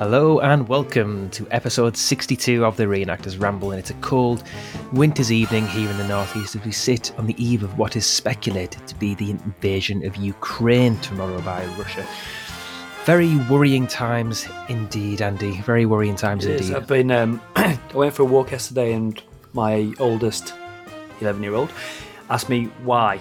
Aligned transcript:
Hello 0.00 0.40
and 0.40 0.66
welcome 0.66 1.28
to 1.28 1.46
episode 1.50 1.94
62 1.94 2.64
of 2.64 2.78
the 2.78 2.84
Reenactors 2.84 3.38
Ramble, 3.38 3.72
and 3.72 3.78
it's 3.78 3.90
a 3.90 3.94
cold 4.00 4.42
winter's 4.94 5.30
evening 5.30 5.66
here 5.66 5.90
in 5.90 5.98
the 5.98 6.08
northeast 6.08 6.56
as 6.56 6.64
we 6.64 6.72
sit 6.72 7.12
on 7.18 7.26
the 7.26 7.34
eve 7.36 7.62
of 7.62 7.76
what 7.76 7.96
is 7.96 8.06
speculated 8.06 8.86
to 8.88 8.94
be 8.94 9.14
the 9.14 9.30
invasion 9.30 10.02
of 10.06 10.16
Ukraine 10.16 10.96
tomorrow 11.00 11.38
by 11.42 11.66
Russia. 11.76 12.06
Very 13.04 13.36
worrying 13.50 13.86
times 13.86 14.48
indeed, 14.70 15.20
Andy. 15.20 15.60
Very 15.60 15.84
worrying 15.84 16.16
times 16.16 16.46
It 16.46 16.52
is. 16.52 16.70
indeed. 16.70 16.76
I've 16.78 16.88
been. 16.88 17.10
Um, 17.10 17.42
I 17.56 17.78
went 17.92 18.14
for 18.14 18.22
a 18.22 18.24
walk 18.24 18.52
yesterday, 18.52 18.94
and 18.94 19.22
my 19.52 19.92
oldest, 19.98 20.54
eleven-year-old, 21.20 21.70
asked 22.30 22.48
me 22.48 22.70
why. 22.84 23.20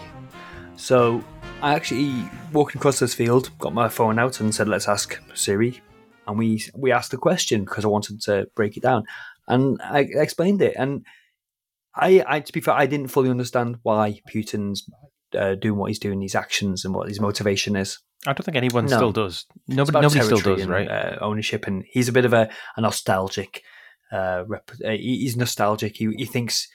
So 0.77 1.21
I 1.61 1.73
actually 1.75 2.29
walked 2.53 2.73
across 2.73 2.99
this 2.99 3.13
field, 3.13 3.49
got 3.59 3.73
my 3.73 3.89
phone 3.89 4.17
out, 4.17 4.39
and 4.39 4.55
said, 4.55 4.69
"Let's 4.69 4.87
ask 4.87 5.19
Siri." 5.33 5.81
And 6.29 6.37
we 6.37 6.63
we 6.75 6.91
asked 6.91 7.09
the 7.11 7.17
question 7.17 7.65
because 7.65 7.83
I 7.83 7.87
wanted 7.89 8.21
to 8.21 8.47
break 8.55 8.77
it 8.77 8.83
down, 8.83 9.03
and 9.47 9.81
I 9.81 10.01
explained 10.01 10.61
it. 10.61 10.75
And 10.77 11.03
I, 11.95 12.23
I 12.27 12.39
to 12.41 12.53
be 12.53 12.61
fair, 12.61 12.75
I 12.75 12.85
didn't 12.85 13.07
fully 13.07 13.29
understand 13.31 13.77
why 13.81 14.21
Putin's 14.31 14.87
uh, 15.35 15.55
doing 15.55 15.77
what 15.79 15.87
he's 15.89 15.99
doing, 15.99 16.19
these 16.19 16.35
actions, 16.35 16.85
and 16.85 16.93
what 16.93 17.07
his 17.09 17.19
motivation 17.19 17.75
is. 17.75 17.97
I 18.27 18.33
don't 18.33 18.43
think 18.43 18.57
anyone 18.57 18.85
No. 18.85 18.97
still 18.97 19.11
does. 19.11 19.45
Nobody, 19.67 20.01
nobody 20.01 20.21
still 20.21 20.39
does, 20.39 20.61
and, 20.61 20.69
right? 20.69 20.87
Uh, 20.87 21.17
ownership, 21.21 21.65
and 21.67 21.83
he's 21.89 22.09
a 22.09 22.11
bit 22.13 22.25
of 22.25 22.33
a, 22.33 22.49
a 22.77 22.81
nostalgic. 22.81 23.63
Uh, 24.11 24.43
rep- 24.47 24.71
uh, 24.85 24.89
he- 24.91 25.19
he's 25.21 25.35
nostalgic. 25.37 25.95
He, 25.97 26.11
he 26.17 26.25
thinks, 26.25 26.67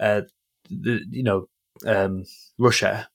uh, 0.00 0.22
the 0.68 1.00
you 1.10 1.22
know, 1.22 1.48
um, 1.86 2.24
Russia 2.58 3.08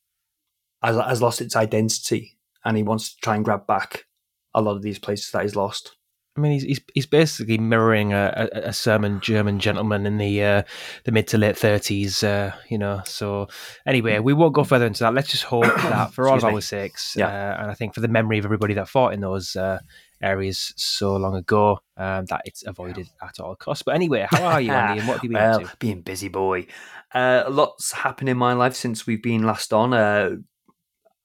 has, 0.81 0.95
has 0.95 1.21
lost 1.21 1.41
its 1.41 1.55
identity, 1.55 2.38
and 2.66 2.77
he 2.77 2.83
wants 2.83 3.14
to 3.14 3.19
try 3.21 3.36
and 3.36 3.45
grab 3.45 3.67
back 3.67 4.05
a 4.53 4.61
lot 4.61 4.75
of 4.75 4.81
these 4.81 4.99
places 4.99 5.31
that 5.31 5.43
he's 5.43 5.55
lost. 5.55 5.95
I 6.35 6.41
mean, 6.41 6.53
he's 6.53 6.63
he's, 6.63 6.81
he's 6.95 7.05
basically 7.05 7.59
mirroring 7.59 8.11
a, 8.11 8.49
a, 8.51 8.59
a 8.69 8.73
sermon 8.73 9.19
German 9.19 9.59
gentleman 9.59 10.07
in 10.07 10.17
the 10.17 10.43
uh, 10.43 10.63
the 11.05 11.11
mid 11.11 11.27
to 11.27 11.37
late 11.37 11.55
thirties, 11.55 12.23
uh, 12.23 12.53
you 12.69 12.79
know. 12.79 13.01
So 13.05 13.49
anyway, 13.85 14.17
we 14.17 14.33
won't 14.33 14.55
go 14.55 14.63
further 14.63 14.87
into 14.87 15.03
that. 15.03 15.13
Let's 15.13 15.29
just 15.29 15.43
hope 15.43 15.65
that 15.75 16.11
for 16.13 16.27
all 16.27 16.37
of 16.37 16.43
me. 16.43 16.49
our 16.53 16.61
sakes, 16.61 17.15
Yeah. 17.15 17.27
uh, 17.27 17.61
and 17.61 17.69
I 17.71 17.75
think 17.75 17.93
for 17.93 18.01
the 18.01 18.07
memory 18.07 18.39
of 18.39 18.45
everybody 18.45 18.73
that 18.73 18.89
fought 18.89 19.13
in 19.13 19.21
those 19.21 19.55
uh, 19.55 19.77
areas 20.23 20.73
so 20.75 21.15
long 21.17 21.35
ago, 21.35 21.81
um, 21.97 22.25
that 22.25 22.41
it's 22.45 22.65
avoided 22.65 23.09
at 23.21 23.39
all 23.39 23.55
costs. 23.55 23.83
But 23.83 23.93
anyway, 23.93 24.25
how 24.27 24.43
are 24.43 24.61
you, 24.61 24.71
Andy? 24.73 25.01
And 25.01 25.07
what 25.07 25.17
have 25.17 25.23
you 25.23 25.29
been 25.29 25.37
well, 25.39 25.61
up 25.61 25.69
to? 25.69 25.77
being 25.77 26.01
busy 26.01 26.29
boy. 26.29 26.65
Uh, 27.13 27.43
lots 27.47 27.91
happened 27.91 28.29
in 28.29 28.37
my 28.39 28.53
life 28.53 28.73
since 28.73 29.05
we've 29.05 29.21
been 29.21 29.43
last 29.43 29.71
on. 29.71 29.93
Uh, 29.93 30.37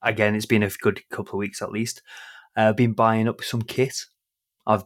again, 0.03 0.35
it's 0.35 0.45
been 0.45 0.63
a 0.63 0.69
good 0.69 1.01
couple 1.09 1.33
of 1.33 1.39
weeks 1.39 1.63
at 1.63 1.73
least. 1.73 2.03
Uh, 2.59 2.73
been 2.73 2.93
buying 2.93 3.29
up 3.29 3.43
some 3.43 3.63
kit. 3.63 3.95
I've 4.67 4.83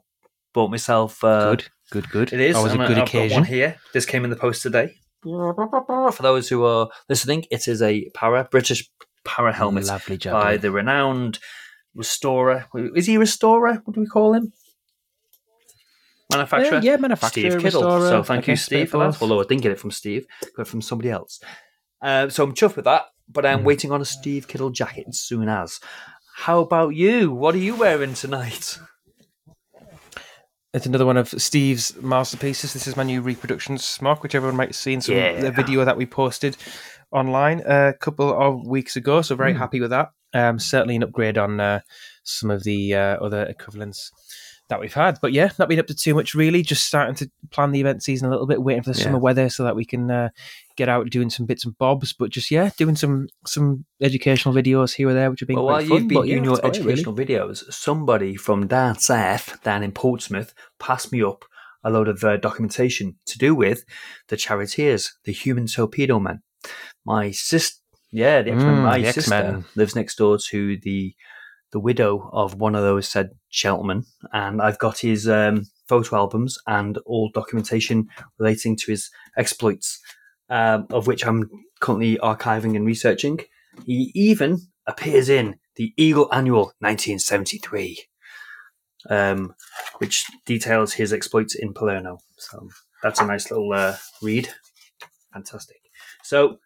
bought 0.52 0.70
myself. 0.70 1.24
Uh, 1.24 1.50
Good, 1.56 1.64
good, 1.90 2.10
good. 2.10 2.32
It 2.34 2.40
is. 2.40 2.54
Always 2.56 2.74
a 2.74 2.78
and 2.78 2.86
good 2.86 2.98
I've 2.98 3.08
occasion. 3.08 3.38
one 3.38 3.44
here. 3.46 3.76
This 3.94 4.04
came 4.06 4.24
in 4.24 4.30
the 4.30 4.36
post 4.36 4.60
today. 4.62 4.94
For 5.24 6.12
those 6.20 6.48
who 6.50 6.64
are 6.64 6.88
listening, 7.08 7.44
it 7.50 7.66
is 7.68 7.80
a 7.80 8.10
para 8.12 8.46
British 8.50 8.88
para 9.24 9.52
helmet 9.54 9.86
Lovely 9.86 10.18
job. 10.18 10.32
by 10.34 10.56
the 10.58 10.70
renowned 10.70 11.38
restorer. 11.94 12.66
Is 12.94 13.06
he 13.06 13.14
a 13.14 13.18
restorer? 13.20 13.80
What 13.84 13.94
do 13.94 14.00
we 14.00 14.06
call 14.06 14.34
him? 14.34 14.52
Manufacturer. 16.30 16.78
Uh, 16.78 16.82
yeah, 16.82 16.96
manufacturer, 16.96 17.50
Steve 17.50 17.60
Kittle. 17.62 17.82
restorer, 17.84 18.08
so 18.08 18.22
thank 18.22 18.48
you, 18.48 18.56
Steve, 18.56 18.90
for 18.90 18.98
that. 18.98 19.20
Although 19.20 19.40
I 19.40 19.44
didn't 19.44 19.62
get 19.62 19.72
it 19.72 19.78
from 19.78 19.90
Steve, 19.90 20.26
got 20.56 20.62
it 20.62 20.68
from 20.68 20.80
somebody 20.82 21.10
else. 21.10 21.40
Uh, 22.00 22.28
so 22.30 22.42
I'm 22.44 22.54
chuffed 22.54 22.76
with 22.76 22.86
that, 22.86 23.02
but 23.28 23.44
I'm 23.46 23.60
Mm. 23.60 23.64
waiting 23.64 23.92
on 23.92 24.00
a 24.00 24.04
Steve 24.04 24.48
Kittle 24.48 24.70
jacket 24.70 25.04
as 25.08 25.20
soon 25.20 25.48
as. 25.48 25.78
How 26.34 26.60
about 26.60 26.90
you? 26.94 27.32
What 27.32 27.54
are 27.54 27.58
you 27.58 27.76
wearing 27.76 28.14
tonight? 28.14 28.78
It's 30.74 30.86
another 30.86 31.04
one 31.04 31.18
of 31.18 31.28
Steve's 31.28 31.94
masterpieces. 32.00 32.72
This 32.72 32.86
is 32.86 32.96
my 32.96 33.02
new 33.02 33.20
reproduction 33.20 33.76
smock, 33.78 34.22
which 34.22 34.34
everyone 34.34 34.56
might 34.56 34.70
have 34.70 34.76
seen 34.76 35.02
some 35.02 35.14
Yeah. 35.16 35.38
the 35.40 35.50
video 35.52 35.84
that 35.84 35.96
we 35.98 36.06
posted 36.06 36.56
online 37.10 37.60
a 37.66 37.92
couple 38.00 38.32
of 38.32 38.66
weeks 38.66 38.96
ago. 38.96 39.20
So 39.20 39.36
very 39.36 39.52
Mm. 39.52 39.58
happy 39.58 39.80
with 39.80 39.90
that. 39.90 40.12
Um, 40.32 40.58
certainly 40.58 40.96
an 40.96 41.02
upgrade 41.02 41.36
on 41.36 41.60
uh, 41.60 41.80
some 42.24 42.50
of 42.50 42.64
the 42.64 42.94
uh, 42.94 43.16
other 43.22 43.42
equivalents 43.44 44.10
that 44.70 44.80
we've 44.80 44.94
had. 44.94 45.18
But 45.20 45.32
yeah, 45.34 45.50
not 45.58 45.68
been 45.68 45.78
up 45.78 45.88
to 45.88 45.94
too 45.94 46.14
much 46.14 46.34
really. 46.34 46.62
Just 46.62 46.86
starting 46.86 47.14
to 47.16 47.30
plan 47.50 47.72
the 47.72 47.80
event 47.82 48.02
season 48.02 48.28
a 48.28 48.30
little 48.30 48.46
bit, 48.46 48.62
waiting 48.62 48.82
for 48.82 48.92
the 48.94 48.98
Yeah. 48.98 49.04
summer 49.04 49.18
weather 49.18 49.50
so 49.50 49.64
that 49.64 49.76
we 49.76 49.84
can 49.84 50.10
uh, 50.10 50.30
get 50.76 50.88
out 50.88 51.10
doing 51.10 51.30
some 51.30 51.46
bits 51.46 51.64
and 51.64 51.76
bobs. 51.78 52.12
But 52.12 52.30
just 52.30 52.50
yeah, 52.50 52.70
doing 52.76 52.96
some 52.96 53.28
some 53.46 53.84
educational 54.00 54.54
videos 54.54 54.94
here 54.94 55.08
or 55.08 55.14
there, 55.14 55.30
which 55.30 55.40
have 55.40 55.46
been 55.48 55.56
Well, 55.56 55.66
quite 55.66 55.80
while 55.82 55.88
fun. 55.88 55.98
you've 55.98 56.08
been 56.08 56.18
But 56.18 56.26
yeah, 56.28 56.34
doing 56.34 56.44
your 56.44 56.56
that's 56.56 56.78
about 56.78 56.86
really. 56.86 56.92
educational 56.92 57.14
videos, 57.16 57.72
somebody 57.72 58.36
from 58.36 58.66
down 58.66 58.98
south, 58.98 59.62
down 59.62 59.82
in 59.82 59.92
Portsmouth, 59.92 60.54
passed 60.78 61.12
me 61.12 61.22
up 61.22 61.44
a 61.84 61.90
load 61.90 62.08
of 62.08 62.22
uh, 62.22 62.36
documentation 62.36 63.16
to 63.26 63.38
do 63.38 63.54
with 63.54 63.84
the 64.28 64.36
Charioteers, 64.36 65.12
the 65.24 65.32
human 65.32 65.66
torpedo 65.66 66.20
men. 66.20 66.40
My 67.04 67.32
sister, 67.32 67.80
yeah, 68.12 68.40
the 68.42 68.52
X-Men. 68.52 68.76
Mm, 68.76 68.82
my 68.84 68.98
the 69.00 69.12
sister 69.12 69.34
X-Men. 69.34 69.64
lives 69.74 69.96
next 69.96 70.16
door 70.16 70.38
to 70.50 70.76
the 70.82 71.14
the 71.72 71.80
widow 71.80 72.28
of 72.34 72.54
one 72.56 72.74
of 72.74 72.82
those 72.82 73.08
said 73.08 73.30
gentlemen, 73.50 74.04
and 74.32 74.60
I've 74.60 74.78
got 74.78 74.98
his 74.98 75.26
um, 75.26 75.64
photo 75.88 76.16
albums 76.16 76.58
and 76.66 76.98
all 77.06 77.30
documentation 77.32 78.08
relating 78.38 78.76
to 78.76 78.90
his 78.90 79.10
exploits, 79.38 79.98
um, 80.52 80.86
of 80.90 81.06
which 81.06 81.26
I'm 81.26 81.48
currently 81.80 82.18
archiving 82.18 82.76
and 82.76 82.84
researching. 82.84 83.40
He 83.86 84.12
even 84.14 84.60
appears 84.86 85.30
in 85.30 85.56
the 85.76 85.94
Eagle 85.96 86.28
Annual 86.30 86.74
1973, 86.80 88.04
um, 89.08 89.54
which 89.96 90.26
details 90.44 90.92
his 90.92 91.10
exploits 91.10 91.54
in 91.54 91.72
Palermo. 91.72 92.18
So 92.36 92.68
that's 93.02 93.18
a 93.18 93.26
nice 93.26 93.50
little 93.50 93.72
uh, 93.72 93.96
read. 94.20 94.50
Fantastic. 95.32 95.80
So 96.22 96.58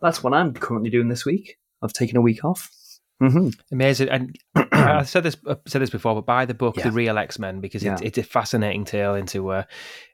that's 0.00 0.22
what 0.22 0.32
I'm 0.32 0.54
currently 0.54 0.88
doing 0.88 1.08
this 1.08 1.26
week. 1.26 1.58
I've 1.82 1.92
taken 1.92 2.16
a 2.16 2.22
week 2.22 2.46
off. 2.46 2.70
Mm-hmm. 3.22 3.48
Amazing, 3.72 4.08
and 4.08 4.36
I 4.72 5.04
said 5.04 5.22
this 5.22 5.36
I 5.48 5.56
said 5.66 5.80
this 5.80 5.90
before, 5.90 6.16
but 6.16 6.26
buy 6.26 6.46
the 6.46 6.54
book, 6.54 6.76
Yeah. 6.76 6.84
The 6.84 6.90
Real 6.90 7.16
X 7.16 7.38
Men, 7.38 7.60
because 7.60 7.84
it's 7.84 8.02
Yeah. 8.02 8.06
it's 8.06 8.18
a 8.18 8.24
fascinating 8.24 8.84
tale 8.84 9.14
into 9.14 9.50
uh, 9.50 9.62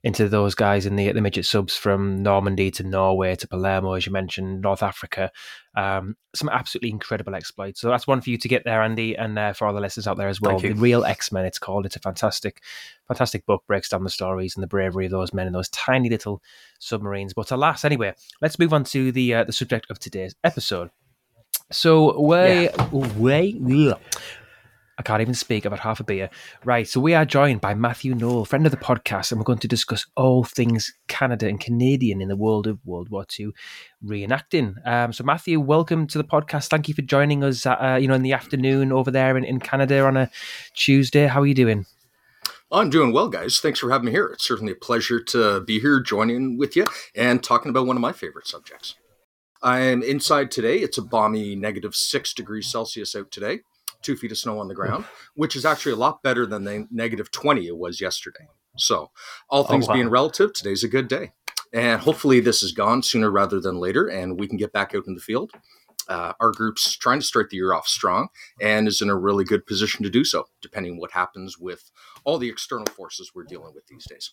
into 0.02 0.28
those 0.28 0.54
guys 0.54 0.84
in 0.84 0.96
the 0.96 1.10
the 1.12 1.22
midget 1.22 1.46
subs 1.46 1.74
from 1.76 2.22
Normandy 2.22 2.70
to 2.72 2.82
Norway 2.82 3.36
to 3.36 3.48
Palermo, 3.48 3.94
as 3.94 4.04
you 4.04 4.12
mentioned, 4.12 4.60
North 4.60 4.82
Africa. 4.82 5.32
Um, 5.74 6.16
some 6.34 6.50
absolutely 6.50 6.90
incredible 6.90 7.34
exploits. 7.34 7.80
So 7.80 7.88
that's 7.88 8.06
one 8.06 8.20
for 8.20 8.28
you 8.30 8.36
to 8.38 8.48
get 8.48 8.64
there, 8.64 8.82
Andy, 8.82 9.16
and 9.16 9.38
uh, 9.38 9.54
for 9.54 9.66
all 9.66 9.72
the 9.74 9.80
listeners 9.80 10.06
out 10.06 10.18
there 10.18 10.28
as 10.28 10.40
well. 10.40 10.58
The 10.58 10.72
Real 10.72 11.04
X 11.04 11.32
Men, 11.32 11.46
it's 11.46 11.58
called. 11.58 11.86
It's 11.86 11.96
a 11.96 12.00
fantastic, 12.00 12.62
fantastic 13.08 13.46
book. 13.46 13.64
Breaks 13.66 13.88
down 13.88 14.04
the 14.04 14.10
stories 14.10 14.56
and 14.56 14.62
the 14.62 14.68
bravery 14.68 15.06
of 15.06 15.10
those 15.12 15.32
men 15.32 15.46
in 15.46 15.54
those 15.54 15.70
tiny 15.70 16.10
little 16.10 16.42
submarines. 16.80 17.32
But 17.32 17.50
alas, 17.50 17.84
anyway, 17.84 18.14
let's 18.42 18.58
move 18.58 18.74
on 18.74 18.84
to 18.84 19.10
the 19.10 19.34
uh, 19.34 19.44
the 19.44 19.52
subject 19.54 19.90
of 19.90 19.98
today's 19.98 20.34
episode. 20.44 20.90
So 21.72 22.20
way, 22.20 22.68
way, 22.90 23.60
ugh. 23.64 24.00
I 24.98 25.02
can't 25.02 25.22
even 25.22 25.32
speak. 25.32 25.64
I've 25.64 25.72
had 25.72 25.80
half 25.80 26.00
a 26.00 26.04
beer. 26.04 26.28
Right. 26.62 26.86
So 26.86 27.00
we 27.00 27.14
are 27.14 27.24
joined 27.24 27.62
by 27.62 27.72
Matthew 27.72 28.14
Noel, 28.14 28.44
friend 28.44 28.66
of 28.66 28.70
the 28.70 28.76
podcast, 28.76 29.30
and 29.30 29.40
we're 29.40 29.44
going 29.44 29.60
to 29.60 29.68
discuss 29.68 30.04
all 30.14 30.44
things 30.44 30.92
Canada 31.08 31.46
and 31.48 31.58
Canadian 31.58 32.20
in 32.20 32.28
the 32.28 32.36
world 32.36 32.66
of 32.66 32.84
World 32.84 33.08
War 33.08 33.24
II 33.38 33.52
reenacting. 34.04 34.74
Um, 34.86 35.14
so 35.14 35.24
Matthew, 35.24 35.58
welcome 35.58 36.06
to 36.08 36.18
the 36.18 36.24
podcast. 36.24 36.68
Thank 36.68 36.86
you 36.86 36.92
for 36.92 37.00
joining 37.00 37.42
us. 37.42 37.64
At, 37.64 37.76
uh, 37.76 37.96
you 37.96 38.08
know, 38.08 38.14
in 38.14 38.22
the 38.22 38.34
afternoon 38.34 38.92
over 38.92 39.10
there 39.10 39.38
in, 39.38 39.44
in 39.44 39.58
Canada 39.58 40.04
on 40.04 40.18
a 40.18 40.30
Tuesday. 40.74 41.28
How 41.28 41.40
are 41.40 41.46
you 41.46 41.54
doing? 41.54 41.86
I'm 42.70 42.90
doing 42.90 43.12
well, 43.12 43.28
guys. 43.28 43.58
Thanks 43.58 43.78
for 43.78 43.90
having 43.90 44.06
me 44.06 44.12
here. 44.12 44.26
It's 44.26 44.46
certainly 44.46 44.72
a 44.72 44.76
pleasure 44.76 45.22
to 45.22 45.62
be 45.62 45.80
here 45.80 46.00
joining 46.00 46.58
with 46.58 46.76
you 46.76 46.86
and 47.14 47.42
talking 47.42 47.70
about 47.70 47.86
one 47.86 47.96
of 47.96 48.02
my 48.02 48.12
favorite 48.12 48.46
subjects. 48.46 48.96
I'm 49.62 50.02
inside 50.02 50.50
today. 50.50 50.78
It's 50.78 50.98
a 50.98 51.02
balmy 51.02 51.54
negative 51.54 51.94
six 51.94 52.32
degrees 52.32 52.66
Celsius 52.66 53.14
out 53.14 53.30
today, 53.30 53.60
two 54.02 54.16
feet 54.16 54.32
of 54.32 54.38
snow 54.38 54.58
on 54.58 54.68
the 54.68 54.74
ground, 54.74 55.04
which 55.34 55.54
is 55.54 55.64
actually 55.64 55.92
a 55.92 55.96
lot 55.96 56.22
better 56.22 56.46
than 56.46 56.64
the 56.64 56.86
negative 56.90 57.30
20 57.30 57.66
it 57.66 57.76
was 57.76 58.00
yesterday. 58.00 58.46
So, 58.76 59.10
all 59.48 59.64
things 59.64 59.88
wow. 59.88 59.94
being 59.94 60.08
relative, 60.08 60.52
today's 60.52 60.84
a 60.84 60.88
good 60.88 61.08
day. 61.08 61.32
And 61.72 62.00
hopefully, 62.00 62.40
this 62.40 62.62
is 62.62 62.72
gone 62.72 63.02
sooner 63.02 63.30
rather 63.30 63.60
than 63.60 63.76
later, 63.76 64.08
and 64.08 64.38
we 64.38 64.48
can 64.48 64.56
get 64.56 64.72
back 64.72 64.94
out 64.94 65.06
in 65.06 65.14
the 65.14 65.20
field. 65.20 65.52
Uh, 66.08 66.32
our 66.40 66.50
group's 66.50 66.96
trying 66.96 67.20
to 67.20 67.26
start 67.26 67.50
the 67.50 67.56
year 67.56 67.72
off 67.72 67.86
strong 67.86 68.28
and 68.60 68.88
is 68.88 69.00
in 69.00 69.08
a 69.08 69.16
really 69.16 69.44
good 69.44 69.64
position 69.66 70.02
to 70.02 70.10
do 70.10 70.24
so, 70.24 70.46
depending 70.60 70.98
what 70.98 71.12
happens 71.12 71.58
with 71.58 71.90
all 72.24 72.38
the 72.38 72.48
external 72.48 72.86
forces 72.86 73.30
we're 73.34 73.44
dealing 73.44 73.72
with 73.74 73.86
these 73.86 74.04
days. 74.06 74.32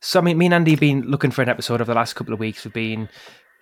So 0.00 0.20
I 0.20 0.22
mean, 0.22 0.38
me 0.38 0.46
and 0.46 0.54
Andy 0.54 0.72
have 0.72 0.80
been 0.80 1.02
looking 1.02 1.32
for 1.32 1.42
an 1.42 1.48
episode 1.48 1.80
over 1.80 1.92
the 1.92 1.94
last 1.94 2.14
couple 2.14 2.32
of 2.32 2.38
weeks. 2.38 2.64
We've 2.64 2.72
been 2.72 3.08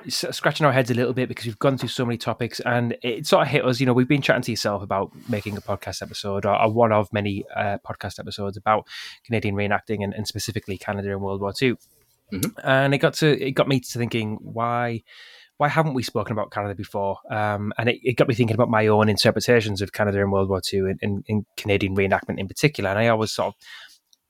scratching 0.09 0.67
our 0.67 0.73
heads 0.73 0.91
a 0.91 0.95
little 0.95 1.13
bit 1.13 1.29
because 1.29 1.47
we've 1.47 1.59
gone 1.59 1.79
through 1.79 1.89
so 1.89 2.05
many 2.05 2.17
topics, 2.17 2.61
and 2.61 2.97
it 3.03 3.27
sort 3.27 3.43
of 3.43 3.49
hit 3.49 3.65
us. 3.65 3.81
You 3.81 3.87
know, 3.87 3.93
we've 3.93 4.09
been 4.09 4.23
chatting 4.23 4.43
to 4.43 4.51
yourself 4.51 4.83
about 4.83 5.13
making 5.29 5.57
a 5.57 5.61
podcast 5.61 6.03
episode 6.03 6.45
or, 6.45 6.61
or 6.61 6.73
one 6.73 6.93
of 6.93 7.13
many 7.13 7.45
uh, 7.55 7.79
podcast 7.87 8.19
episodes 8.19 8.57
about 8.57 8.87
Canadian 9.25 9.55
reenacting 9.55 10.03
and, 10.03 10.15
and 10.15 10.27
specifically 10.27 10.79
Canada 10.79 11.11
in 11.11 11.21
World 11.21 11.41
War 11.41 11.53
II. 11.61 11.77
Mhm. 12.33 12.53
And 12.65 12.95
it 12.95 12.99
got 12.99 13.15
to 13.15 13.47
it 13.47 13.53
got 13.53 13.69
me 13.69 13.81
to 13.81 13.99
thinking 13.99 14.39
why 14.43 15.03
why 15.59 15.69
haven't 15.69 15.95
we 15.95 16.03
spoken 16.03 16.33
about 16.33 16.51
Canada 16.51 16.75
before? 16.75 17.19
Um, 17.31 17.73
and 17.79 17.89
it, 17.89 17.99
it 18.03 18.17
got 18.17 18.29
me 18.29 18.35
thinking 18.35 18.55
about 18.55 18.69
my 18.69 18.89
own 18.89 19.09
interpretations 19.09 19.81
of 19.81 19.93
Canada 19.93 20.21
in 20.21 20.31
World 20.31 20.51
War 20.51 20.61
II 20.73 20.81
and, 20.81 20.99
and, 21.01 21.25
and 21.29 21.47
Canadian 21.57 21.97
reenactment 21.97 22.39
in 22.39 22.47
particular. 22.47 22.91
And 22.91 22.99
I 22.99 23.09
always 23.09 23.33
sort 23.33 23.49
of 23.49 23.55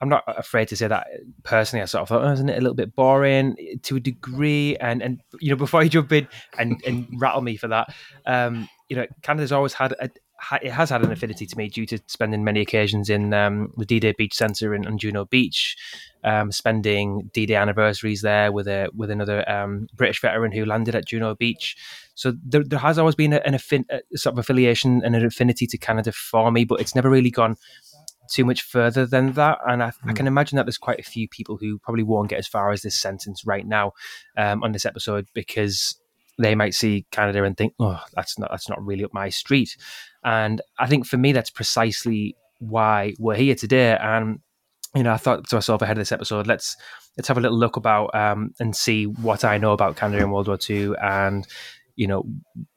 I'm 0.01 0.09
not 0.09 0.25
afraid 0.27 0.69
to 0.69 0.77
say 0.77 0.89
that 0.89 1.07
personally. 1.43 1.83
I 1.83 1.87
sort 1.87 2.03
of 2.03 2.09
thought, 2.09 2.23
oh, 2.23 2.33
isn't 2.33 2.49
it 2.49 2.59
a 2.59 2.61
little 2.61 2.75
bit 2.75 2.95
boring 2.95 3.57
to 3.83 3.97
a 3.97 4.01
degree? 4.01 4.77
And 4.77 5.03
and 5.03 5.21
you 5.41 5.51
know, 5.51 5.57
before 5.67 5.83
you 5.83 5.91
jump 5.91 6.13
in 6.13 6.29
and 6.59 6.83
and 6.87 7.07
rattle 7.19 7.43
me 7.43 7.57
for 7.57 7.69
that, 7.69 7.95
um, 8.27 8.69
you 8.89 8.97
know, 8.97 9.07
Canada's 9.23 9.53
always 9.53 9.73
had 9.73 9.93
a, 9.93 10.11
it 10.63 10.71
has 10.71 10.91
had 10.91 11.03
an 11.03 11.11
affinity 11.11 11.47
to 11.47 11.57
me 11.57 11.69
due 11.69 11.87
to 11.87 11.99
spending 12.07 12.45
many 12.45 12.61
occasions 12.61 13.09
in 13.09 13.33
um, 13.33 13.73
the 13.79 13.87
D-Day 13.87 14.13
Beach 14.17 14.35
Centre 14.35 14.75
in, 14.75 14.87
on 14.87 14.99
Juno 14.99 15.25
Beach, 15.25 15.77
um, 16.25 16.53
spending 16.53 17.31
D-Day 17.33 17.55
anniversaries 17.55 18.21
there 18.21 18.53
with 18.53 18.69
a 18.69 18.89
with 18.95 19.11
another 19.11 19.49
um, 19.51 19.87
British 19.95 20.21
veteran 20.21 20.53
who 20.53 20.67
landed 20.67 20.95
at 20.95 21.07
Juno 21.07 21.35
Beach. 21.35 21.77
So 22.15 22.35
there, 22.45 22.65
there 22.65 22.79
has 22.79 22.99
always 22.99 23.15
been 23.15 23.33
an 23.33 23.55
affin- 23.55 23.89
sort 24.15 24.35
of 24.35 24.39
affiliation 24.39 25.03
and 25.05 25.17
an 25.17 25.25
affinity 25.25 25.67
to 25.69 25.79
Canada 25.79 26.13
for 26.13 26.51
me, 26.51 26.65
but 26.65 26.81
it's 26.81 26.95
never 26.95 27.11
really 27.11 27.31
gone 27.31 27.57
too 28.31 28.45
much 28.45 28.63
further 28.63 29.07
than 29.07 29.33
that. 29.33 29.59
And 29.67 29.83
I, 29.83 29.89
mm. 29.89 29.93
I, 30.05 30.09
hmm. 30.09 30.15
can 30.15 30.27
imagine 30.27 30.57
that 30.57 30.67
there's 30.67 30.79
quite 30.79 31.01
a 31.01 31.05
few 31.05 31.29
people 31.29 31.57
who 31.57 31.79
probably 31.79 32.03
won't 32.03 32.31
get 32.31 32.39
as 32.39 32.47
far 32.47 32.71
as 32.73 32.83
this 32.83 32.97
sentence 32.97 33.45
right 33.47 33.67
now 33.67 33.93
um, 34.37 34.63
on 34.63 34.73
this 34.73 34.87
episode 34.87 35.27
because 35.35 35.97
they 36.39 36.55
might 36.55 36.75
see 36.75 37.07
Canada 37.11 37.45
and 37.45 37.57
think, 37.57 37.75
"Oh, 37.79 38.01
that's 38.15 38.39
not 38.39 38.51
that's 38.51 38.69
not 38.69 38.85
really 38.85 39.05
up 39.05 39.15
my 39.15 39.29
street." 39.29 39.77
And 40.25 40.61
I 40.79 40.87
think 40.87 41.07
for 41.07 41.17
me, 41.17 41.33
that's 41.33 41.51
precisely 41.51 42.37
why 42.59 43.15
we're 43.19 43.37
here 43.37 43.55
today. 43.55 43.97
And 43.97 44.41
you 44.95 45.03
know, 45.03 45.13
I 45.13 45.17
thought 45.17 45.49
to 45.49 45.57
myself 45.57 45.83
ahead 45.83 45.97
of 45.97 46.01
this 46.01 46.13
episode, 46.13 46.47
let's 46.47 46.77
let's 47.17 47.29
have 47.29 47.39
a 47.39 47.41
little 47.41 47.59
look 47.59 47.77
about 47.77 48.15
um, 48.15 48.55
and 48.61 48.77
see 48.77 49.05
what 49.07 49.45
I 49.45 49.59
know 49.59 49.73
about 49.73 49.97
Canada 49.97 50.23
in 50.23 50.31
World 50.31 50.49
War 50.49 50.59
II 50.69 50.93
and 51.01 51.47
you 51.97 52.07
know 52.07 52.25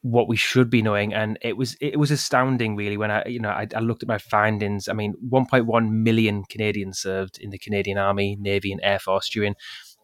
what 0.02 0.28
we 0.28 0.36
should 0.36 0.70
be 0.70 0.82
knowing 0.82 1.14
and 1.14 1.38
it 1.42 1.58
was 1.58 1.76
it 1.82 2.00
was 2.00 2.10
astounding 2.10 2.76
really 2.76 2.98
when 2.98 3.12
i 3.12 3.24
you 3.26 3.40
know 3.40 3.50
i, 3.50 3.68
I 3.76 3.80
looked 3.80 4.02
at 4.02 4.10
my 4.10 4.18
findings 4.18 4.88
i 4.88 4.94
mean 4.94 5.14
1.1 5.30 5.92
million 5.92 6.44
canadians 6.46 7.00
served 7.00 7.38
in 7.38 7.50
the 7.50 7.60
canadian 7.60 7.98
army 7.98 8.38
navy 8.40 8.72
and 8.72 8.82
air 8.82 9.00
force 9.00 9.30
during 9.30 9.56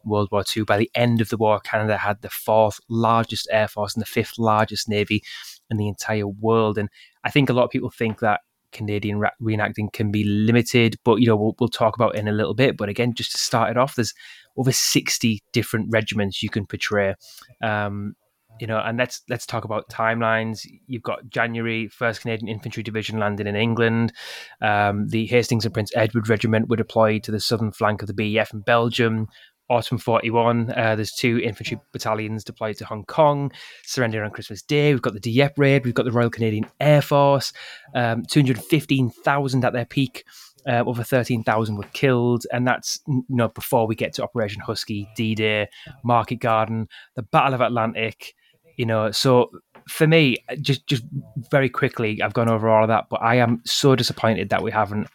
World 0.06 0.30
War 0.32 0.44
II. 0.56 0.64
By 0.64 0.78
the 0.78 0.92
end 0.94 1.20
of 1.20 1.30
the 1.30 1.38
war, 1.38 1.60
Canada 1.60 1.98
had 1.98 2.22
the 2.22 2.30
fourth 2.30 2.80
largest 2.90 3.48
air 3.52 3.68
force 3.68 3.96
and 3.96 4.02
the 4.02 4.08
fifth 4.08 4.38
largest 4.38 4.88
navy 4.88 5.24
in 5.70 5.78
the 5.78 5.88
entire 5.88 6.28
world. 6.28 6.78
And 6.78 6.90
I 7.24 7.32
think 7.32 7.50
a 7.50 7.54
lot 7.54 7.64
of 7.64 7.72
people 7.72 7.90
think 7.90 8.20
that 8.20 8.42
Canadian 8.72 9.20
re- 9.20 9.32
reenacting 9.42 9.92
can 9.92 10.12
be 10.12 10.24
limited, 10.24 10.98
but 11.04 11.16
you 11.16 11.28
know 11.28 11.36
we'll, 11.36 11.56
we'll 11.60 11.70
talk 11.70 11.96
about 11.96 12.16
in 12.16 12.28
a 12.28 12.34
little 12.34 12.54
bit. 12.54 12.78
But 12.78 12.90
again, 12.90 13.14
just 13.14 13.32
to 13.32 13.38
start 13.38 13.72
it 13.72 13.78
off, 13.78 13.96
there's 13.96 14.14
over 14.58 14.72
60 14.72 15.42
different 15.52 15.88
regiments 15.90 16.44
you 16.44 16.50
can 16.50 16.66
portray. 16.66 17.16
Um, 17.64 18.16
you 18.60 18.68
know, 18.68 18.80
and 18.80 18.98
let's 18.98 19.22
let's 19.30 19.46
talk 19.46 19.66
about 19.66 19.90
timelines. 19.90 20.68
You've 20.88 21.04
got 21.04 21.30
January, 21.30 21.88
First 21.88 22.22
Canadian 22.22 22.48
Infantry 22.48 22.84
Division 22.84 23.19
landing 23.19 23.48
in 23.48 23.56
England. 23.56 24.13
Um, 24.62 25.07
the 25.10 25.25
Hastings 25.28 25.66
and 25.66 25.74
Prince 25.74 25.92
Edward 25.96 26.30
Regiment 26.30 26.69
were 26.69 26.75
deployed 26.75 27.24
to 27.24 27.31
the 27.31 27.40
southern 27.40 27.72
flank 27.72 28.02
of 28.02 28.07
the 28.07 28.13
BEF 28.13 28.54
in 28.54 28.62
Belgium. 28.62 29.28
Autumn 29.68 29.98
41, 29.98 30.72
uh, 30.78 30.96
there's 30.96 31.12
two 31.12 31.40
infantry 31.40 31.80
battalions 31.92 32.44
deployed 32.44 32.78
to 32.78 32.86
Hong 32.86 33.04
Kong, 33.04 33.52
surrender 33.84 34.24
on 34.24 34.30
Christmas 34.30 34.62
Day. 34.62 34.94
We've 34.94 35.02
got 35.02 35.13
the 35.13 35.19
Dieppe 35.19 35.56
raid, 35.57 35.86
we've 35.86 35.94
got 35.96 36.06
the 36.06 36.12
Royal 36.12 36.30
Canadian 36.30 36.68
Air 36.80 37.02
Force, 37.02 37.52
um, 37.96 38.24
215,000 38.30 39.66
at 39.66 39.74
their 39.74 39.86
peak. 39.86 40.24
Uh, 40.68 40.84
over 40.86 41.04
13,000 41.04 41.78
were 41.78 41.84
killed, 41.94 42.46
and 42.52 42.68
that's 42.68 43.00
you 43.07 43.24
know 43.30 43.50
before 43.50 43.86
we 43.86 43.96
get 43.96 44.13
to 44.13 44.24
Operation 44.24 44.62
Husky, 44.62 45.07
D-Day, 45.16 45.68
Market 46.04 46.38
Garden, 46.38 46.88
the 47.16 47.22
Battle 47.22 47.54
of 47.54 47.62
Atlantic. 47.62 48.34
You 48.77 48.86
know, 48.86 49.12
so 49.12 49.51
for 49.88 50.07
me, 50.07 50.38
just 50.62 50.88
just 50.88 51.04
very 51.51 51.69
quickly, 51.69 52.22
I've 52.22 52.33
gone 52.33 52.50
over 52.50 52.69
all 52.69 52.83
of 52.83 52.89
that, 52.89 53.06
but 53.10 53.22
I 53.22 53.36
am 53.36 53.62
so 53.66 53.95
disappointed 53.95 54.50
that 54.50 54.63
we 54.63 54.72
haven't 54.72 55.07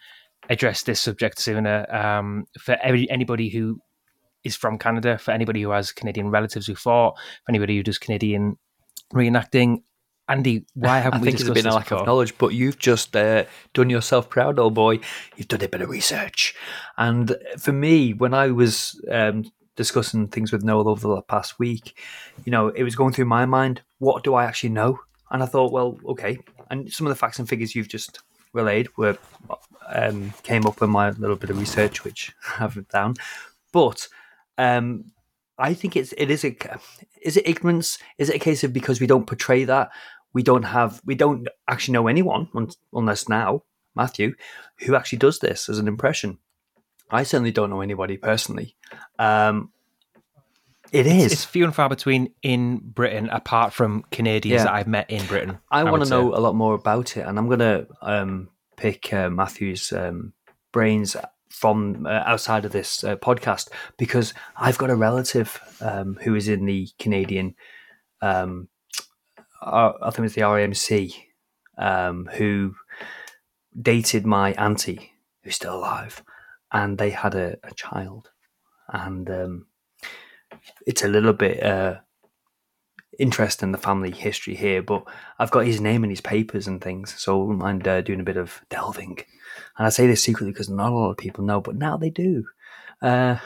addressed 0.49 0.87
this 0.87 1.01
subject 1.01 1.39
sooner. 1.41 1.87
Um, 1.95 2.47
for 2.59 2.77
every, 2.83 3.09
anybody 3.11 3.49
who 3.49 3.81
is 4.45 4.57
from 4.57 4.79
Canada. 4.79 5.19
For 5.19 5.33
anybody 5.33 5.63
who 5.63 5.71
has 5.71 5.93
Canadian 5.93 6.31
relatives 6.31 6.67
who 6.67 6.75
fought, 6.75 7.17
for 7.17 7.51
anybody 7.51 7.77
who 7.77 7.83
does 7.83 7.99
Canadian 7.99 8.57
reenacting, 9.13 9.83
Andy, 10.29 10.65
why 10.75 10.99
haven't 11.01 11.21
I 11.21 11.23
we 11.23 11.27
think 11.27 11.41
it's 11.41 11.51
been 11.51 11.67
a 11.67 11.75
lack 11.75 11.87
before? 11.87 11.99
of 11.99 12.07
knowledge, 12.07 12.37
but 12.39 12.49
you've 12.49 12.79
just 12.79 13.15
uh, 13.17 13.45
done 13.75 13.91
yourself 13.91 14.31
proud, 14.31 14.59
old 14.59 14.75
boy. 14.75 15.01
You've 15.37 15.49
done 15.49 15.63
a 15.63 15.69
bit 15.69 15.83
of 15.83 15.91
research, 15.91 16.55
and 16.97 17.37
for 17.59 17.73
me, 17.73 18.13
when 18.13 18.35
I 18.35 18.51
was 18.51 19.01
um, 19.11 19.45
discussing 19.81 20.29
things 20.29 20.53
with 20.53 20.63
Noel 20.63 20.91
over 20.91 21.09
the 21.09 21.23
past 21.23 21.59
week, 21.59 21.99
you 22.45 22.53
know, 22.53 22.69
it 22.69 22.83
was 22.83 22.95
going 22.95 23.15
through 23.15 23.25
my 23.25 23.47
mind, 23.47 23.81
what 23.99 24.23
do 24.23 24.35
I 24.35 24.45
actually 24.45 24.69
know? 24.69 25.01
And 25.31 25.43
I 25.43 25.47
thought, 25.47 25.73
well, 25.73 25.99
okay, 26.05 26.39
and 26.71 26.93
some 26.93 27.07
of 27.07 27.11
the 27.11 27.17
facts 27.17 27.39
and 27.39 27.49
figures 27.49 27.75
you've 27.75 27.89
just 27.89 28.21
relayed 28.53 28.89
were 28.99 29.17
um, 29.89 30.35
came 30.43 30.67
up 30.67 30.83
in 30.83 30.91
my 30.91 31.09
little 31.11 31.37
bit 31.37 31.49
of 31.49 31.59
research, 31.59 32.05
which 32.05 32.35
I 32.55 32.59
have 32.59 32.89
down, 32.89 33.15
but 33.73 34.07
um, 34.59 35.13
I 35.57 35.73
think 35.73 35.97
it's 35.97 36.13
it 36.19 36.31
is 36.31 36.45
a 36.45 36.55
is 37.23 37.39
it 37.39 37.49
ignorance? 37.49 37.99
Is 38.19 38.29
it 38.29 38.37
a 38.37 38.41
case 38.41 38.63
of 38.63 38.75
because 38.75 39.01
we 39.01 39.07
don't 39.07 39.27
portray 39.27 39.65
that 39.65 39.91
we 40.35 40.43
don't 40.43 40.65
have 40.65 41.01
we 41.07 41.15
don't 41.15 41.49
actually 41.69 41.93
know 41.93 42.07
anyone 42.07 42.49
unless 42.93 43.29
now 43.29 43.63
Matthew 43.95 44.35
who 44.81 44.95
actually 44.95 45.19
does 45.19 45.39
this 45.39 45.69
as 45.69 45.79
an 45.79 45.89
impression. 45.89 46.39
I 47.11 47.23
certainly 47.25 47.53
don't 47.53 47.71
know 47.71 47.81
anybody 47.81 48.17
personally. 48.17 48.77
Um, 49.19 49.71
it 50.93 51.07
is. 51.07 51.25
It's, 51.25 51.35
it's, 51.35 51.45
few 51.45 51.65
and 51.65 51.75
far 51.75 51.89
between 51.89 52.33
in 52.43 52.79
Britain, 52.79 53.29
apart 53.31 53.73
from 53.73 54.05
Canadians 54.11 54.61
yeah. 54.61 54.65
that 54.65 54.73
I've 54.73 54.89
met 54.89 55.11
in 55.11 55.25
Britain. 55.27 55.59
I, 55.71 55.81
I 55.81 55.85
want 55.85 56.03
to 56.03 56.11
know 56.11 56.35
a 56.35 56.41
lot 56.41 56.55
more 56.55 56.75
about 56.75 57.17
it, 57.17 57.27
and 57.27 57.39
I'm 57.39 57.47
going 57.47 57.61
to 57.61 57.87
um, 58.03 58.49
pick 58.77 59.13
uh, 59.13 59.31
Matthew's 59.31 59.93
um, 59.93 60.33
brains 60.73 61.17
from 61.49 62.07
uh, 62.07 62.23
outside 62.27 62.65
of 62.65 62.73
this 62.73 63.05
uh, 63.05 63.17
podcast 63.17 63.69
because 63.99 64.35
I've 64.57 64.79
got 64.79 64.91
a 64.91 64.97
relative 64.97 65.61
um, 65.81 66.19
who 66.23 66.35
is 66.35 66.49
in 66.49 66.65
the 66.65 66.89
Canadian, 66.99 67.55
um, 68.23 68.69
I 69.63 70.11
think 70.11 70.27
it's 70.27 70.35
the 70.35 70.43
RAMC, 70.43 71.15
um, 71.77 72.29
who 72.33 72.75
dated 73.81 74.27
my 74.27 74.53
auntie 74.55 75.13
who's 75.43 75.57
still 75.57 75.77
alive, 75.77 76.23
and 76.73 76.99
they 76.99 77.11
had 77.11 77.35
a, 77.35 77.57
a 77.65 77.75
child, 77.75 78.31
and 78.89 79.29
um, 79.31 79.67
it's 80.87 81.03
a 81.03 81.09
little 81.09 81.33
bit 81.33 81.63
uh, 81.63 81.97
interest 83.19 83.63
in 83.63 83.73
the 83.73 83.79
family 83.79 84.11
history 84.11 84.55
here, 84.55 84.83
but 84.83 85.05
I've 85.39 85.51
got 85.51 85.67
his 85.67 85.81
name 85.81 86.05
in 86.05 86.11
his 86.11 86.21
papers 86.21 86.67
and 86.67 86.81
things, 86.81 87.15
so 87.19 87.35
I 87.35 87.43
wouldn't 87.43 87.59
mind 87.59 87.87
uh, 87.87 88.01
doing 88.01 88.21
a 88.21 88.25
bit 88.25 88.37
of 88.37 88.61
delving. 88.71 89.19
And 89.77 89.87
I 89.87 89.91
say 89.91 90.07
this 90.07 90.23
secretly 90.23 90.53
because 90.53 90.69
not 90.69 90.93
a 90.93 90.95
lot 90.95 91.11
of 91.11 91.17
people 91.17 91.45
know, 91.45 91.61
but 91.61 91.77
now 91.77 91.97
they 91.97 92.11
do. 92.11 92.45
Uh, 93.03 93.37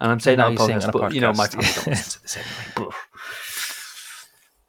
and 0.00 0.12
I'm 0.12 0.20
saying 0.20 0.38
that 0.38 0.46
on 0.46 0.56
podcast, 0.56 0.92
but 0.92 1.02
podcast. 1.02 1.14
you 1.14 1.20
know, 1.20 1.32
my 1.32 1.46
family 1.46 1.66
don't 1.66 1.86
listen 1.88 2.12
to 2.12 2.22
this 2.22 2.36
anyway. 2.76 2.90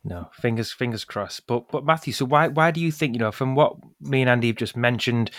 No, 0.03 0.29
fingers 0.33 0.71
fingers 0.71 1.03
crossed. 1.03 1.45
But 1.45 1.69
but 1.69 1.85
Matthew, 1.85 2.13
so 2.13 2.25
why 2.25 2.47
why 2.47 2.71
do 2.71 2.79
you 2.79 2.91
think 2.91 3.13
you 3.13 3.19
know 3.19 3.31
from 3.31 3.53
what 3.53 3.75
me 4.01 4.21
and 4.21 4.29
Andy 4.29 4.47
have 4.47 4.55
just 4.55 4.77
mentioned, 4.77 5.29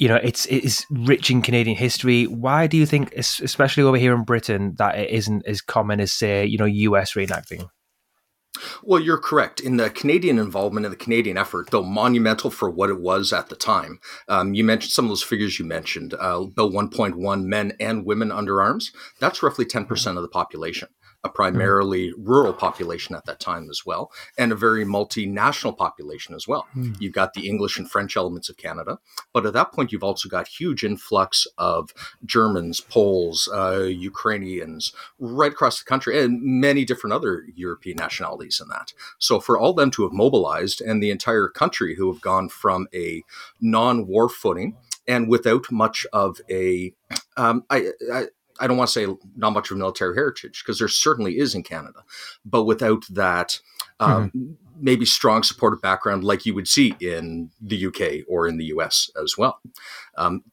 you 0.00 0.08
know 0.08 0.16
it's 0.16 0.46
it's 0.46 0.86
rich 0.90 1.30
in 1.30 1.42
Canadian 1.42 1.76
history. 1.76 2.24
Why 2.24 2.66
do 2.66 2.76
you 2.76 2.86
think, 2.86 3.12
especially 3.14 3.82
over 3.82 3.98
here 3.98 4.14
in 4.14 4.24
Britain, 4.24 4.74
that 4.78 4.98
it 4.98 5.10
isn't 5.10 5.46
as 5.46 5.60
common 5.60 6.00
as 6.00 6.10
say 6.10 6.44
you 6.46 6.58
know 6.58 6.64
US 6.64 7.12
reenacting? 7.12 7.68
Well, 8.82 9.00
you're 9.00 9.18
correct. 9.18 9.60
In 9.60 9.76
the 9.76 9.90
Canadian 9.90 10.38
involvement 10.38 10.84
in 10.84 10.90
the 10.90 10.96
Canadian 10.96 11.38
effort, 11.38 11.70
though 11.70 11.84
monumental 11.84 12.50
for 12.50 12.68
what 12.68 12.90
it 12.90 13.00
was 13.00 13.32
at 13.32 13.48
the 13.48 13.56
time, 13.56 14.00
um, 14.28 14.54
you 14.54 14.64
mentioned 14.64 14.92
some 14.92 15.04
of 15.04 15.10
those 15.10 15.22
figures 15.22 15.58
you 15.58 15.64
mentioned, 15.64 16.14
uh, 16.14 16.40
1.1 16.56 17.44
men 17.44 17.72
and 17.78 18.04
women 18.04 18.32
under 18.32 18.60
arms. 18.60 18.92
That's 19.20 19.42
roughly 19.42 19.64
10% 19.64 20.16
of 20.16 20.22
the 20.22 20.28
population 20.28 20.88
a 21.22 21.28
primarily 21.28 22.08
mm. 22.08 22.14
rural 22.18 22.52
population 22.52 23.14
at 23.14 23.26
that 23.26 23.40
time 23.40 23.68
as 23.70 23.84
well, 23.84 24.10
and 24.38 24.52
a 24.52 24.56
very 24.56 24.84
multinational 24.84 25.76
population 25.76 26.34
as 26.34 26.48
well. 26.48 26.66
Mm. 26.74 26.96
You've 27.00 27.12
got 27.12 27.34
the 27.34 27.48
English 27.48 27.78
and 27.78 27.90
French 27.90 28.16
elements 28.16 28.48
of 28.48 28.56
Canada, 28.56 28.98
but 29.32 29.44
at 29.44 29.52
that 29.52 29.72
point, 29.72 29.92
you've 29.92 30.04
also 30.04 30.28
got 30.28 30.48
huge 30.48 30.82
influx 30.82 31.46
of 31.58 31.92
Germans, 32.24 32.80
Poles, 32.80 33.48
uh, 33.52 33.82
Ukrainians 33.82 34.92
right 35.18 35.52
across 35.52 35.78
the 35.78 35.84
country, 35.84 36.22
and 36.22 36.42
many 36.42 36.84
different 36.84 37.12
other 37.12 37.44
European 37.54 37.96
nationalities 37.96 38.60
in 38.60 38.68
that. 38.68 38.92
So 39.18 39.40
for 39.40 39.58
all 39.58 39.72
them 39.72 39.90
to 39.92 40.02
have 40.04 40.12
mobilized 40.12 40.80
and 40.80 41.02
the 41.02 41.10
entire 41.10 41.48
country 41.48 41.96
who 41.96 42.10
have 42.12 42.20
gone 42.20 42.48
from 42.48 42.88
a 42.94 43.22
non-war 43.60 44.28
footing 44.28 44.76
and 45.06 45.28
without 45.28 45.70
much 45.70 46.06
of 46.12 46.40
a 46.50 46.92
um, 47.36 47.64
I, 47.70 47.90
I, 48.12 48.26
I 48.60 48.66
don't 48.66 48.76
want 48.76 48.88
to 48.88 48.92
say 48.92 49.06
not 49.36 49.50
much 49.50 49.70
of 49.70 49.78
military 49.78 50.14
heritage 50.14 50.62
because 50.62 50.78
there 50.78 50.88
certainly 50.88 51.38
is 51.38 51.54
in 51.54 51.62
Canada, 51.62 52.04
but 52.44 52.64
without 52.64 53.04
that 53.10 53.60
um, 53.98 54.28
mm-hmm. 54.28 54.52
maybe 54.78 55.04
strong 55.04 55.42
supportive 55.42 55.80
background 55.80 56.24
like 56.24 56.46
you 56.46 56.54
would 56.54 56.68
see 56.68 56.94
in 57.00 57.50
the 57.60 57.86
UK 57.86 58.26
or 58.28 58.46
in 58.46 58.58
the 58.58 58.66
US 58.66 59.10
as 59.20 59.36
well. 59.36 59.60
Um, 60.16 60.44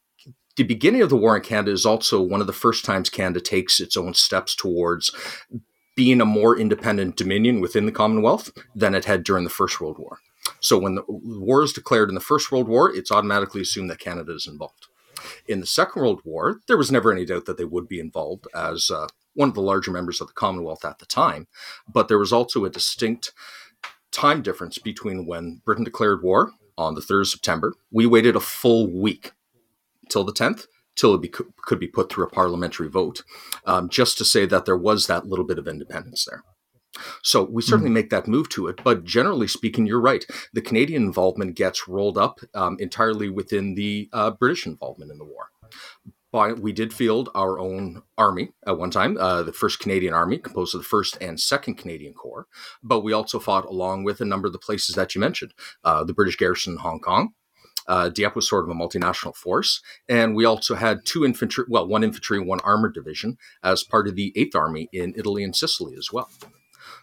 the 0.56 0.64
beginning 0.64 1.02
of 1.02 1.10
the 1.10 1.18
war 1.18 1.36
in 1.36 1.44
Canada 1.44 1.72
is 1.72 1.86
also 1.86 2.22
one 2.22 2.42
of 2.42 2.48
the 2.48 2.54
first 2.54 2.84
times 2.84 3.10
Canada 3.10 3.40
takes 3.40 3.80
its 3.80 3.96
own 3.96 4.16
steps 4.16 4.56
towards 4.56 5.12
being 5.96 6.20
a 6.20 6.26
more 6.26 6.58
independent 6.58 7.16
dominion 7.16 7.62
within 7.62 7.86
the 7.86 7.92
Commonwealth 7.92 8.52
than 8.76 8.96
it 8.96 9.06
had 9.06 9.24
during 9.24 9.44
the 9.44 9.50
First 9.50 9.80
World 9.80 9.98
War. 10.00 10.20
So 10.60 10.78
when 10.78 10.96
the 10.96 11.04
war 11.08 11.64
is 11.64 11.74
declared 11.74 12.10
in 12.10 12.16
the 12.16 12.22
First 12.22 12.52
World 12.52 12.68
War, 12.68 12.94
it's 12.94 13.12
automatically 13.12 13.62
assumed 13.62 13.90
that 13.90 14.00
Canada 14.00 14.34
is 14.34 14.48
involved. 14.48 14.88
In 15.48 15.60
the 15.60 15.66
Second 15.66 16.02
World 16.02 16.22
War, 16.24 16.62
there 16.68 16.78
was 16.78 16.92
never 16.92 17.12
any 17.12 17.26
doubt 17.26 17.46
that 17.46 17.58
they 17.58 17.66
would 17.66 17.88
be 17.88 18.00
involved 18.00 18.48
as 18.56 18.90
uh, 18.90 19.08
one 19.34 19.50
of 19.50 19.56
the 19.56 19.62
larger 19.62 19.92
members 19.92 20.20
of 20.20 20.28
the 20.28 20.34
Commonwealth 20.34 20.84
at 20.84 21.00
the 21.00 21.06
time, 21.06 21.48
but 21.92 22.08
there 22.08 22.20
was 22.20 22.34
also 22.34 22.66
a 22.66 22.70
distinct 22.70 23.34
time 24.12 24.42
difference 24.42 24.78
between 24.78 25.26
when 25.26 25.62
Britain 25.64 25.84
declared 25.84 26.24
war 26.24 26.52
on 26.78 26.96
the 26.96 27.02
3rd 27.02 27.22
of 27.22 27.28
September. 27.28 27.74
We 27.92 28.06
waited 28.06 28.36
a 28.36 28.40
full 28.40 28.90
week 28.90 29.32
till 30.10 30.24
the 30.24 30.34
10th 30.34 30.68
till 30.96 31.14
it 31.14 31.22
be, 31.22 31.30
could 31.30 31.80
be 31.80 31.88
put 31.88 32.12
through 32.12 32.26
a 32.26 32.30
parliamentary 32.30 32.90
vote, 32.90 33.24
um, 33.66 33.88
just 33.88 34.18
to 34.18 34.26
say 34.26 34.46
that 34.48 34.66
there 34.66 34.78
was 34.78 35.08
that 35.08 35.28
little 35.28 35.46
bit 35.46 35.60
of 35.60 35.68
independence 35.68 36.26
there. 36.26 36.44
So 37.24 37.44
we 37.44 37.62
certainly 37.62 37.90
mm. 37.90 37.96
make 37.96 38.10
that 38.10 38.28
move 38.28 38.50
to 38.50 38.68
it, 38.68 38.82
but 38.84 39.04
generally 39.04 39.48
speaking, 39.48 39.86
you're 39.86 40.02
right. 40.02 40.26
The 40.54 40.62
Canadian 40.62 41.04
involvement 41.04 41.56
gets 41.56 41.88
rolled 41.88 42.18
up 42.18 42.40
um, 42.54 42.78
entirely 42.80 43.30
within 43.30 43.76
the 43.76 44.10
uh, 44.14 44.32
British 44.32 44.66
involvement 44.66 45.12
in 45.12 45.18
the 45.18 45.26
war. 45.26 45.50
But 46.32 46.60
we 46.60 46.74
did 46.74 46.94
field 46.94 47.30
our 47.34 47.58
own 47.58 48.04
army 48.18 48.50
at 48.66 48.78
one 48.78 48.92
time, 48.92 49.18
uh, 49.18 49.44
the 49.44 49.54
First 49.54 49.80
Canadian 49.80 50.14
Army, 50.14 50.38
composed 50.38 50.76
of 50.76 50.82
the 50.82 50.88
First 50.88 51.18
and 51.22 51.40
Second 51.40 51.76
Canadian 51.76 52.14
Corps. 52.14 52.48
But 52.84 53.00
we 53.00 53.14
also 53.14 53.40
fought 53.40 53.66
along 53.66 54.04
with 54.04 54.20
a 54.20 54.26
number 54.26 54.48
of 54.48 54.54
the 54.54 54.60
places 54.60 54.96
that 54.96 55.16
you 55.16 55.22
mentioned, 55.22 55.54
uh, 55.86 56.04
the 56.04 56.14
British 56.14 56.36
garrison 56.36 56.74
in 56.74 56.80
Hong 56.80 57.00
Kong, 57.00 57.34
uh, 57.88 58.10
Dieppe 58.10 58.36
was 58.36 58.48
sort 58.48 58.66
of 58.66 58.70
a 58.70 58.74
multinational 58.74 59.36
force, 59.36 59.82
and 60.10 60.36
we 60.36 60.46
also 60.46 60.76
had 60.76 61.06
two 61.06 61.24
infantry, 61.24 61.66
well, 61.70 61.88
one 61.88 62.04
infantry 62.04 62.38
and 62.38 62.48
one 62.48 62.60
armored 62.62 62.94
division 62.94 63.38
as 63.64 63.84
part 63.84 64.08
of 64.08 64.16
the 64.16 64.34
Eighth 64.36 64.56
Army 64.56 64.90
in 64.92 65.14
Italy 65.16 65.44
and 65.44 65.56
Sicily 65.56 65.96
as 65.98 66.12
well. 66.12 66.30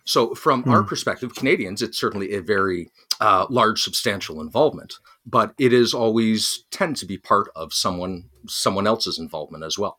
So, 0.05 0.35
from 0.35 0.63
hmm. 0.63 0.71
our 0.71 0.83
perspective, 0.83 1.35
Canadians, 1.35 1.83
it's 1.83 1.99
certainly 1.99 2.35
a 2.35 2.43
very 2.43 2.91
uh, 3.21 3.47
large, 3.49 3.83
substantial 3.83 4.41
involvement, 4.41 4.95
but 5.25 5.55
it 5.59 5.73
is 5.73 5.95
always 5.95 6.65
tend 6.71 6.97
to 6.97 7.07
be 7.07 7.17
part 7.17 7.49
of 7.57 7.73
someone 7.73 8.25
someone 8.47 8.87
else's 8.87 9.19
involvement 9.19 9.65
as 9.65 9.79
well, 9.79 9.99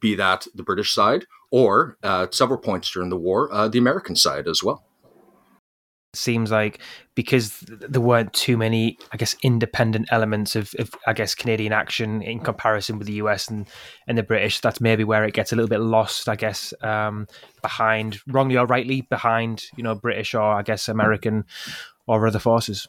be 0.00 0.14
that 0.14 0.46
the 0.54 0.62
British 0.62 0.94
side 0.94 1.26
or 1.50 1.98
uh, 2.02 2.22
at 2.22 2.34
several 2.34 2.58
points 2.58 2.90
during 2.90 3.10
the 3.10 3.18
war, 3.18 3.52
uh, 3.52 3.68
the 3.68 3.78
American 3.78 4.16
side 4.16 4.48
as 4.48 4.62
well 4.62 4.84
seems 6.14 6.50
like 6.50 6.78
because 7.14 7.60
there 7.60 8.00
weren't 8.00 8.32
too 8.32 8.56
many, 8.56 8.98
I 9.12 9.16
guess, 9.16 9.34
independent 9.42 10.08
elements 10.10 10.56
of, 10.56 10.74
of, 10.78 10.90
I 11.06 11.12
guess, 11.12 11.34
Canadian 11.34 11.72
action 11.72 12.22
in 12.22 12.40
comparison 12.40 12.98
with 12.98 13.06
the 13.06 13.14
US 13.14 13.48
and, 13.48 13.68
and 14.06 14.18
the 14.18 14.22
British. 14.22 14.60
That's 14.60 14.80
maybe 14.80 15.04
where 15.04 15.24
it 15.24 15.34
gets 15.34 15.52
a 15.52 15.56
little 15.56 15.68
bit 15.68 15.80
lost, 15.80 16.28
I 16.28 16.36
guess, 16.36 16.74
um, 16.82 17.26
behind, 17.62 18.18
wrongly 18.26 18.56
or 18.56 18.66
rightly, 18.66 19.02
behind, 19.02 19.64
you 19.76 19.82
know, 19.82 19.94
British 19.94 20.34
or, 20.34 20.42
I 20.42 20.62
guess, 20.62 20.88
American 20.88 21.44
or 22.06 22.26
other 22.26 22.38
forces. 22.38 22.88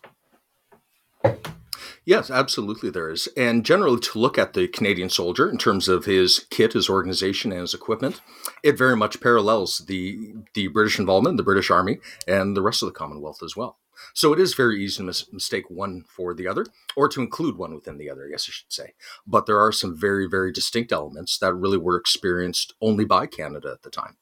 Yes, 2.06 2.30
absolutely, 2.30 2.90
there 2.90 3.10
is. 3.10 3.30
And 3.38 3.66
generally, 3.66 4.00
to 4.02 4.20
look 4.20 4.38
at 4.38 4.54
the 4.54 4.68
Canadian 4.68 5.10
soldier 5.10 5.50
in 5.50 5.58
terms 5.58 5.88
of 5.88 6.04
his 6.04 6.46
kit, 6.50 6.74
his 6.74 6.90
organization, 6.90 7.52
and 7.54 7.62
his 7.62 7.74
equipment, 7.74 8.20
it 8.62 8.78
very 8.78 8.98
much 8.98 9.22
parallels 9.22 9.86
the 9.88 10.34
the 10.54 10.68
British 10.68 11.00
involvement, 11.00 11.38
the 11.38 11.44
British 11.44 11.72
Army, 11.72 12.00
and 12.28 12.58
the 12.58 12.62
rest 12.62 12.84
of 12.84 12.88
the 12.88 12.94
Commonwealth 12.94 13.42
as 13.42 13.56
well. 13.56 13.78
So 14.14 14.34
it 14.34 14.40
is 14.40 14.54
very 14.54 14.84
easy 14.84 14.98
to 14.98 15.04
mis- 15.04 15.32
mistake 15.32 15.70
one 15.70 16.04
for 16.10 16.34
the 16.34 16.46
other, 16.46 16.66
or 16.98 17.08
to 17.08 17.22
include 17.22 17.58
one 17.58 17.74
within 17.74 17.98
the 17.98 18.10
other, 18.10 18.26
I 18.26 18.32
guess 18.32 18.50
I 18.50 18.52
should 18.52 18.74
say. 18.74 18.96
But 19.26 19.46
there 19.46 19.60
are 19.60 19.72
some 19.72 19.98
very, 19.98 20.28
very 20.28 20.52
distinct 20.52 20.92
elements 20.92 21.38
that 21.38 21.54
really 21.54 21.78
were 21.78 21.96
experienced 21.96 22.74
only 22.82 23.06
by 23.06 23.28
Canada 23.28 23.72
at 23.72 23.84
the 23.84 23.90
time. 23.90 24.18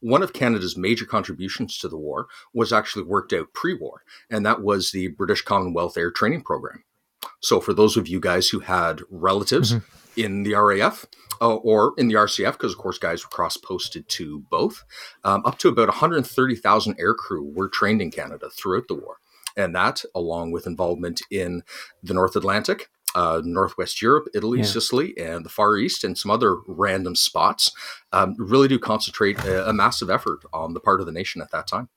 One 0.00 0.22
of 0.22 0.32
Canada's 0.32 0.76
major 0.76 1.04
contributions 1.04 1.78
to 1.78 1.88
the 1.88 1.98
war 1.98 2.26
was 2.52 2.72
actually 2.72 3.04
worked 3.04 3.32
out 3.32 3.52
pre 3.52 3.74
war, 3.74 4.02
and 4.28 4.44
that 4.44 4.62
was 4.62 4.90
the 4.90 5.08
British 5.08 5.42
Commonwealth 5.42 5.96
Air 5.96 6.10
Training 6.10 6.42
Program. 6.42 6.82
So 7.40 7.60
for 7.60 7.72
those 7.72 7.96
of 7.96 8.08
you 8.08 8.20
guys 8.20 8.48
who 8.48 8.60
had 8.60 9.00
relatives 9.10 9.74
mm-hmm. 9.74 10.20
in 10.20 10.42
the 10.42 10.54
RAF 10.54 11.06
uh, 11.40 11.56
or 11.56 11.94
in 11.98 12.08
the 12.08 12.14
RCF, 12.14 12.52
because 12.52 12.72
of 12.72 12.78
course 12.78 12.98
guys 12.98 13.24
were 13.24 13.30
cross 13.30 13.56
posted 13.56 14.08
to 14.10 14.40
both, 14.50 14.84
um, 15.24 15.42
up 15.44 15.58
to 15.58 15.68
about 15.68 15.88
130,000 15.88 16.98
aircrew 16.98 17.54
were 17.54 17.68
trained 17.68 18.02
in 18.02 18.10
Canada 18.10 18.48
throughout 18.50 18.88
the 18.88 18.94
war. 18.94 19.18
And 19.56 19.74
that, 19.74 20.02
along 20.14 20.50
with 20.50 20.66
involvement 20.66 21.22
in 21.30 21.62
the 22.02 22.14
North 22.14 22.34
Atlantic, 22.34 22.88
uh, 23.14 23.40
Northwest 23.44 24.02
Europe, 24.02 24.26
Italy, 24.34 24.58
yeah. 24.58 24.64
Sicily, 24.64 25.16
and 25.16 25.44
the 25.44 25.50
Far 25.50 25.76
East, 25.76 26.02
and 26.02 26.18
some 26.18 26.30
other 26.30 26.56
random 26.66 27.14
spots, 27.14 27.72
um, 28.12 28.34
really 28.38 28.68
do 28.68 28.78
concentrate 28.78 29.38
a, 29.44 29.68
a 29.68 29.72
massive 29.72 30.10
effort 30.10 30.40
on 30.52 30.74
the 30.74 30.80
part 30.80 31.00
of 31.00 31.06
the 31.06 31.12
nation 31.12 31.40
at 31.40 31.50
that 31.52 31.66
time. 31.66 31.88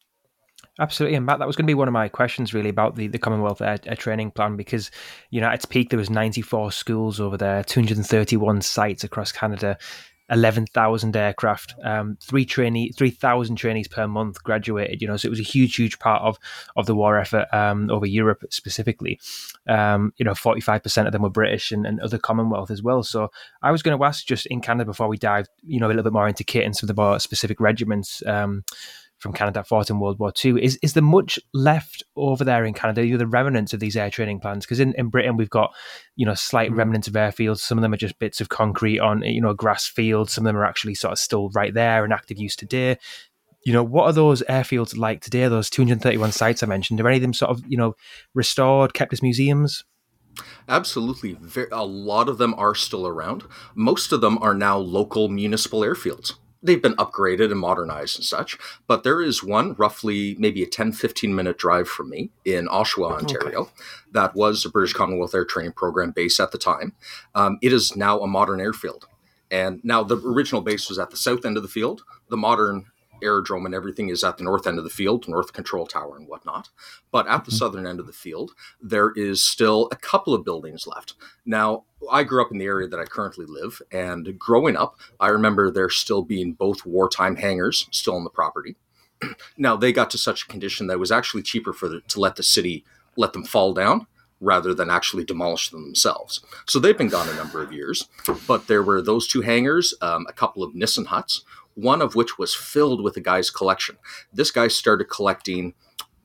Absolutely, 0.79 1.15
and 1.15 1.25
Matt, 1.25 1.39
that 1.39 1.48
was 1.48 1.55
going 1.55 1.65
to 1.65 1.72
be 1.72 1.75
one 1.75 1.88
of 1.88 1.93
my 1.93 2.07
questions 2.07 2.53
really 2.53 2.69
about 2.69 2.96
the, 2.96 3.07
the 3.07 3.17
Commonwealth 3.17 3.62
Air, 3.62 3.79
Air, 3.86 3.96
Training 3.96 4.31
Plan 4.31 4.55
because 4.55 4.91
you 5.31 5.41
know 5.41 5.48
at 5.48 5.55
its 5.55 5.65
peak 5.65 5.89
there 5.89 5.98
was 5.98 6.10
94 6.10 6.72
schools 6.72 7.19
over 7.19 7.36
there, 7.36 7.63
231 7.63 8.62
sites 8.62 9.03
across 9.03 9.31
Canada, 9.31 9.77
11,000 10.29 11.15
aircraft, 11.15 11.74
um, 11.84 12.17
three 12.22 12.46
trainee, 12.46 12.91
3,000 12.91 13.55
trainees 13.55 13.88
per 13.88 14.07
month 14.07 14.43
graduated. 14.43 15.01
You 15.01 15.07
know, 15.07 15.17
so 15.17 15.27
it 15.27 15.29
was 15.29 15.39
a 15.39 15.43
huge, 15.43 15.75
huge 15.75 16.00
part 16.00 16.22
of 16.22 16.38
of 16.75 16.86
the 16.86 16.96
war 16.96 17.17
effort 17.17 17.48
um, 17.53 17.89
over 17.89 18.05
Europe 18.05 18.43
specifically. 18.50 19.19
Um, 19.67 20.13
you 20.17 20.25
know, 20.25 20.34
45% 20.34 21.05
of 21.05 21.12
them 21.12 21.24
were 21.24 21.29
British 21.29 21.72
and, 21.72 21.86
and, 21.86 22.00
other 22.01 22.17
Commonwealth 22.17 22.72
as 22.72 22.84
well. 22.84 23.03
So 23.03 23.31
I 23.62 23.72
was 23.72 23.81
going 23.81 23.98
to 23.98 24.05
ask 24.05 24.25
just 24.25 24.46
in 24.46 24.62
Canada 24.62 24.86
before 24.86 25.07
we 25.07 25.17
dive, 25.17 25.48
you 25.65 25.79
know, 25.79 25.88
a 25.88 25.89
little 25.89 26.03
bit 26.03 26.13
more 26.13 26.27
into 26.27 26.43
kit 26.43 26.65
and 26.65 26.75
some 26.75 26.89
of 26.89 26.96
the 26.96 27.01
more 27.01 27.19
specific 27.19 27.60
regiments. 27.60 28.22
Um, 28.25 28.63
from 29.17 29.33
Canada 29.33 29.63
fought 29.63 29.89
in 29.89 30.00
World 30.00 30.19
War 30.19 30.31
II. 30.43 30.63
Is 30.63 30.77
is 30.81 30.93
there 30.93 31.03
much 31.03 31.39
left 31.53 32.03
over 32.15 32.43
there 32.43 32.65
in 32.65 32.74
Canada? 32.74 33.05
You 33.05 33.13
know, 33.13 33.17
the 33.17 33.27
remnants 33.27 33.74
of 33.74 33.79
these 33.79 33.97
air 33.97 34.09
training 34.09 34.39
plans? 34.39 34.65
Because 34.65 34.79
in, 34.79 34.93
in 34.97 35.09
Britain 35.09 35.38
we've 35.38 35.50
got 35.50 35.74
you 36.15 36.25
know 36.25 36.33
slight 36.33 36.71
mm. 36.71 36.77
remnants 36.77 37.07
of 37.07 37.13
airfields. 37.13 37.59
Some 37.59 37.77
of 37.77 37.81
them 37.81 37.93
are 37.93 37.97
just 37.97 38.19
bits 38.19 38.41
of 38.41 38.50
concrete 38.50 39.00
on 39.00 39.24
you 39.24 39.41
know 39.41 39.53
grass 39.53 39.88
fields. 39.88 40.33
Some 40.33 40.45
of 40.45 40.50
them 40.50 40.57
are 40.57 40.65
actually 40.65 40.95
sort 40.95 41.13
of 41.13 41.19
still 41.19 41.50
right 41.50 41.74
there 41.74 42.05
in 42.05 42.12
active 42.12 42.38
use 42.38 42.55
today. 42.55 42.97
You 43.65 43.74
know, 43.74 43.83
what 43.83 44.05
are 44.05 44.13
those 44.13 44.43
airfields 44.43 44.97
like 44.97 45.21
today? 45.21 45.47
Those 45.47 45.69
231 45.69 46.31
sites 46.31 46.63
I 46.63 46.67
mentioned. 46.67 47.01
Are 47.01 47.07
any 47.07 47.17
of 47.17 47.21
them 47.21 47.33
sort 47.33 47.51
of 47.51 47.63
you 47.67 47.77
know 47.77 47.95
restored, 48.33 48.93
kept 48.93 49.13
as 49.13 49.21
museums? 49.21 49.83
Absolutely. 50.69 51.36
A 51.71 51.83
lot 51.83 52.29
of 52.29 52.38
them 52.38 52.53
are 52.59 52.75
still 52.75 53.07
around. 53.07 53.45
Most 53.74 54.12
of 54.12 54.21
them 54.21 54.38
are 54.38 54.53
now 54.53 54.77
local 54.77 55.29
municipal 55.29 55.79
airfields 55.79 56.33
they've 56.67 56.81
been 56.81 56.95
upgraded 56.95 57.50
and 57.51 57.59
modernized 57.59 58.17
and 58.17 58.25
such. 58.25 58.57
But 58.86 59.03
there 59.03 59.21
is 59.21 59.43
one 59.43 59.74
roughly 59.74 60.36
maybe 60.38 60.62
a 60.62 60.67
10, 60.67 60.91
15 60.91 61.33
minute 61.33 61.57
drive 61.57 61.88
from 61.88 62.09
me 62.09 62.29
in 62.45 62.67
Oshawa, 62.67 63.13
Ontario, 63.13 63.62
okay. 63.62 63.71
that 64.12 64.36
was 64.36 64.63
a 64.65 64.69
British 64.69 64.93
Commonwealth 64.93 65.33
Air 65.33 65.45
Training 65.45 65.71
Program 65.71 66.12
base 66.12 66.39
at 66.39 66.51
the 66.51 66.57
time. 66.59 66.93
Um, 67.33 67.57
it 67.62 67.74
is 67.74 67.95
now 67.95 68.19
a 68.19 68.27
modern 68.27 68.62
airfield. 68.62 69.07
And 69.50 69.79
now 69.83 70.03
the 70.03 70.17
original 70.17 70.62
base 70.62 70.89
was 70.89 71.00
at 71.00 71.09
the 71.09 71.17
south 71.17 71.45
end 71.45 71.57
of 71.57 71.63
the 71.63 71.69
field. 71.69 72.03
The 72.29 72.38
modern 72.38 72.86
aerodrome 73.21 73.65
and 73.65 73.75
everything 73.75 74.09
is 74.09 74.24
at 74.24 74.38
the 74.38 74.43
north 74.43 74.67
end 74.67 74.77
of 74.77 74.83
the 74.83 74.89
field, 74.89 75.27
north 75.27 75.53
control 75.53 75.86
tower 75.86 76.15
and 76.15 76.27
whatnot. 76.27 76.69
But 77.12 77.27
at 77.27 77.45
the 77.45 77.51
mm-hmm. 77.51 77.57
southern 77.57 77.88
end 77.88 78.00
of 78.00 78.07
the 78.07 78.13
field, 78.13 78.53
there 78.81 79.12
is 79.15 79.43
still 79.43 79.88
a 79.91 79.95
couple 79.95 80.33
of 80.33 80.45
buildings 80.45 80.88
left. 80.88 81.13
Now, 81.45 81.83
I 82.12 82.24
grew 82.24 82.41
up 82.41 82.51
in 82.51 82.57
the 82.57 82.65
area 82.65 82.88
that 82.88 83.00
I 83.00 83.05
currently 83.05 83.45
live, 83.45 83.81
and 83.91 84.38
growing 84.38 84.77
up, 84.77 85.00
I 85.19 85.29
remember 85.29 85.71
there 85.71 85.89
still 85.89 86.21
being 86.21 86.53
both 86.53 86.86
wartime 86.86 87.38
hangars 87.38 87.88
still 87.91 88.15
on 88.15 88.24
the 88.24 88.29
property. 88.29 88.75
now, 89.57 89.75
they 89.75 89.91
got 89.91 90.12
to 90.12 90.17
such 90.17 90.43
a 90.43 90.47
condition 90.47 90.88
that 90.88 90.93
it 90.93 91.00
was 91.00 91.12
actually 91.12 91.43
cheaper 91.43 91.74
for 91.74 91.89
the, 91.89 92.01
to 92.01 92.19
let 92.19 92.36
the 92.36 92.43
city 92.43 92.86
let 93.15 93.33
them 93.33 93.43
fall 93.43 93.74
down 93.74 94.07
rather 94.39 94.74
than 94.74 94.89
actually 94.89 95.24
demolish 95.24 95.69
them 95.69 95.83
themselves. 95.83 96.41
So 96.67 96.79
they've 96.79 96.97
been 96.97 97.09
gone 97.09 97.29
a 97.29 97.36
number 97.36 97.62
of 97.62 97.74
years. 97.74 98.07
But 98.47 98.67
there 98.67 98.83
were 98.83 99.01
those 99.01 99.27
two 99.27 99.41
hangars, 99.41 99.93
um, 100.01 100.25
a 100.29 100.33
couple 100.33 100.63
of 100.63 100.75
Nissen 100.75 101.05
huts, 101.05 101.43
one 101.77 102.01
of 102.01 102.15
which 102.15 102.39
was 102.39 102.55
filled 102.55 103.03
with 103.03 103.15
a 103.17 103.22
guy's 103.22 103.51
collection. 103.51 103.98
This 104.34 104.50
guy 104.50 104.67
started 104.67 105.05
collecting 105.05 105.75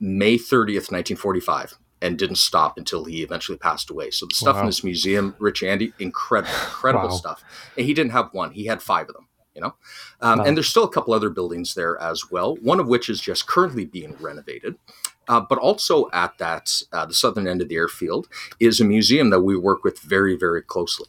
May 0.00 0.36
30th, 0.36 0.90
1945 0.90 1.78
and 2.00 2.18
didn't 2.18 2.36
stop 2.36 2.76
until 2.78 3.04
he 3.04 3.22
eventually 3.22 3.56
passed 3.56 3.88
away. 3.90 4.10
So 4.10 4.26
the 4.26 4.34
stuff 4.34 4.56
wow. 4.56 4.62
in 4.62 4.66
this 4.66 4.82
museum, 4.82 5.36
Rich 5.38 5.62
Andy, 5.62 5.92
incredible, 6.00 6.52
incredible 6.52 7.08
wow. 7.08 7.14
stuff. 7.14 7.44
And 7.76 7.86
he 7.86 7.94
didn't 7.94 8.12
have 8.12 8.30
one; 8.32 8.50
he 8.50 8.66
had 8.66 8.82
five 8.82 9.08
of 9.08 9.14
them. 9.14 9.28
You 9.54 9.60
know, 9.60 9.74
um, 10.20 10.38
wow. 10.38 10.44
and 10.44 10.56
there's 10.56 10.68
still 10.68 10.84
a 10.84 10.90
couple 10.90 11.12
other 11.14 11.30
buildings 11.30 11.74
there 11.74 12.00
as 12.00 12.30
well. 12.30 12.56
One 12.56 12.80
of 12.80 12.88
which 12.88 13.08
is 13.08 13.20
just 13.20 13.46
currently 13.46 13.84
being 13.84 14.16
renovated. 14.18 14.76
Uh, 15.28 15.40
but 15.40 15.58
also 15.58 16.10
at 16.12 16.36
that 16.38 16.82
uh, 16.92 17.06
the 17.06 17.14
southern 17.14 17.46
end 17.46 17.62
of 17.62 17.68
the 17.68 17.76
airfield 17.76 18.26
is 18.58 18.80
a 18.80 18.84
museum 18.84 19.30
that 19.30 19.42
we 19.42 19.56
work 19.56 19.84
with 19.84 20.00
very 20.00 20.36
very 20.36 20.62
closely. 20.62 21.06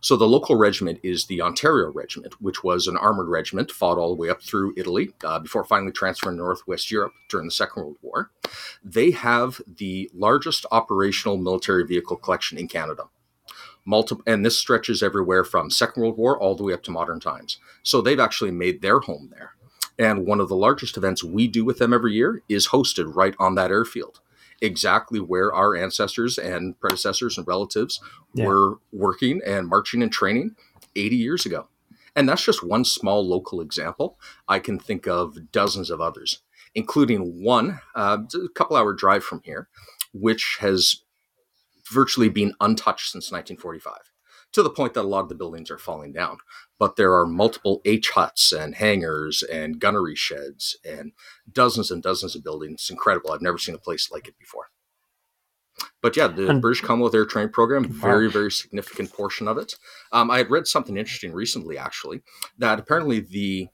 So 0.00 0.16
the 0.16 0.26
local 0.26 0.56
regiment 0.56 1.00
is 1.02 1.26
the 1.26 1.42
Ontario 1.42 1.90
Regiment, 1.90 2.40
which 2.40 2.64
was 2.64 2.86
an 2.86 2.96
armored 2.96 3.28
regiment, 3.28 3.70
fought 3.70 3.98
all 3.98 4.08
the 4.14 4.20
way 4.20 4.30
up 4.30 4.42
through 4.42 4.74
Italy 4.76 5.12
uh, 5.24 5.38
before 5.38 5.64
finally 5.64 5.92
transferring 5.92 6.36
to 6.36 6.42
Northwest 6.42 6.90
Europe 6.90 7.12
during 7.28 7.46
the 7.46 7.52
Second 7.52 7.82
World 7.82 7.96
War. 8.02 8.30
They 8.82 9.10
have 9.10 9.60
the 9.66 10.10
largest 10.14 10.66
operational 10.70 11.36
military 11.36 11.84
vehicle 11.84 12.16
collection 12.16 12.58
in 12.58 12.68
Canada. 12.68 13.04
Multiple, 13.84 14.22
and 14.26 14.46
this 14.46 14.58
stretches 14.58 15.02
everywhere 15.02 15.44
from 15.44 15.70
Second 15.70 16.02
World 16.02 16.16
War 16.16 16.40
all 16.40 16.54
the 16.54 16.62
way 16.62 16.72
up 16.72 16.84
to 16.84 16.90
modern 16.90 17.18
times. 17.18 17.58
So 17.82 18.00
they've 18.00 18.20
actually 18.20 18.52
made 18.52 18.80
their 18.80 19.00
home 19.00 19.30
there. 19.32 19.52
And 19.98 20.26
one 20.26 20.40
of 20.40 20.48
the 20.48 20.56
largest 20.56 20.96
events 20.96 21.22
we 21.22 21.48
do 21.48 21.64
with 21.64 21.78
them 21.78 21.92
every 21.92 22.14
year 22.14 22.42
is 22.48 22.68
hosted 22.68 23.14
right 23.14 23.34
on 23.38 23.56
that 23.56 23.70
airfield 23.70 24.20
exactly 24.62 25.20
where 25.20 25.52
our 25.52 25.74
ancestors 25.74 26.38
and 26.38 26.78
predecessors 26.80 27.36
and 27.36 27.46
relatives 27.46 28.00
yeah. 28.32 28.46
were 28.46 28.78
working 28.92 29.42
and 29.44 29.68
marching 29.68 30.02
and 30.02 30.12
training 30.12 30.54
80 30.96 31.16
years 31.16 31.44
ago. 31.44 31.68
And 32.14 32.28
that's 32.28 32.44
just 32.44 32.62
one 32.62 32.84
small 32.84 33.26
local 33.26 33.60
example. 33.60 34.18
I 34.48 34.60
can 34.60 34.78
think 34.78 35.06
of 35.06 35.50
dozens 35.50 35.90
of 35.90 36.00
others, 36.00 36.42
including 36.74 37.42
one 37.42 37.80
uh, 37.94 38.18
a 38.34 38.48
couple 38.50 38.76
hour 38.76 38.92
drive 38.92 39.24
from 39.24 39.42
here, 39.44 39.68
which 40.12 40.58
has 40.60 41.02
virtually 41.90 42.28
been 42.28 42.54
untouched 42.60 43.10
since 43.10 43.32
1945 43.32 43.94
to 44.52 44.62
the 44.62 44.70
point 44.70 44.94
that 44.94 45.00
a 45.00 45.08
lot 45.08 45.20
of 45.20 45.28
the 45.28 45.34
buildings 45.34 45.70
are 45.70 45.78
falling 45.78 46.12
down. 46.12 46.38
But 46.82 46.96
there 46.96 47.14
are 47.14 47.26
multiple 47.26 47.80
H 47.84 48.10
huts 48.10 48.50
and 48.50 48.74
hangars 48.74 49.44
and 49.44 49.78
gunnery 49.78 50.16
sheds 50.16 50.76
and 50.84 51.12
dozens 51.52 51.92
and 51.92 52.02
dozens 52.02 52.34
of 52.34 52.42
buildings. 52.42 52.72
It's 52.72 52.90
incredible. 52.90 53.30
I've 53.30 53.40
never 53.40 53.56
seen 53.56 53.76
a 53.76 53.78
place 53.78 54.10
like 54.10 54.26
it 54.26 54.36
before. 54.36 54.70
But 56.00 56.16
yeah, 56.16 56.26
the 56.26 56.48
and, 56.48 56.60
British 56.60 56.80
Commonwealth 56.80 57.14
Air 57.14 57.24
Training 57.24 57.52
Program, 57.52 57.84
very, 57.84 58.28
very 58.28 58.50
significant 58.50 59.12
portion 59.12 59.46
of 59.46 59.58
it. 59.58 59.76
Um, 60.10 60.28
I 60.28 60.38
had 60.38 60.50
read 60.50 60.66
something 60.66 60.96
interesting 60.96 61.32
recently, 61.32 61.78
actually, 61.78 62.22
that 62.58 62.80
apparently 62.80 63.20
the 63.20 63.68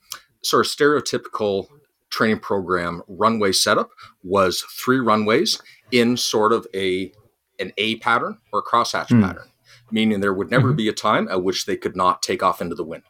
sort 0.44 0.66
of 0.66 0.70
stereotypical 0.70 1.68
training 2.10 2.40
program 2.40 3.00
runway 3.08 3.52
setup 3.52 3.88
was 4.22 4.60
three 4.60 4.98
runways 4.98 5.62
in 5.90 6.18
sort 6.18 6.52
of 6.52 6.66
a 6.74 7.10
an 7.58 7.72
A 7.78 7.96
pattern 8.00 8.36
or 8.52 8.58
a 8.58 8.62
crosshatch 8.62 9.08
mm. 9.08 9.22
pattern, 9.22 9.48
meaning 9.90 10.20
there 10.20 10.34
would 10.34 10.50
never 10.50 10.68
mm-hmm. 10.68 10.76
be 10.76 10.88
a 10.88 10.92
time 10.92 11.28
at 11.28 11.42
which 11.42 11.66
they 11.66 11.76
could 11.76 11.96
not 11.96 12.22
take 12.22 12.42
off 12.42 12.60
into 12.60 12.74
the 12.74 12.84
wind. 12.84 13.04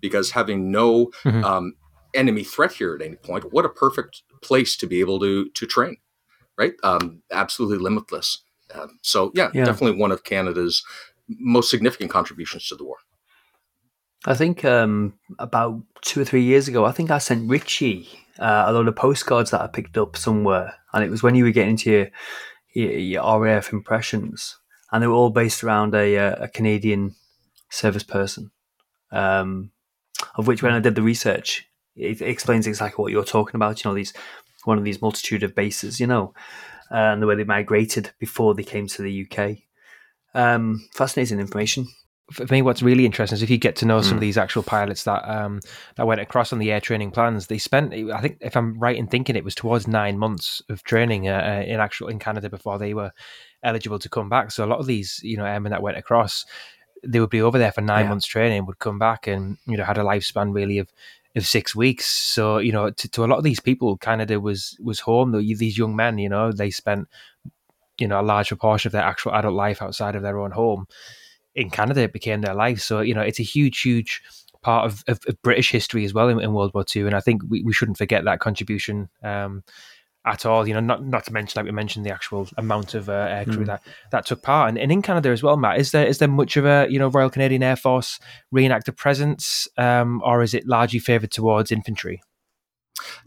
Because 0.00 0.32
having 0.32 0.70
no 0.70 1.06
mm-hmm. 1.24 1.44
um, 1.44 1.74
enemy 2.14 2.44
threat 2.44 2.72
here 2.72 2.94
at 2.94 3.04
any 3.04 3.16
point, 3.16 3.52
what 3.52 3.64
a 3.64 3.68
perfect 3.68 4.22
place 4.42 4.76
to 4.76 4.86
be 4.86 5.00
able 5.00 5.18
to 5.20 5.48
to 5.50 5.66
train 5.66 5.96
right? 6.56 6.74
Um, 6.82 7.22
absolutely 7.30 7.78
limitless. 7.78 8.42
Um, 8.74 8.98
so 9.02 9.30
yeah, 9.34 9.50
yeah, 9.54 9.64
definitely 9.64 10.00
one 10.00 10.12
of 10.12 10.24
Canada's 10.24 10.84
most 11.28 11.70
significant 11.70 12.10
contributions 12.10 12.68
to 12.68 12.76
the 12.76 12.84
war. 12.84 12.96
I 14.24 14.34
think 14.34 14.64
um, 14.64 15.14
about 15.38 15.82
two 16.02 16.20
or 16.20 16.24
three 16.24 16.42
years 16.42 16.66
ago, 16.66 16.84
I 16.84 16.92
think 16.92 17.10
I 17.10 17.18
sent 17.18 17.48
Richie 17.48 18.08
uh, 18.38 18.64
a 18.66 18.72
lot 18.72 18.88
of 18.88 18.96
postcards 18.96 19.50
that 19.52 19.60
I 19.60 19.68
picked 19.68 19.96
up 19.96 20.16
somewhere, 20.16 20.74
and 20.92 21.04
it 21.04 21.10
was 21.10 21.22
when 21.22 21.34
you 21.34 21.44
were 21.44 21.50
getting 21.50 21.70
into 21.70 21.90
your, 21.90 22.08
your, 22.74 22.92
your 22.92 23.40
RAF 23.40 23.72
impressions, 23.72 24.58
and 24.92 25.02
they 25.02 25.06
were 25.06 25.14
all 25.14 25.30
based 25.30 25.64
around 25.64 25.94
a, 25.94 26.16
uh, 26.16 26.44
a 26.44 26.48
Canadian 26.48 27.14
service 27.70 28.02
person. 28.02 28.50
Um, 29.10 29.70
of 30.36 30.46
which, 30.46 30.62
when 30.62 30.72
I 30.72 30.80
did 30.80 30.94
the 30.94 31.02
research, 31.02 31.68
it 31.94 32.20
explains 32.22 32.66
exactly 32.66 33.02
what 33.02 33.12
you're 33.12 33.24
talking 33.24 33.56
about. 33.56 33.84
You 33.84 33.90
know, 33.90 33.94
these 33.94 34.12
one 34.64 34.78
of 34.78 34.84
these 34.84 35.00
multitude 35.00 35.42
of 35.42 35.54
bases, 35.54 36.00
you 36.00 36.06
know, 36.06 36.34
and 36.90 37.22
the 37.22 37.26
way 37.26 37.34
they 37.34 37.44
migrated 37.44 38.10
before 38.18 38.54
they 38.54 38.64
came 38.64 38.86
to 38.88 39.02
the 39.02 39.26
UK. 39.26 39.58
Um, 40.34 40.88
fascinating 40.94 41.40
information. 41.40 41.86
For 42.32 42.44
me, 42.50 42.60
what's 42.60 42.82
really 42.82 43.06
interesting 43.06 43.36
is 43.36 43.42
if 43.42 43.50
you 43.50 43.58
get 43.58 43.76
to 43.76 43.86
know 43.86 44.00
mm. 44.00 44.04
some 44.04 44.14
of 44.14 44.18
hmm. 44.18 44.22
these 44.22 44.36
actual 44.38 44.64
pilots 44.64 45.04
that 45.04 45.28
um, 45.28 45.60
that 45.94 46.08
went 46.08 46.20
across 46.20 46.52
on 46.52 46.58
the 46.58 46.72
air 46.72 46.80
training 46.80 47.12
plans. 47.12 47.46
They 47.46 47.58
spent, 47.58 47.94
I 47.94 48.20
think, 48.20 48.38
if 48.40 48.56
I'm 48.56 48.76
right 48.80 48.96
in 48.96 49.06
thinking, 49.06 49.36
it 49.36 49.44
was 49.44 49.54
towards 49.54 49.86
nine 49.86 50.18
months 50.18 50.60
of 50.68 50.82
training 50.82 51.28
uh, 51.28 51.34
uh 51.34 51.64
in 51.64 51.78
actual 51.78 52.08
in 52.08 52.18
Canada 52.18 52.50
before 52.50 52.78
they 52.78 52.94
were 52.94 53.12
eligible 53.62 54.00
to 54.00 54.08
come 54.08 54.28
back. 54.28 54.50
So 54.50 54.64
a 54.64 54.66
lot 54.66 54.80
of 54.80 54.86
these, 54.86 55.20
you 55.22 55.36
know, 55.36 55.44
airmen 55.44 55.70
that 55.70 55.82
went 55.82 55.98
across, 55.98 56.44
they 57.04 57.20
would 57.20 57.30
be 57.30 57.42
over 57.42 57.58
there 57.58 57.72
for 57.72 57.80
nine 57.80 58.04
yeah. 58.04 58.08
months 58.08 58.26
training, 58.26 58.66
would 58.66 58.80
come 58.80 58.98
back 58.98 59.26
and 59.26 59.58
you 59.66 59.76
know 59.76 59.84
had 59.84 59.98
a 59.98 60.02
lifespan 60.02 60.52
really 60.52 60.78
of 60.78 60.88
of 61.36 61.46
six 61.46 61.76
weeks. 61.76 62.06
So 62.06 62.58
you 62.58 62.72
know, 62.72 62.90
to, 62.90 63.08
to 63.10 63.24
a 63.24 63.26
lot 63.26 63.38
of 63.38 63.44
these 63.44 63.60
people, 63.60 63.96
Canada 63.98 64.40
was 64.40 64.76
was 64.82 65.00
home. 65.00 65.32
These 65.32 65.78
young 65.78 65.94
men, 65.94 66.18
you 66.18 66.28
know, 66.28 66.50
they 66.50 66.70
spent 66.70 67.08
you 67.98 68.08
know 68.08 68.20
a 68.20 68.22
large 68.22 68.48
proportion 68.48 68.88
of 68.88 68.92
their 68.92 69.02
actual 69.02 69.34
adult 69.34 69.54
life 69.54 69.82
outside 69.82 70.16
of 70.16 70.22
their 70.22 70.38
own 70.38 70.50
home. 70.50 70.86
In 71.56 71.70
Canada, 71.70 72.02
it 72.02 72.12
became 72.12 72.42
their 72.42 72.54
life. 72.54 72.80
So 72.80 73.00
you 73.00 73.14
know, 73.14 73.22
it's 73.22 73.40
a 73.40 73.44
huge, 73.44 73.80
huge 73.80 74.22
part 74.62 74.86
of, 74.86 75.02
of, 75.08 75.20
of 75.26 75.40
British 75.42 75.70
history 75.70 76.04
as 76.04 76.14
well 76.14 76.28
in, 76.28 76.40
in, 76.40 76.52
World 76.52 76.72
War 76.74 76.84
II. 76.94 77.02
And 77.02 77.14
I 77.14 77.20
think 77.20 77.42
we, 77.48 77.62
we 77.62 77.72
shouldn't 77.72 77.98
forget 77.98 78.24
that 78.24 78.40
contribution. 78.40 79.08
Um, 79.22 79.62
at 80.26 80.44
all. 80.44 80.66
You 80.66 80.74
know, 80.74 80.80
not 80.80 81.04
not 81.04 81.24
to 81.24 81.32
mention 81.32 81.58
like 81.58 81.66
we 81.66 81.72
mentioned 81.72 82.04
the 82.04 82.10
actual 82.10 82.48
amount 82.58 82.94
of 82.94 83.08
uh, 83.08 83.12
aircrew 83.28 83.58
mm. 83.58 83.66
that 83.66 83.82
that 84.10 84.26
took 84.26 84.42
part. 84.42 84.68
And, 84.68 84.78
and, 84.78 84.92
in 84.92 85.00
Canada 85.00 85.30
as 85.30 85.42
well, 85.42 85.56
Matt, 85.56 85.78
is 85.78 85.92
there 85.92 86.06
is 86.06 86.18
there 86.18 86.28
much 86.28 86.56
of 86.56 86.66
a 86.66 86.86
you 86.90 86.98
know 86.98 87.08
Royal 87.08 87.30
Canadian 87.30 87.62
Air 87.62 87.76
Force 87.76 88.18
reenactor 88.54 88.94
presence, 88.94 89.68
um, 89.78 90.20
or 90.24 90.42
is 90.42 90.52
it 90.52 90.66
largely 90.66 90.98
favoured 90.98 91.30
towards 91.30 91.72
infantry? 91.72 92.20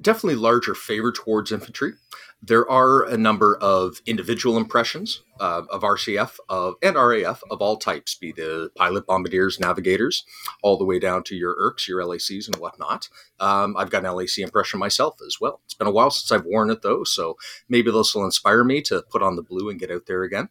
Definitely 0.02 0.36
larger 0.36 0.76
favor 0.76 1.12
towards 1.12 1.52
infantry. 1.52 1.94
There 2.42 2.70
are 2.70 3.04
a 3.04 3.18
number 3.18 3.58
of 3.58 4.02
individual 4.06 4.58
impressions 4.58 5.24
uh, 5.42 5.64
of 5.70 5.82
RCF 5.82 6.38
of 6.48 6.76
and 6.82 6.96
RAF 6.96 7.44
of 7.52 7.62
all 7.62 7.76
types, 7.76 8.16
be 8.16 8.32
the 8.32 8.72
pilot, 8.76 9.06
bombardiers, 9.06 9.60
navigators, 9.60 10.24
all 10.64 10.78
the 10.78 10.86
way 10.86 11.00
down 11.00 11.24
to 11.24 11.36
your 11.36 11.56
ERCs, 11.56 11.88
your 11.88 12.02
LACs, 12.02 12.48
and 12.48 12.56
whatnot. 12.56 13.10
Um, 13.40 13.76
I've 13.78 13.90
got 13.90 14.06
an 14.06 14.14
LAC 14.14 14.38
impression 14.38 14.80
myself 14.80 15.20
as 15.26 15.38
well. 15.42 15.60
It's 15.66 15.74
been 15.74 15.88
a 15.88 15.92
while 15.92 16.12
since 16.12 16.32
I've 16.32 16.46
worn 16.46 16.70
it 16.70 16.82
though, 16.82 17.04
so 17.04 17.38
maybe 17.68 17.92
this 17.92 18.16
will 18.16 18.26
inspire 18.26 18.64
me 18.64 18.82
to 18.84 19.04
put 19.10 19.22
on 19.22 19.36
the 19.36 19.44
blue 19.44 19.70
and 19.70 19.80
get 19.80 19.92
out 19.92 20.06
there 20.06 20.24
again 20.24 20.50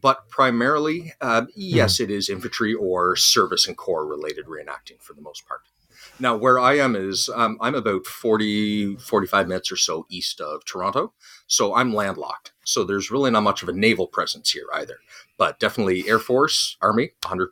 but 0.00 0.28
primarily, 0.28 1.12
uh, 1.22 1.46
yes, 1.54 1.94
mm-hmm. 1.94 2.04
it 2.04 2.10
is 2.10 2.28
infantry 2.28 2.74
or 2.74 3.16
service 3.16 3.66
and 3.66 3.76
corps 3.76 4.06
related 4.06 4.46
reenacting 4.46 5.00
for 5.00 5.14
the 5.14 5.22
most 5.22 5.46
part. 5.46 5.62
Now, 6.18 6.36
where 6.36 6.58
I 6.58 6.78
am 6.78 6.94
is 6.94 7.28
um, 7.34 7.58
I'm 7.60 7.74
about 7.74 8.06
40, 8.06 8.96
45 8.96 9.48
minutes 9.48 9.72
or 9.72 9.76
so 9.76 10.06
east 10.08 10.40
of 10.40 10.64
Toronto. 10.64 11.12
So 11.46 11.74
I'm 11.74 11.94
landlocked. 11.94 12.52
So 12.64 12.84
there's 12.84 13.10
really 13.10 13.30
not 13.30 13.42
much 13.42 13.62
of 13.62 13.68
a 13.68 13.72
naval 13.72 14.06
presence 14.06 14.50
here 14.50 14.66
either. 14.72 14.98
But 15.38 15.58
definitely 15.58 16.08
Air 16.08 16.18
Force, 16.18 16.76
Army, 16.80 17.10
100%. 17.22 17.48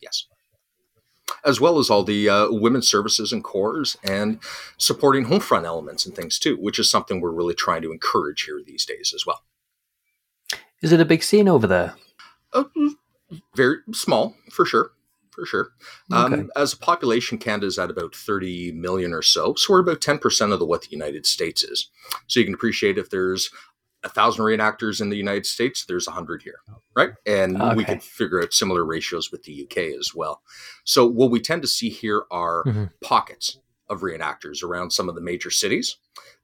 Yes. 0.00 0.26
As 1.44 1.60
well 1.60 1.78
as 1.78 1.90
all 1.90 2.04
the 2.04 2.28
uh, 2.28 2.48
women's 2.50 2.88
services 2.88 3.32
and 3.32 3.42
corps 3.42 3.96
and 4.04 4.38
supporting 4.78 5.24
home 5.24 5.40
front 5.40 5.66
elements 5.66 6.06
and 6.06 6.14
things 6.14 6.38
too, 6.38 6.56
which 6.56 6.78
is 6.78 6.90
something 6.90 7.20
we're 7.20 7.30
really 7.30 7.54
trying 7.54 7.82
to 7.82 7.92
encourage 7.92 8.42
here 8.42 8.60
these 8.64 8.84
days 8.84 9.12
as 9.14 9.26
well. 9.26 9.42
Is 10.82 10.92
it 10.92 11.00
a 11.00 11.04
big 11.04 11.22
scene 11.22 11.48
over 11.48 11.66
there? 11.66 11.94
Uh, 12.52 12.64
very 13.54 13.78
small, 13.92 14.36
for 14.50 14.64
sure 14.64 14.92
for 15.36 15.46
sure. 15.46 15.68
Um, 16.10 16.32
okay. 16.32 16.46
As 16.56 16.72
a 16.72 16.78
population, 16.78 17.38
Canada 17.38 17.66
is 17.66 17.78
at 17.78 17.90
about 17.90 18.14
30 18.14 18.72
million 18.72 19.12
or 19.12 19.22
so. 19.22 19.54
So 19.54 19.72
we're 19.72 19.80
about 19.80 20.00
10% 20.00 20.52
of 20.52 20.58
the, 20.58 20.66
what 20.66 20.82
the 20.82 20.90
United 20.90 21.26
States 21.26 21.62
is. 21.62 21.90
So 22.26 22.40
you 22.40 22.46
can 22.46 22.54
appreciate 22.54 22.98
if 22.98 23.10
there's 23.10 23.50
a 24.02 24.08
thousand 24.08 24.44
reenactors 24.44 25.00
in 25.00 25.10
the 25.10 25.16
United 25.16 25.46
States, 25.46 25.84
there's 25.84 26.08
a 26.08 26.12
hundred 26.12 26.42
here, 26.42 26.60
right? 26.94 27.10
And 27.26 27.60
okay. 27.60 27.74
we 27.74 27.84
can 27.84 28.00
figure 28.00 28.40
out 28.40 28.52
similar 28.52 28.84
ratios 28.84 29.30
with 29.30 29.42
the 29.42 29.64
UK 29.64 29.98
as 29.98 30.14
well. 30.14 30.42
So 30.84 31.06
what 31.06 31.30
we 31.30 31.40
tend 31.40 31.62
to 31.62 31.68
see 31.68 31.90
here 31.90 32.24
are 32.30 32.64
mm-hmm. 32.64 32.84
pockets 33.02 33.58
of 33.88 34.00
reenactors 34.00 34.62
around 34.62 34.92
some 34.92 35.08
of 35.08 35.14
the 35.14 35.20
major 35.20 35.50
cities. 35.50 35.96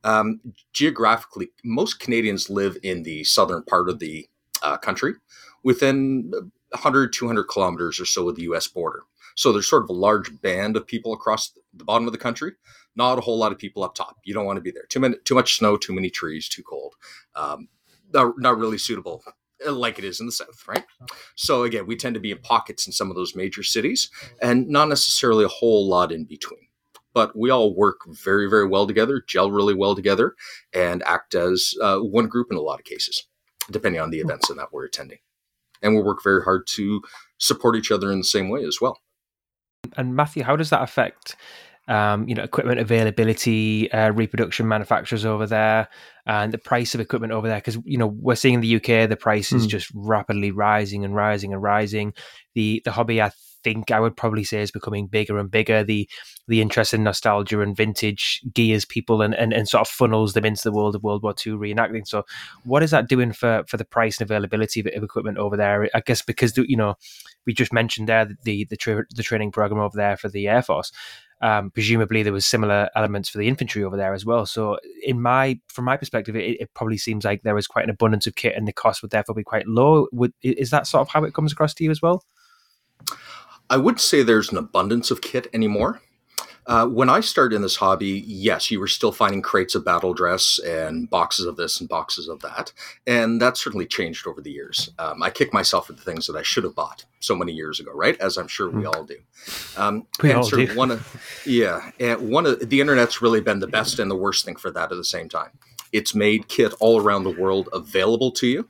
Um, 0.05 0.40
geographically, 0.72 1.50
most 1.64 2.00
Canadians 2.00 2.50
live 2.50 2.76
in 2.83 3.05
the 3.05 3.24
southern 3.24 3.62
part 3.64 3.88
of 3.88 3.98
the 3.98 4.28
uh, 4.62 4.76
country, 4.76 5.14
within 5.62 6.33
100, 6.72 7.12
200 7.12 7.44
kilometers 7.44 8.00
or 8.00 8.06
so 8.06 8.28
of 8.28 8.37
the 8.37 8.42
US 8.42 8.66
border. 8.66 9.02
So 9.35 9.52
there's 9.52 9.68
sort 9.68 9.85
of 9.85 9.90
a 9.90 9.94
large 9.94 10.40
band 10.40 10.76
of 10.76 10.87
people 10.87 11.12
across 11.12 11.52
the 11.74 11.85
bottom 11.85 12.06
of 12.06 12.12
the 12.12 12.18
country. 12.18 12.52
Not 12.94 13.18
a 13.18 13.22
whole 13.22 13.38
lot 13.38 13.52
of 13.52 13.58
people 13.58 13.82
up 13.82 13.94
top. 13.94 14.18
You 14.24 14.35
don't 14.35 14.44
want 14.44 14.58
to 14.58 14.62
be 14.62 14.70
there. 14.70 14.85
Too 14.88 15.00
many, 15.00 15.16
too 15.24 15.35
much 15.35 15.56
snow, 15.56 15.76
too 15.76 15.94
many 15.94 16.11
trees, 16.11 16.48
too 16.48 16.62
cold. 16.62 16.94
Um, 17.35 17.68
not, 18.12 18.35
not 18.38 18.58
really 18.58 18.78
suitable 18.78 19.22
uh, 19.66 19.72
like 19.72 19.98
it 19.98 20.04
is 20.04 20.20
in 20.20 20.26
the 20.26 20.32
south, 20.32 20.66
right? 20.68 20.85
So 21.35 21.62
again, 21.64 21.87
we 21.87 21.96
tend 21.96 22.14
to 22.14 22.20
be 22.20 22.30
in 22.30 22.38
pockets 22.38 22.87
in 22.87 22.92
some 22.92 23.11
of 23.11 23.16
those 23.16 23.35
major 23.35 23.62
cities, 23.62 24.11
and 24.40 24.68
not 24.68 24.88
necessarily 24.88 25.44
a 25.44 25.48
whole 25.48 25.88
lot 25.88 26.12
in 26.12 26.24
between. 26.24 26.68
But 27.14 27.37
we 27.37 27.50
all 27.50 27.74
work 27.74 28.00
very, 28.06 28.48
very 28.48 28.66
well 28.66 28.87
together, 28.87 29.22
gel 29.26 29.50
really 29.50 29.74
well 29.74 29.94
together, 29.94 30.35
and 30.72 31.02
act 31.04 31.35
as 31.35 31.74
uh, 31.82 31.98
one 31.98 32.26
group 32.26 32.48
in 32.50 32.56
a 32.56 32.62
lot 32.62 32.78
of 32.78 32.85
cases, 32.85 33.26
depending 33.70 34.00
on 34.00 34.11
the 34.11 34.20
events 34.20 34.50
and 34.50 34.58
that 34.58 34.72
we're 34.72 34.85
attending 34.85 35.18
and 35.83 35.95
we'll 35.95 36.05
work 36.05 36.23
very 36.23 36.42
hard 36.42 36.66
to 36.68 37.03
support 37.38 37.77
each 37.77 37.90
other 37.90 38.11
in 38.12 38.18
the 38.18 38.25
same 38.25 38.49
way 38.49 38.64
as 38.64 38.79
well. 38.81 38.99
And 39.97 40.14
Matthew, 40.14 40.45
how 40.45 40.57
does 40.57 40.71
that 40.71 40.83
affect 40.83 41.37
um, 41.88 42.29
you 42.29 42.35
know, 42.35 42.42
equipment 42.42 42.79
availability, 42.79 43.90
uh, 43.90 44.12
reproduction 44.12 44.68
manufacturers 44.68 45.25
over 45.25 45.47
there, 45.47 45.88
and 46.27 46.53
the 46.53 46.59
price 46.59 46.95
of 46.95 47.01
equipment 47.01 47.33
over 47.33 47.49
there. 47.49 47.59
Because 47.59 47.79
you 47.85 47.99
know 47.99 48.07
we're 48.07 48.37
seeing 48.37 48.55
in 48.55 48.61
the 48.61 48.77
UK 48.77 49.09
the 49.09 49.16
price 49.16 49.53
is 49.53 49.66
mm. 49.66 49.71
just 49.71 49.90
rapidly 49.95 50.53
rising 50.53 51.05
and 51.05 51.14
rising 51.14 51.53
and 51.53 51.62
rising. 51.62 52.14
The 52.55 52.83
the 52.85 52.92
hobby, 52.92 53.21
I 53.21 53.33
think, 53.62 53.90
I 53.90 54.01
would 54.01 54.16
probably 54.16 54.44
say 54.44 54.62
is 54.62 54.70
becoming 54.70 55.07
bigger 55.07 55.38
and 55.38 55.51
bigger. 55.51 55.85
The 55.85 56.09
the 56.48 56.61
interest 56.61 56.92
in 56.92 57.05
nostalgia 57.05 57.61
and 57.61 57.77
vintage 57.77 58.40
gears 58.53 58.85
people 58.85 59.22
and, 59.22 59.35
and, 59.35 59.53
and 59.53 59.68
sort 59.68 59.83
of 59.83 59.88
funnels 59.88 60.33
them 60.33 60.44
into 60.44 60.62
the 60.64 60.72
world 60.72 60.94
of 60.94 61.03
World 61.03 61.22
War 61.22 61.35
II 61.46 61.55
reenacting. 61.55 62.07
So, 62.07 62.25
what 62.64 62.83
is 62.83 62.90
that 62.90 63.09
doing 63.09 63.33
for, 63.33 63.64
for 63.68 63.77
the 63.77 63.85
price 63.85 64.20
and 64.20 64.29
availability 64.29 64.81
of, 64.81 64.87
of 64.87 65.03
equipment 65.03 65.38
over 65.38 65.57
there? 65.57 65.88
I 65.94 66.01
guess 66.01 66.22
because 66.22 66.57
you 66.57 66.77
know 66.77 66.96
we 67.46 67.55
just 67.55 67.72
mentioned 67.72 68.09
there 68.09 68.29
the 68.44 68.64
the, 68.64 68.77
tra- 68.77 69.07
the 69.14 69.22
training 69.22 69.53
program 69.53 69.81
over 69.81 69.96
there 69.96 70.16
for 70.16 70.29
the 70.29 70.48
Air 70.48 70.62
Force. 70.62 70.92
Um, 71.42 71.72
presumably, 71.72 72.22
there 72.22 72.33
was 72.33 72.46
similar 72.46 72.88
elements 72.94 73.29
for 73.29 73.38
the 73.38 73.48
infantry 73.48 73.83
over 73.83 73.96
there 73.96 74.14
as 74.14 74.25
well. 74.25 74.46
So, 74.46 74.79
in 75.03 75.20
my 75.20 75.59
from 75.68 75.85
my 75.85 75.96
perspective, 75.96 76.37
it, 76.37 76.61
it, 76.61 76.75
probably 76.75 76.98
seems 76.98 77.25
like 77.25 77.42
there 77.42 77.55
was 77.55 77.66
quite 77.66 77.85
an 77.85 77.90
abundance 77.90 78.29
of 78.29 78.37
kit, 78.37 78.55
and 78.57 78.66
the 78.66 78.72
cost 78.72 79.03
would 79.03 79.11
therefore 79.11 79.35
be 79.35 79.42
quite 79.42 79.66
low. 79.66 80.07
Would 80.12 80.33
is 80.42 80.70
that 80.70 80.87
sort 80.87 81.01
of 81.01 81.09
how 81.09 81.25
it 81.25 81.35
comes 81.35 81.51
across 81.51 81.75
to 81.75 81.85
you 81.85 81.90
as 81.90 82.01
well? 82.01 82.25
I 83.70 83.77
wouldn't 83.77 84.01
say 84.01 84.22
there's 84.22 84.51
an 84.51 84.59
abundance 84.59 85.11
of 85.11 85.20
kit 85.20 85.48
anymore. 85.53 86.01
Uh, 86.66 86.87
when 86.87 87.09
I 87.09 87.20
started 87.20 87.57
in 87.57 87.62
this 87.62 87.77
hobby, 87.77 88.22
yes, 88.25 88.70
you 88.70 88.79
were 88.79 88.87
still 88.87 89.11
finding 89.11 89.42
crates 89.42 89.75
of 89.75 89.85
battle 89.85 90.14
dress 90.14 90.61
and 90.64 91.11
boxes 91.11 91.44
of 91.46 91.57
this 91.57 91.81
and 91.81 91.88
boxes 91.88 92.29
of 92.29 92.40
that, 92.40 92.72
and 93.05 93.42
that 93.42 93.57
certainly 93.57 93.85
changed 93.85 94.29
over 94.29 94.40
the 94.40 94.53
years. 94.53 94.90
Um, 94.98 95.22
I 95.22 95.31
kick 95.31 95.53
myself 95.53 95.88
for 95.88 95.92
the 95.92 96.03
things 96.03 96.27
that 96.29 96.37
I 96.37 96.42
should 96.42 96.62
have 96.62 96.77
bought 96.77 97.05
so 97.18 97.35
many 97.35 97.53
years 97.53 97.81
ago, 97.81 97.90
right? 97.92 98.18
As 98.20 98.37
I'm 98.37 98.46
sure 98.46 98.70
we 98.70 98.83
hmm. 98.83 98.88
all 98.88 99.05
do. 99.05 99.16
Um, 99.77 100.07
we 100.22 100.33
all 100.33 100.48
do. 100.48 100.68
One 100.77 100.92
of, 100.92 101.42
yeah, 101.44 101.90
and 101.98 102.31
one 102.31 102.46
of 102.46 102.68
the 102.68 102.81
internet's 102.81 103.20
really 103.20 103.40
been 103.40 103.59
the 103.59 103.66
best 103.66 103.98
and 103.98 104.09
the 104.09 104.16
worst 104.16 104.44
thing 104.44 104.57
for 104.57 104.70
that 104.70 104.92
at 104.92 104.96
the 104.96 105.05
same 105.05 105.29
time. 105.29 105.51
It's 105.90 106.14
made 106.14 106.46
kit 106.46 106.72
all 106.79 107.01
around 107.01 107.25
the 107.25 107.31
world 107.31 107.68
available 107.72 108.31
to 108.33 108.46
you 108.46 108.68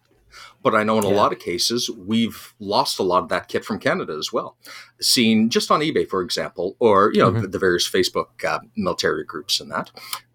but 0.62 0.74
I 0.74 0.84
know 0.84 0.98
in 0.98 1.04
a 1.04 1.08
lot 1.08 1.32
of 1.32 1.38
cases, 1.38 1.90
we've 1.90 2.54
lost 2.58 2.98
a 2.98 3.02
lot 3.02 3.22
of 3.22 3.28
that 3.30 3.48
kit 3.48 3.64
from 3.64 3.78
Canada 3.78 4.14
as 4.18 4.32
well. 4.32 4.56
Seen 5.00 5.50
just 5.50 5.70
on 5.70 5.80
eBay, 5.80 6.08
for 6.08 6.22
example, 6.22 6.76
or, 6.78 7.10
you 7.12 7.20
know, 7.20 7.30
mm-hmm. 7.30 7.42
the, 7.42 7.48
the, 7.48 7.58
various 7.58 7.88
Facebook 7.88 8.44
uh, 8.46 8.60
military 8.76 9.24
groups 9.24 9.60
and 9.60 9.70
that 9.70 9.90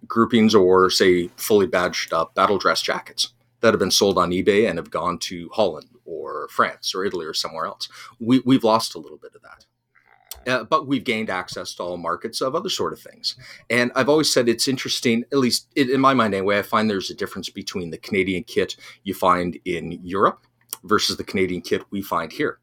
groupings 0.08 0.56
or 0.56 0.90
say 0.90 1.30
fully 1.38 1.68
badged 1.68 2.14
up 2.14 2.34
battle 2.36 2.58
dress 2.58 2.82
jackets 2.82 3.34
that 3.62 3.74
have 3.74 3.80
been 3.80 3.92
sold 3.92 4.18
on 4.18 4.32
eBay 4.32 4.68
and 4.70 4.78
have 4.78 4.92
gone 4.92 5.18
to 5.18 5.50
Holland 5.54 5.90
or 6.06 6.48
France 6.50 6.94
or 6.94 7.04
Italy 7.04 7.26
or 7.26 7.34
somewhere 7.34 7.66
else. 7.66 7.90
We, 8.20 8.42
we've 8.46 8.64
lost 8.64 8.96
a 8.96 9.00
little 9.00 9.18
bit 9.18 9.36
of 9.36 9.42
that. 9.42 9.66
Uh, 10.48 10.64
but 10.64 10.88
we've 10.88 11.04
gained 11.04 11.30
access 11.30 11.76
to 11.76 11.84
all 11.84 11.98
markets 11.98 12.42
of 12.42 12.56
other 12.56 12.70
sort 12.70 12.94
of 12.94 13.00
things. 13.00 13.36
And 13.70 13.92
I've 13.96 14.10
always 14.10 14.32
said 14.32 14.48
it's 14.48 14.68
interesting, 14.68 15.26
at 15.32 15.40
least 15.40 15.68
in 15.76 16.00
my 16.00 16.14
mind 16.14 16.34
anyway, 16.34 16.58
I 16.58 16.62
find 16.62 16.90
there's 16.90 17.12
a 17.12 17.16
difference 17.16 17.50
between 17.50 17.90
the 17.90 17.98
Canadian 17.98 18.44
kit 18.44 18.78
you 19.04 19.14
find 19.14 19.60
in 19.66 20.00
Europe 20.04 20.46
versus 20.84 21.18
the 21.18 21.24
Canadian 21.24 21.62
kit 21.62 21.84
we 21.92 22.02
find 22.02 22.32
here 22.32 22.60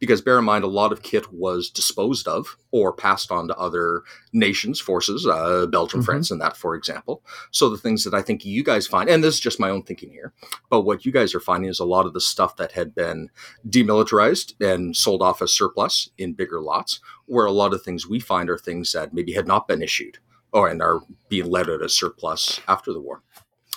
because 0.00 0.20
bear 0.22 0.38
in 0.38 0.44
mind 0.44 0.64
a 0.64 0.68
lot 0.68 0.90
of 0.90 1.02
kit 1.02 1.32
was 1.32 1.70
disposed 1.70 2.26
of 2.26 2.56
or 2.72 2.92
passed 2.92 3.30
on 3.30 3.46
to 3.46 3.56
other 3.56 4.02
nations 4.32 4.80
forces 4.80 5.26
uh, 5.26 5.66
belgium 5.66 6.00
mm-hmm. 6.00 6.06
france 6.06 6.30
and 6.30 6.40
that 6.40 6.56
for 6.56 6.74
example 6.74 7.22
so 7.52 7.68
the 7.68 7.78
things 7.78 8.02
that 8.02 8.14
i 8.14 8.22
think 8.22 8.44
you 8.44 8.64
guys 8.64 8.86
find 8.86 9.08
and 9.08 9.22
this 9.22 9.34
is 9.34 9.40
just 9.40 9.60
my 9.60 9.70
own 9.70 9.82
thinking 9.82 10.10
here 10.10 10.32
but 10.68 10.80
what 10.80 11.04
you 11.04 11.12
guys 11.12 11.34
are 11.34 11.40
finding 11.40 11.70
is 11.70 11.78
a 11.78 11.84
lot 11.84 12.06
of 12.06 12.14
the 12.14 12.20
stuff 12.20 12.56
that 12.56 12.72
had 12.72 12.94
been 12.94 13.28
demilitarized 13.68 14.54
and 14.60 14.96
sold 14.96 15.22
off 15.22 15.42
as 15.42 15.52
surplus 15.52 16.10
in 16.18 16.32
bigger 16.32 16.60
lots 16.60 17.00
where 17.26 17.46
a 17.46 17.52
lot 17.52 17.72
of 17.72 17.82
things 17.82 18.08
we 18.08 18.18
find 18.18 18.50
are 18.50 18.58
things 18.58 18.92
that 18.92 19.14
maybe 19.14 19.32
had 19.32 19.46
not 19.46 19.68
been 19.68 19.82
issued 19.82 20.18
or 20.52 20.68
and 20.68 20.82
are 20.82 21.02
being 21.28 21.48
let 21.48 21.68
out 21.68 21.82
as 21.82 21.92
surplus 21.94 22.60
after 22.66 22.92
the 22.92 23.00
war 23.00 23.22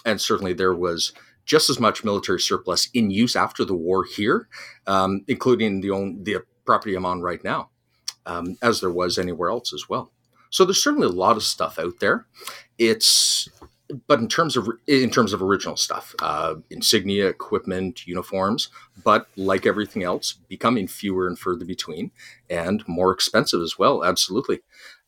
and 0.05 0.19
certainly 0.19 0.53
there 0.53 0.73
was 0.73 1.13
just 1.45 1.69
as 1.69 1.79
much 1.79 2.03
military 2.03 2.39
surplus 2.39 2.89
in 2.93 3.11
use 3.11 3.35
after 3.35 3.65
the 3.65 3.75
war 3.75 4.03
here, 4.03 4.47
um, 4.87 5.23
including 5.27 5.81
the 5.81 5.91
own, 5.91 6.23
the 6.23 6.37
property 6.65 6.95
I'm 6.95 7.05
on 7.05 7.21
right 7.21 7.43
now, 7.43 7.69
um, 8.25 8.57
as 8.61 8.79
there 8.79 8.91
was 8.91 9.17
anywhere 9.17 9.49
else 9.49 9.73
as 9.73 9.89
well. 9.89 10.11
So 10.49 10.65
there's 10.65 10.83
certainly 10.83 11.07
a 11.07 11.11
lot 11.11 11.35
of 11.35 11.43
stuff 11.43 11.79
out 11.79 11.99
there. 11.99 12.27
It's 12.77 13.49
but 14.07 14.19
in 14.19 14.27
terms 14.27 14.55
of 14.55 14.67
in 14.87 15.09
terms 15.09 15.33
of 15.33 15.41
original 15.41 15.75
stuff, 15.75 16.15
uh, 16.19 16.55
insignia, 16.69 17.27
equipment, 17.27 18.07
uniforms, 18.07 18.69
but 19.03 19.27
like 19.35 19.65
everything 19.65 20.03
else, 20.03 20.33
becoming 20.47 20.87
fewer 20.87 21.27
and 21.27 21.37
further 21.37 21.65
between, 21.65 22.11
and 22.49 22.83
more 22.87 23.11
expensive 23.11 23.61
as 23.61 23.77
well. 23.77 24.03
Absolutely. 24.03 24.59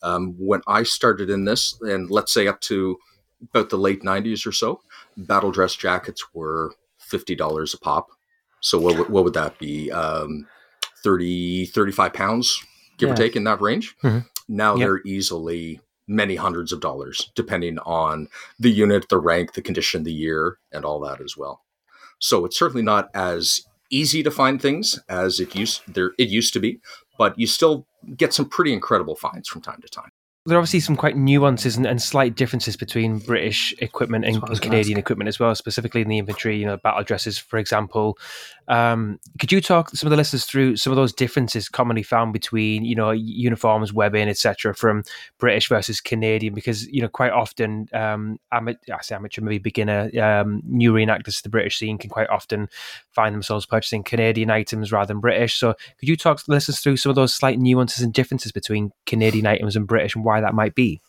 Um, 0.01 0.35
when 0.37 0.61
I 0.67 0.83
started 0.83 1.29
in 1.29 1.45
this, 1.45 1.79
and 1.81 2.09
let's 2.09 2.33
say 2.33 2.47
up 2.47 2.61
to 2.61 2.97
about 3.41 3.69
the 3.69 3.77
late 3.77 4.01
'90s 4.01 4.45
or 4.45 4.51
so, 4.51 4.81
battle 5.17 5.51
dress 5.51 5.75
jackets 5.75 6.33
were 6.33 6.73
fifty 6.99 7.35
dollars 7.35 7.73
a 7.73 7.77
pop. 7.77 8.09
So 8.61 8.79
what 8.79 9.09
what 9.09 9.23
would 9.23 9.33
that 9.33 9.59
be? 9.59 9.91
Um, 9.91 10.47
30, 11.05 11.67
35 11.67 12.13
pounds, 12.13 12.65
give 12.97 13.07
yeah. 13.07 13.13
or 13.13 13.15
take, 13.15 13.35
in 13.35 13.43
that 13.43 13.61
range. 13.61 13.95
Mm-hmm. 14.03 14.19
Now 14.49 14.75
yep. 14.75 14.79
they're 14.79 15.01
easily 15.05 15.79
many 16.07 16.35
hundreds 16.35 16.71
of 16.71 16.79
dollars, 16.79 17.31
depending 17.35 17.77
on 17.79 18.27
the 18.59 18.71
unit, 18.71 19.07
the 19.09 19.19
rank, 19.19 19.53
the 19.53 19.61
condition, 19.61 20.03
the 20.03 20.13
year, 20.13 20.57
and 20.71 20.83
all 20.83 20.99
that 21.01 21.21
as 21.21 21.37
well. 21.37 21.61
So 22.17 22.43
it's 22.43 22.57
certainly 22.57 22.81
not 22.81 23.09
as 23.13 23.61
easy 23.91 24.23
to 24.23 24.31
find 24.31 24.59
things 24.59 24.99
as 25.07 25.39
it 25.39 25.55
used 25.55 25.81
there 25.87 26.13
it 26.17 26.29
used 26.29 26.53
to 26.53 26.59
be, 26.59 26.79
but 27.19 27.37
you 27.37 27.45
still 27.45 27.85
get 28.17 28.33
some 28.33 28.49
pretty 28.49 28.73
incredible 28.73 29.15
finds 29.15 29.47
from 29.47 29.61
time 29.61 29.81
to 29.81 29.87
time 29.87 30.11
there 30.45 30.57
are 30.57 30.59
obviously 30.59 30.79
some 30.79 30.95
quite 30.95 31.17
nuances 31.17 31.75
and, 31.75 31.87
and 31.87 31.99
slight 31.99 32.35
differences 32.35 32.75
between 32.75 33.17
British 33.17 33.73
equipment 33.79 34.25
and, 34.25 34.43
and 34.43 34.61
Canadian 34.61 34.99
equipment 34.99 35.27
as 35.27 35.39
well, 35.39 35.55
specifically 35.55 36.01
in 36.01 36.07
the 36.07 36.19
infantry, 36.19 36.55
you 36.55 36.65
know, 36.65 36.77
battle 36.77 37.03
dresses, 37.03 37.39
for 37.39 37.57
example. 37.57 38.17
Um, 38.67 39.19
could 39.39 39.51
you 39.51 39.61
talk 39.61 39.89
some 39.89 40.07
of 40.07 40.11
the 40.11 40.17
listeners 40.17 40.45
through 40.45 40.77
some 40.77 40.91
of 40.91 40.97
those 40.97 41.13
differences 41.13 41.69
commonly 41.69 42.03
found 42.03 42.33
between, 42.33 42.85
you 42.85 42.95
know, 42.95 43.11
uniforms, 43.11 43.93
webbing, 43.93 44.27
etc., 44.27 44.73
from 44.75 45.03
British 45.39 45.69
versus 45.69 45.99
Canadian? 45.99 46.53
Because 46.53 46.87
you 46.87 47.01
know, 47.01 47.07
quite 47.07 47.31
often, 47.31 47.87
um, 47.93 48.39
amateur, 48.51 48.93
I 48.93 49.01
say 49.01 49.15
amateur, 49.15 49.41
maybe 49.41 49.59
beginner, 49.59 50.11
um, 50.21 50.61
new 50.65 50.93
reenactors 50.93 51.37
to 51.37 51.43
the 51.43 51.49
British 51.49 51.77
scene 51.77 51.97
can 51.97 52.09
quite 52.09 52.29
often 52.29 52.69
find 53.11 53.33
themselves 53.33 53.65
purchasing 53.65 54.03
Canadian 54.03 54.49
items 54.49 54.91
rather 54.91 55.07
than 55.07 55.19
British. 55.19 55.57
So, 55.57 55.73
could 55.99 56.09
you 56.09 56.15
talk 56.15 56.37
to 56.37 56.43
the 56.45 56.53
listeners 56.53 56.79
through 56.79 56.97
some 56.97 57.09
of 57.09 57.15
those 57.15 57.33
slight 57.33 57.59
nuances 57.59 58.03
and 58.03 58.13
differences 58.13 58.51
between 58.51 58.91
Canadian 59.05 59.47
items 59.47 59.75
and 59.75 59.87
British, 59.87 60.15
and 60.15 60.23
why 60.23 60.34
that 60.41 60.53
might 60.53 60.75
be? 60.75 61.01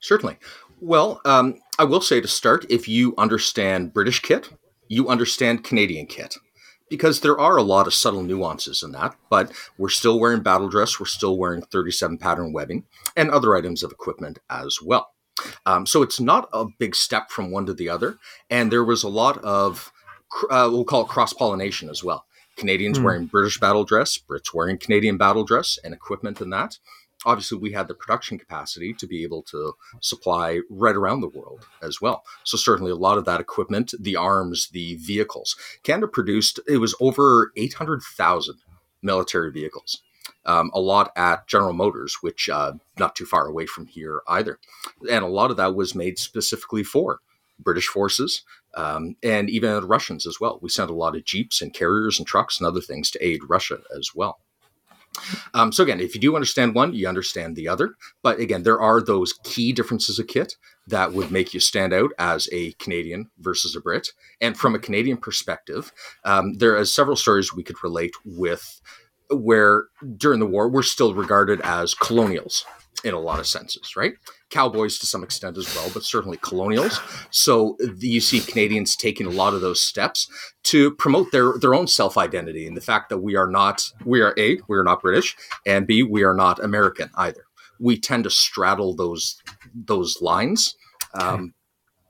Certainly. 0.00 0.38
Well, 0.80 1.20
um, 1.24 1.58
I 1.78 1.84
will 1.84 2.00
say 2.00 2.20
to 2.20 2.28
start, 2.28 2.64
if 2.68 2.88
you 2.88 3.14
understand 3.18 3.92
British 3.92 4.20
kit, 4.20 4.50
you 4.88 5.08
understand 5.08 5.64
Canadian 5.64 6.06
kit 6.06 6.36
because 6.90 7.20
there 7.20 7.38
are 7.38 7.56
a 7.56 7.62
lot 7.62 7.86
of 7.86 7.94
subtle 7.94 8.22
nuances 8.22 8.82
in 8.82 8.92
that, 8.92 9.14
but 9.30 9.52
we're 9.78 9.88
still 9.88 10.18
wearing 10.18 10.42
battle 10.42 10.68
dress, 10.68 10.98
we're 10.98 11.06
still 11.06 11.38
wearing 11.38 11.62
37 11.62 12.18
pattern 12.18 12.52
webbing, 12.52 12.84
and 13.16 13.30
other 13.30 13.56
items 13.56 13.82
of 13.82 13.92
equipment 13.92 14.40
as 14.50 14.78
well. 14.82 15.12
Um, 15.64 15.86
so 15.86 16.02
it's 16.02 16.20
not 16.20 16.48
a 16.52 16.66
big 16.78 16.94
step 16.94 17.30
from 17.30 17.50
one 17.50 17.64
to 17.66 17.72
the 17.72 17.88
other, 17.88 18.18
and 18.50 18.70
there 18.70 18.84
was 18.84 19.02
a 19.02 19.08
lot 19.08 19.38
of 19.38 19.92
uh, 20.50 20.68
we'll 20.70 20.84
call 20.84 21.02
it 21.02 21.08
cross 21.08 21.32
pollination 21.32 21.88
as 21.88 22.04
well. 22.04 22.26
Canadians 22.56 22.98
mm. 22.98 23.04
wearing 23.04 23.26
British 23.26 23.58
battle 23.58 23.84
dress, 23.84 24.18
Brits 24.18 24.52
wearing 24.52 24.76
Canadian 24.76 25.16
battle 25.16 25.44
dress 25.44 25.78
and 25.82 25.94
equipment 25.94 26.40
and 26.40 26.52
that 26.52 26.78
obviously 27.24 27.58
we 27.58 27.72
had 27.72 27.88
the 27.88 27.94
production 27.94 28.38
capacity 28.38 28.92
to 28.94 29.06
be 29.06 29.22
able 29.22 29.42
to 29.42 29.74
supply 30.00 30.60
right 30.70 30.96
around 30.96 31.20
the 31.20 31.28
world 31.28 31.66
as 31.82 32.00
well. 32.00 32.24
So 32.44 32.56
certainly 32.56 32.92
a 32.92 32.96
lot 32.96 33.18
of 33.18 33.24
that 33.26 33.40
equipment, 33.40 33.92
the 33.98 34.16
arms, 34.16 34.68
the 34.72 34.96
vehicles, 34.96 35.56
Canada 35.82 36.08
produced 36.08 36.60
it 36.66 36.78
was 36.78 36.94
over 37.00 37.52
eight 37.56 37.74
hundred 37.74 38.02
thousand 38.02 38.58
military 39.02 39.50
vehicles. 39.50 40.02
Um, 40.46 40.70
a 40.72 40.80
lot 40.80 41.12
at 41.16 41.46
General 41.46 41.74
Motors, 41.74 42.18
which 42.22 42.48
uh, 42.48 42.72
not 42.98 43.14
too 43.14 43.26
far 43.26 43.46
away 43.46 43.66
from 43.66 43.86
here 43.86 44.22
either, 44.26 44.58
and 45.10 45.24
a 45.24 45.28
lot 45.28 45.50
of 45.50 45.56
that 45.58 45.74
was 45.74 45.94
made 45.94 46.18
specifically 46.18 46.82
for 46.82 47.20
British 47.58 47.86
forces 47.86 48.42
um, 48.74 49.16
and 49.22 49.50
even 49.50 49.84
Russians 49.86 50.26
as 50.26 50.40
well. 50.40 50.58
We 50.62 50.68
sent 50.68 50.90
a 50.90 50.94
lot 50.94 51.16
of 51.16 51.24
jeeps 51.24 51.60
and 51.60 51.74
carriers 51.74 52.18
and 52.18 52.26
trucks 52.26 52.58
and 52.58 52.66
other 52.66 52.80
things 52.80 53.10
to 53.10 53.26
aid 53.26 53.40
Russia 53.48 53.80
as 53.96 54.10
well. 54.14 54.40
Um, 55.54 55.72
so 55.72 55.82
again, 55.82 56.00
if 56.00 56.14
you 56.14 56.20
do 56.20 56.34
understand 56.34 56.74
one, 56.74 56.94
you 56.94 57.08
understand 57.08 57.56
the 57.56 57.68
other. 57.68 57.94
But 58.22 58.38
again, 58.38 58.62
there 58.62 58.80
are 58.80 59.00
those 59.00 59.32
key 59.44 59.72
differences 59.72 60.18
of 60.18 60.26
kit 60.26 60.54
that 60.86 61.12
would 61.12 61.30
make 61.30 61.52
you 61.54 61.60
stand 61.60 61.92
out 61.92 62.10
as 62.18 62.48
a 62.52 62.72
Canadian 62.72 63.30
versus 63.38 63.76
a 63.76 63.80
Brit. 63.80 64.08
And 64.40 64.56
from 64.56 64.74
a 64.74 64.78
Canadian 64.78 65.16
perspective, 65.16 65.92
um, 66.24 66.54
there 66.54 66.76
are 66.76 66.84
several 66.84 67.16
stories 67.16 67.54
we 67.54 67.62
could 67.62 67.82
relate 67.82 68.14
with 68.24 68.80
where 69.30 69.84
during 70.16 70.40
the 70.40 70.46
war 70.46 70.68
we're 70.68 70.82
still 70.82 71.14
regarded 71.14 71.60
as 71.62 71.94
colonials 71.94 72.64
in 73.04 73.14
a 73.14 73.20
lot 73.20 73.38
of 73.38 73.46
senses, 73.46 73.96
right? 73.96 74.14
Cowboys 74.50 74.98
to 74.98 75.06
some 75.06 75.22
extent 75.22 75.56
as 75.56 75.74
well, 75.74 75.90
but 75.94 76.02
certainly 76.02 76.36
colonials. 76.38 77.00
So 77.30 77.76
you 77.98 78.20
see 78.20 78.40
Canadians 78.40 78.96
taking 78.96 79.26
a 79.26 79.30
lot 79.30 79.54
of 79.54 79.60
those 79.60 79.80
steps 79.80 80.28
to 80.64 80.92
promote 80.92 81.32
their 81.32 81.54
their 81.58 81.74
own 81.74 81.86
self 81.86 82.18
identity 82.18 82.66
and 82.66 82.76
the 82.76 82.80
fact 82.80 83.08
that 83.08 83.18
we 83.18 83.36
are 83.36 83.48
not 83.48 83.90
we 84.04 84.20
are 84.20 84.34
a 84.36 84.58
we 84.68 84.76
are 84.76 84.84
not 84.84 85.00
British 85.00 85.36
and 85.66 85.86
b 85.86 86.02
we 86.02 86.22
are 86.22 86.34
not 86.34 86.62
American 86.62 87.10
either. 87.16 87.44
We 87.78 87.98
tend 87.98 88.24
to 88.24 88.30
straddle 88.30 88.94
those 88.94 89.40
those 89.74 90.20
lines 90.20 90.76
um, 91.14 91.54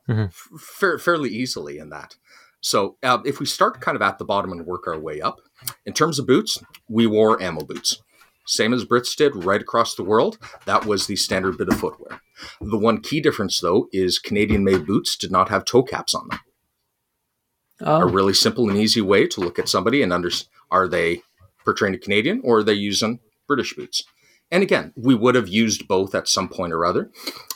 mm-hmm. 0.09 0.57
fa- 0.57 0.99
fairly 0.99 1.29
easily 1.29 1.77
in 1.77 1.89
that. 1.89 2.15
So 2.59 2.97
uh, 3.01 3.19
if 3.25 3.39
we 3.39 3.45
start 3.45 3.81
kind 3.81 3.95
of 3.95 4.01
at 4.01 4.19
the 4.19 4.25
bottom 4.25 4.51
and 4.51 4.65
work 4.65 4.87
our 4.87 4.99
way 4.99 5.19
up, 5.19 5.41
in 5.85 5.93
terms 5.93 6.19
of 6.19 6.27
boots, 6.27 6.61
we 6.87 7.07
wore 7.07 7.41
ammo 7.41 7.61
boots 7.61 8.01
same 8.45 8.73
as 8.73 8.85
Brits 8.85 9.15
did 9.15 9.43
right 9.43 9.61
across 9.61 9.95
the 9.95 10.03
world. 10.03 10.37
That 10.65 10.85
was 10.85 11.07
the 11.07 11.15
standard 11.15 11.57
bit 11.57 11.69
of 11.69 11.79
footwear. 11.79 12.21
The 12.59 12.77
one 12.77 13.01
key 13.01 13.21
difference, 13.21 13.59
though, 13.59 13.87
is 13.91 14.19
Canadian 14.19 14.63
made 14.63 14.85
boots 14.85 15.15
did 15.15 15.31
not 15.31 15.49
have 15.49 15.65
toe 15.65 15.83
caps 15.83 16.15
on 16.15 16.27
them. 16.29 16.39
Oh. 17.81 18.01
A 18.01 18.05
really 18.05 18.33
simple 18.33 18.69
and 18.69 18.77
easy 18.77 19.01
way 19.01 19.27
to 19.27 19.41
look 19.41 19.57
at 19.57 19.69
somebody 19.69 20.03
and 20.03 20.13
understand 20.13 20.49
are 20.71 20.87
they 20.87 21.21
portraying 21.63 21.93
a 21.93 21.97
Canadian, 21.97 22.41
or 22.43 22.59
are 22.59 22.63
they 22.63 22.73
using 22.73 23.19
British 23.47 23.75
boots? 23.75 24.03
And 24.49 24.63
again, 24.63 24.93
we 24.95 25.15
would 25.15 25.35
have 25.35 25.47
used 25.47 25.87
both 25.87 26.15
at 26.15 26.27
some 26.27 26.49
point 26.49 26.73
or 26.73 26.85
other. 26.85 27.11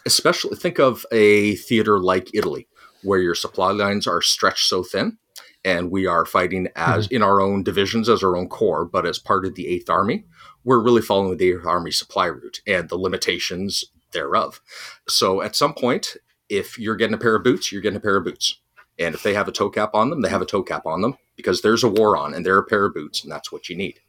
Especially 0.06 0.56
think 0.56 0.80
of 0.80 1.06
a 1.12 1.56
theater 1.56 2.00
like 2.00 2.30
Italy, 2.34 2.68
where 3.04 3.20
your 3.20 3.36
supply 3.36 3.72
lines 3.72 4.06
are 4.06 4.22
stretched 4.22 4.68
so 4.68 4.84
thin, 4.84 5.18
and 5.64 5.92
we 5.92 6.06
are 6.06 6.26
fighting 6.26 6.68
as 6.76 7.06
mm-hmm. 7.06 7.16
in 7.16 7.24
our 7.24 7.42
own 7.42 7.64
divisions 7.64 8.08
as 8.08 8.24
our 8.24 8.38
own 8.38 8.48
corps, 8.48 8.86
but 8.86 9.06
as 9.06 9.18
part 9.18 9.46
of 9.46 9.56
the 9.56 9.68
Eighth 9.68 9.90
Army. 9.90 10.26
We're 10.66 10.82
really 10.82 11.02
following 11.02 11.38
the 11.38 11.56
Army 11.64 11.92
supply 11.92 12.26
route 12.26 12.60
and 12.68 12.90
the 12.90 12.98
limitations 12.98 13.86
thereof. 14.12 14.60
So 15.08 15.42
at 15.42 15.56
some 15.56 15.74
point, 15.74 16.18
if 16.50 16.78
you're 16.78 16.96
getting 16.96 17.14
a 17.14 17.20
pair 17.20 17.36
of 17.36 17.44
boots, 17.44 17.72
you're 17.72 17.82
getting 17.82 17.98
a 17.98 18.02
pair 18.02 18.18
of 18.18 18.26
boots. 18.26 18.60
And 18.98 19.14
if 19.14 19.24
they 19.24 19.34
have 19.34 19.48
a 19.48 19.52
toe 19.52 19.70
cap 19.70 19.92
on 19.94 20.10
them, 20.10 20.22
they 20.22 20.30
have 20.30 20.42
a 20.42 20.46
toe 20.46 20.64
cap 20.64 20.86
on 20.86 21.02
them 21.02 21.18
because 21.36 21.62
there's 21.62 21.84
a 21.84 21.90
war 21.90 22.18
on 22.18 22.34
and 22.34 22.46
they're 22.46 22.58
a 22.58 22.66
pair 22.66 22.86
of 22.86 22.94
boots 22.94 23.24
and 23.24 23.32
that's 23.32 23.52
what 23.52 23.70
you 23.70 23.76
need. 23.76 24.00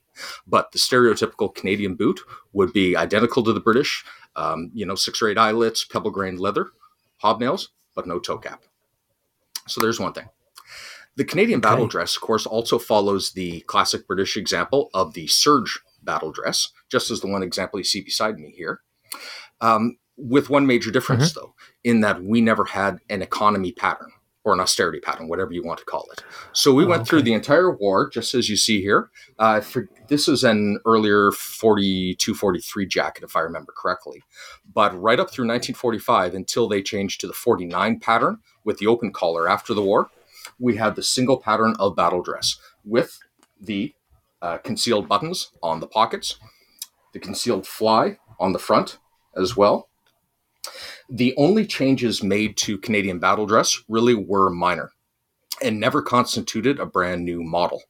But 0.46 0.72
the 0.72 0.78
stereotypical 0.78 1.54
Canadian 1.54 1.94
boot 1.94 2.20
would 2.52 2.72
be 2.72 2.96
identical 2.96 3.42
to 3.44 3.52
the 3.52 3.60
British, 3.60 4.04
um, 4.34 4.70
you 4.72 4.86
know, 4.86 4.94
six 4.94 5.20
or 5.20 5.28
eight 5.28 5.38
eyelets, 5.38 5.84
pebble 5.84 6.10
grained 6.10 6.40
leather, 6.40 6.70
hobnails, 7.22 7.68
but 7.94 8.06
no 8.06 8.18
toe 8.18 8.38
cap. 8.38 8.62
So 9.66 9.80
there's 9.80 10.00
one 10.00 10.12
thing. 10.12 10.28
The 11.16 11.24
Canadian 11.24 11.58
okay. 11.58 11.70
battle 11.70 11.86
dress, 11.86 12.14
of 12.14 12.22
course, 12.22 12.46
also 12.46 12.78
follows 12.78 13.32
the 13.32 13.60
classic 13.62 14.06
British 14.06 14.36
example 14.36 14.90
of 14.94 15.14
the 15.14 15.26
serge 15.26 15.80
battle 16.06 16.32
dress, 16.32 16.68
just 16.90 17.10
as 17.10 17.20
the 17.20 17.26
one 17.26 17.42
example 17.42 17.78
you 17.78 17.84
see 17.84 18.00
beside 18.00 18.38
me 18.38 18.50
here. 18.56 18.80
Um, 19.60 19.98
with 20.16 20.48
one 20.48 20.66
major 20.66 20.90
difference, 20.90 21.30
mm-hmm. 21.30 21.40
though, 21.40 21.54
in 21.84 22.00
that 22.00 22.22
we 22.22 22.40
never 22.40 22.64
had 22.64 22.98
an 23.10 23.20
economy 23.20 23.72
pattern 23.72 24.12
or 24.46 24.52
an 24.52 24.60
austerity 24.60 25.00
pattern, 25.00 25.26
whatever 25.26 25.52
you 25.52 25.62
want 25.64 25.80
to 25.80 25.84
call 25.84 26.06
it. 26.12 26.22
So 26.52 26.72
we 26.72 26.84
oh, 26.84 26.86
went 26.86 27.02
okay. 27.02 27.08
through 27.08 27.22
the 27.22 27.32
entire 27.32 27.68
war, 27.76 28.08
just 28.08 28.32
as 28.32 28.48
you 28.48 28.56
see 28.56 28.80
here. 28.80 29.10
Uh, 29.40 29.60
for, 29.60 29.88
this 30.06 30.28
is 30.28 30.44
an 30.44 30.78
earlier 30.86 31.32
42 31.32 32.32
43 32.32 32.86
jacket, 32.86 33.24
if 33.24 33.34
I 33.34 33.40
remember 33.40 33.74
correctly. 33.76 34.22
But 34.72 34.98
right 35.02 35.18
up 35.18 35.30
through 35.30 35.48
1945, 35.48 36.34
until 36.34 36.68
they 36.68 36.80
changed 36.80 37.20
to 37.20 37.26
the 37.26 37.32
49 37.32 37.98
pattern 37.98 38.38
with 38.64 38.78
the 38.78 38.86
open 38.86 39.12
collar 39.12 39.50
after 39.50 39.74
the 39.74 39.82
war, 39.82 40.10
we 40.60 40.76
had 40.76 40.94
the 40.94 41.02
single 41.02 41.38
pattern 41.38 41.74
of 41.80 41.96
battle 41.96 42.22
dress 42.22 42.56
with 42.84 43.18
the 43.60 43.95
uh, 44.42 44.58
concealed 44.58 45.08
buttons 45.08 45.52
on 45.62 45.80
the 45.80 45.86
pockets, 45.86 46.38
the 47.12 47.18
concealed 47.18 47.66
fly 47.66 48.18
on 48.38 48.52
the 48.52 48.58
front 48.58 48.98
as 49.36 49.56
well, 49.56 49.88
the 51.08 51.34
only 51.36 51.66
changes 51.66 52.22
made 52.22 52.56
to 52.58 52.78
Canadian 52.78 53.18
battle 53.18 53.46
dress 53.46 53.82
really 53.88 54.14
were 54.14 54.50
minor 54.50 54.90
and 55.62 55.80
never 55.80 56.02
constituted 56.02 56.78
a 56.78 56.86
brand 56.86 57.24
new 57.24 57.42
model. 57.42 57.82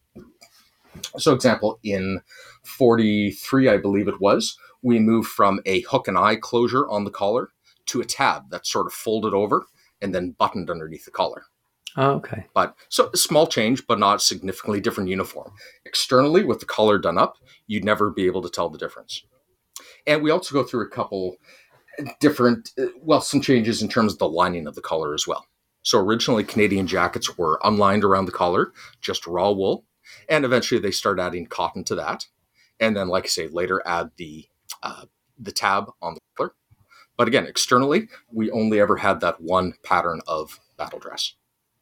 So, 1.19 1.33
example, 1.33 1.79
in 1.83 2.21
43, 2.65 3.69
I 3.69 3.77
believe 3.77 4.09
it 4.09 4.21
was, 4.21 4.57
we 4.83 4.99
moved 4.99 5.29
from 5.29 5.61
a 5.67 5.81
hook 5.83 6.09
and 6.09 6.17
eye 6.17 6.37
closure 6.37 6.89
on 6.89 7.05
the 7.05 7.11
collar 7.11 7.51
to 7.87 8.01
a 8.01 8.05
tab 8.05 8.51
that's 8.51 8.71
sort 8.71 8.87
of 8.87 8.93
folded 8.93 9.35
over 9.35 9.67
and 10.01 10.15
then 10.15 10.35
buttoned 10.39 10.71
underneath 10.71 11.05
the 11.05 11.11
collar. 11.11 11.47
Oh, 11.97 12.13
okay. 12.17 12.47
But 12.55 12.77
so 12.89 13.11
small 13.15 13.47
change, 13.47 13.87
but 13.87 13.99
not 13.99 14.21
significantly 14.21 14.81
different 14.81 15.09
uniform. 15.09 15.53
Externally, 15.87 16.45
with 16.45 16.61
the 16.61 16.67
collar 16.67 16.99
done 16.99 17.17
up, 17.17 17.37
you'd 17.67 17.85
never 17.85 18.11
be 18.11 18.27
able 18.27 18.43
to 18.43 18.51
tell 18.51 18.69
the 18.69 18.79
difference. 18.79 19.25
And 20.07 20.23
we 20.23 20.31
also 20.31 20.55
go 20.55 20.63
through 20.63 20.87
a 20.87 20.91
couple 20.91 21.37
different, 22.21 22.73
uh, 22.79 22.87
well, 23.01 23.21
some 23.21 23.41
changes 23.41 23.83
in 23.83 23.89
terms 23.89 24.13
of 24.13 24.19
the 24.19 24.29
lining 24.29 24.67
of 24.67 24.75
the 24.75 24.83
collar 24.83 25.15
as 25.15 25.27
well. 25.27 25.47
So 25.83 25.99
originally, 25.99 26.45
Canadian 26.45 26.87
jackets 26.87 27.39
were 27.39 27.61
unlined 27.65 28.05
around 28.05 28.27
the 28.27 28.33
collar, 28.33 28.73
just 29.01 29.27
raw 29.27 29.51
wool, 29.51 29.85
and 30.29 30.45
eventually 30.45 30.81
they 30.81 30.91
start 30.91 31.21
adding 31.21 31.47
cotton 31.47 31.85
to 31.85 31.95
that, 31.95 32.27
and 32.81 32.97
then, 32.97 33.09
like 33.09 33.25
I 33.25 33.29
say, 33.29 33.49
later 33.49 33.83
add 33.87 34.11
the 34.17 34.47
uh, 34.83 35.05
the 35.39 35.53
tab 35.53 35.91
on 36.03 36.15
the 36.15 36.21
collar. 36.37 36.55
But 37.17 37.29
again, 37.29 37.47
externally, 37.47 38.09
we 38.33 38.51
only 38.51 38.81
ever 38.81 38.97
had 38.97 39.21
that 39.21 39.41
one 39.41 39.75
pattern 39.83 40.21
of 40.27 40.61
battle 40.77 40.99
dress. 40.99 41.35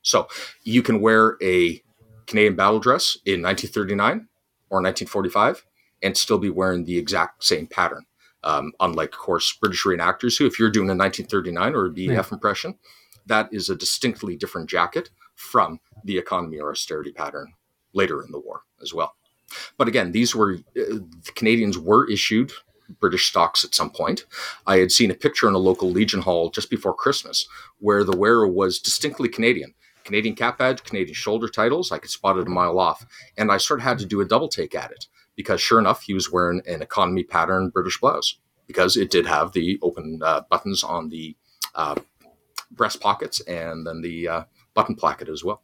So 0.05 0.29
you 0.63 0.83
can 0.83 1.01
wear 1.01 1.37
a 1.43 1.83
Canadian 2.27 2.55
battle 2.55 2.79
dress 2.79 3.19
in 3.27 3.43
1939 3.43 4.29
or 4.71 4.81
1945 4.81 5.65
and 6.03 6.17
still 6.17 6.39
be 6.39 6.51
wearing 6.51 6.85
the 6.85 6.97
exact 6.97 7.43
same 7.43 7.67
pattern. 7.67 8.07
Um, 8.45 8.73
unlike, 8.79 9.15
of 9.15 9.19
course, 9.19 9.53
British 9.55 9.85
reenactors, 9.85 10.39
who, 10.39 10.47
if 10.47 10.59
you're 10.59 10.71
doing 10.71 10.91
a 10.91 10.95
1939 10.95 11.75
or 11.75 11.87
a 11.87 11.91
BEF 11.91 12.07
yeah. 12.07 12.25
impression, 12.31 12.79
that 13.27 13.49
is 13.53 13.71
a 13.71 13.77
distinctly 13.77 14.37
different 14.37 14.69
jacket 14.69 15.11
from 15.35 15.81
the 16.05 16.19
economy 16.19 16.59
or 16.59 16.71
austerity 16.71 17.11
pattern 17.11 17.55
later 17.95 18.23
in 18.23 18.31
the 18.31 18.39
war 18.39 18.63
as 18.83 18.93
well. 18.93 19.15
But 19.79 19.89
again, 19.89 20.13
these 20.13 20.35
were 20.35 20.55
uh, 20.55 21.01
the 21.25 21.33
Canadians 21.35 21.79
were 21.79 22.09
issued 22.11 22.53
British 23.01 23.27
stocks 23.27 23.65
at 23.65 23.75
some 23.75 23.91
point. 23.91 24.27
I 24.67 24.79
had 24.79 24.93
seen 24.93 25.11
a 25.11 25.15
picture 25.15 25.49
in 25.49 25.55
a 25.55 25.59
local 25.59 25.91
Legion 25.91 26.21
Hall 26.21 26.51
just 26.51 26.71
before 26.71 26.95
Christmas 26.95 27.47
where 27.79 28.05
the 28.05 28.17
wearer 28.17 28.47
was 28.47 28.79
distinctly 28.79 29.29
Canadian. 29.29 29.75
Canadian 30.05 30.35
cap 30.35 30.59
badge, 30.59 30.85
Canadian 30.85 31.15
shoulder 31.15 31.49
titles. 31.49 31.91
I 31.91 31.99
could 31.99 32.11
spot 32.11 32.39
it 32.39 32.47
a 32.47 32.51
mile 32.51 32.79
off. 32.79 33.07
And 33.37 33.51
I 33.51 33.57
sort 33.57 33.81
of 33.81 33.85
had 33.85 33.99
to 33.99 34.07
do 34.07 34.21
a 34.21 34.25
double 34.25 34.49
take 34.49 34.75
at 34.75 34.91
it 34.91 35.07
because 35.37 35.61
sure 35.61 35.79
enough, 35.79 36.03
he 36.03 36.15
was 36.15 36.31
wearing 36.31 36.63
an 36.67 36.83
economy 36.83 37.25
pattern 37.25 37.71
British 37.71 37.99
blouse 37.99 38.39
because 38.67 38.97
it 38.97 39.11
did 39.11 39.27
have 39.27 39.53
the 39.53 39.79
open 39.83 40.21
uh, 40.23 40.43
buttons 40.49 40.85
on 40.85 41.09
the 41.09 41.37
uh, 41.75 41.97
breast 42.71 43.01
pockets 43.01 43.41
and 43.41 43.87
then 43.87 44.01
the 44.03 44.29
uh, 44.29 44.45
button 44.75 44.95
placket 44.95 45.29
as 45.29 45.45
well. 45.45 45.63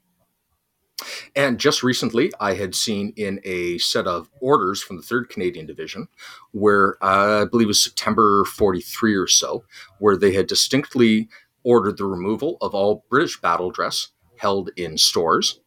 And 1.35 1.59
just 1.59 1.83
recently, 1.83 2.31
I 2.41 2.55
had 2.55 2.75
seen 2.75 3.15
in 3.17 3.41
a 3.45 3.79
set 3.79 4.07
of 4.07 4.29
orders 4.41 4.83
from 4.83 4.97
the 4.97 5.03
3rd 5.03 5.31
Canadian 5.31 5.65
Division, 5.65 6.09
where 6.53 7.03
uh, 7.03 7.43
I 7.43 7.45
believe 7.47 7.67
it 7.67 7.69
was 7.69 7.83
September 7.83 8.45
43 8.45 9.15
or 9.15 9.27
so, 9.27 9.65
where 9.99 10.17
they 10.17 10.33
had 10.33 10.47
distinctly 10.47 11.29
ordered 11.63 11.97
the 11.97 12.05
removal 12.05 12.59
of 12.61 12.75
all 12.75 13.05
British 13.09 13.41
battle 13.41 13.71
dress 13.71 14.09
held 14.41 14.71
in 14.77 14.97
stores, 14.97 15.61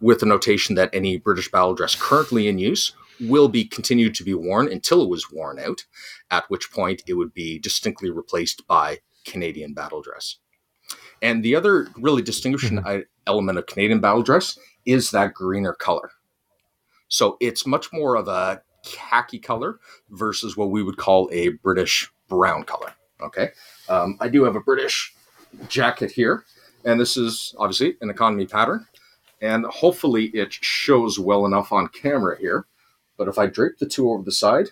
with 0.00 0.20
the 0.20 0.26
notation 0.26 0.76
that 0.76 0.90
any 0.92 1.18
British 1.18 1.50
battle 1.50 1.74
dress 1.74 1.94
currently 1.94 2.46
in 2.46 2.58
use 2.58 2.92
will 3.20 3.48
be 3.48 3.64
continued 3.64 4.14
to 4.14 4.24
be 4.24 4.34
worn 4.34 4.70
until 4.70 5.02
it 5.02 5.08
was 5.08 5.30
worn 5.32 5.58
out, 5.58 5.84
at 6.30 6.48
which 6.48 6.70
point 6.70 7.02
it 7.06 7.14
would 7.14 7.34
be 7.34 7.58
distinctly 7.58 8.08
replaced 8.08 8.66
by 8.66 8.98
Canadian 9.24 9.74
battle 9.74 10.00
dress. 10.00 10.36
And 11.20 11.44
the 11.44 11.54
other 11.54 11.88
really 11.96 12.22
distinguishing 12.22 12.78
mm-hmm. 12.78 13.00
element 13.26 13.58
of 13.58 13.66
Canadian 13.66 14.00
battle 14.00 14.22
dress 14.22 14.58
is 14.86 15.10
that 15.10 15.34
greener 15.34 15.74
color. 15.74 16.10
So 17.08 17.36
it's 17.40 17.66
much 17.66 17.92
more 17.92 18.14
of 18.14 18.28
a 18.28 18.62
khaki 18.84 19.38
color 19.38 19.80
versus 20.08 20.56
what 20.56 20.70
we 20.70 20.82
would 20.82 20.96
call 20.96 21.28
a 21.32 21.48
British 21.48 22.10
brown 22.28 22.62
color. 22.62 22.94
Okay. 23.20 23.50
Um, 23.88 24.16
I 24.20 24.28
do 24.28 24.44
have 24.44 24.56
a 24.56 24.60
British 24.60 25.12
jacket 25.68 26.12
here, 26.12 26.44
and 26.84 27.00
this 27.00 27.16
is 27.16 27.54
obviously 27.58 27.96
an 28.00 28.10
economy 28.10 28.46
pattern. 28.46 28.86
And 29.42 29.64
hopefully 29.66 30.26
it 30.26 30.52
shows 30.52 31.18
well 31.18 31.46
enough 31.46 31.72
on 31.72 31.88
camera 31.88 32.36
here. 32.38 32.66
But 33.16 33.28
if 33.28 33.38
I 33.38 33.46
drape 33.46 33.78
the 33.78 33.86
two 33.86 34.10
over 34.10 34.22
the 34.22 34.32
side, 34.32 34.68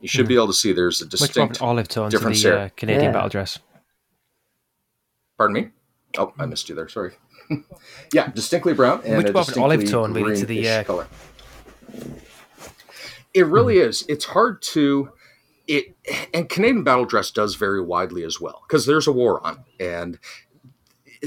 you 0.00 0.08
should 0.08 0.26
mm. 0.26 0.30
be 0.30 0.34
able 0.34 0.48
to 0.48 0.52
see 0.52 0.72
there's 0.72 1.00
a 1.00 1.06
distinct 1.06 1.62
olive 1.62 1.88
tone 1.88 2.10
difference 2.10 2.42
to 2.42 2.50
the 2.50 2.60
uh, 2.60 2.68
Canadian 2.76 3.06
yeah. 3.06 3.12
battle 3.12 3.28
dress. 3.28 3.58
Pardon 5.38 5.54
me? 5.54 5.68
Oh, 6.18 6.34
I 6.38 6.46
missed 6.46 6.68
you 6.68 6.74
there. 6.74 6.88
Sorry. 6.88 7.12
yeah, 8.12 8.28
distinctly 8.28 8.74
brown 8.74 9.00
and 9.04 9.18
Which 9.18 9.28
a 9.28 9.32
distinctly 9.32 9.62
olive 9.62 9.90
tone 9.90 10.12
really 10.12 10.36
to 10.36 10.46
the 10.46 10.68
uh... 10.68 10.84
color. 10.84 11.06
It 13.32 13.46
really 13.46 13.76
mm. 13.76 13.86
is. 13.86 14.04
It's 14.08 14.24
hard 14.26 14.60
to 14.62 15.12
it 15.72 15.96
and 16.34 16.48
Canadian 16.48 16.84
battle 16.84 17.06
dress 17.06 17.30
does 17.30 17.54
vary 17.54 17.82
widely 17.82 18.24
as 18.24 18.40
well 18.40 18.62
because 18.66 18.86
there's 18.86 19.06
a 19.06 19.12
war 19.12 19.44
on 19.46 19.64
and 19.80 20.18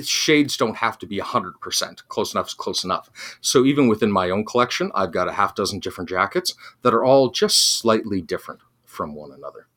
shades 0.04 0.58
don't 0.58 0.78
have 0.78 1.00
to 1.00 1.08
be 1.08 1.20
100% 1.20 2.08
close 2.10 2.34
enough 2.34 2.48
is 2.48 2.54
close 2.54 2.84
enough. 2.84 3.10
So 3.42 3.64
even 3.64 3.88
within 3.88 4.12
my 4.12 4.30
own 4.30 4.46
collection 4.46 4.92
i've 4.94 5.12
got 5.12 5.28
a 5.28 5.34
half 5.34 5.56
dozen 5.56 5.80
different 5.80 6.10
jackets 6.10 6.54
that 6.84 6.94
are 6.94 7.04
all 7.04 7.30
just 7.30 7.80
slightly 7.80 8.22
different 8.22 8.62
from 8.86 9.16
one 9.16 9.32
another. 9.32 9.68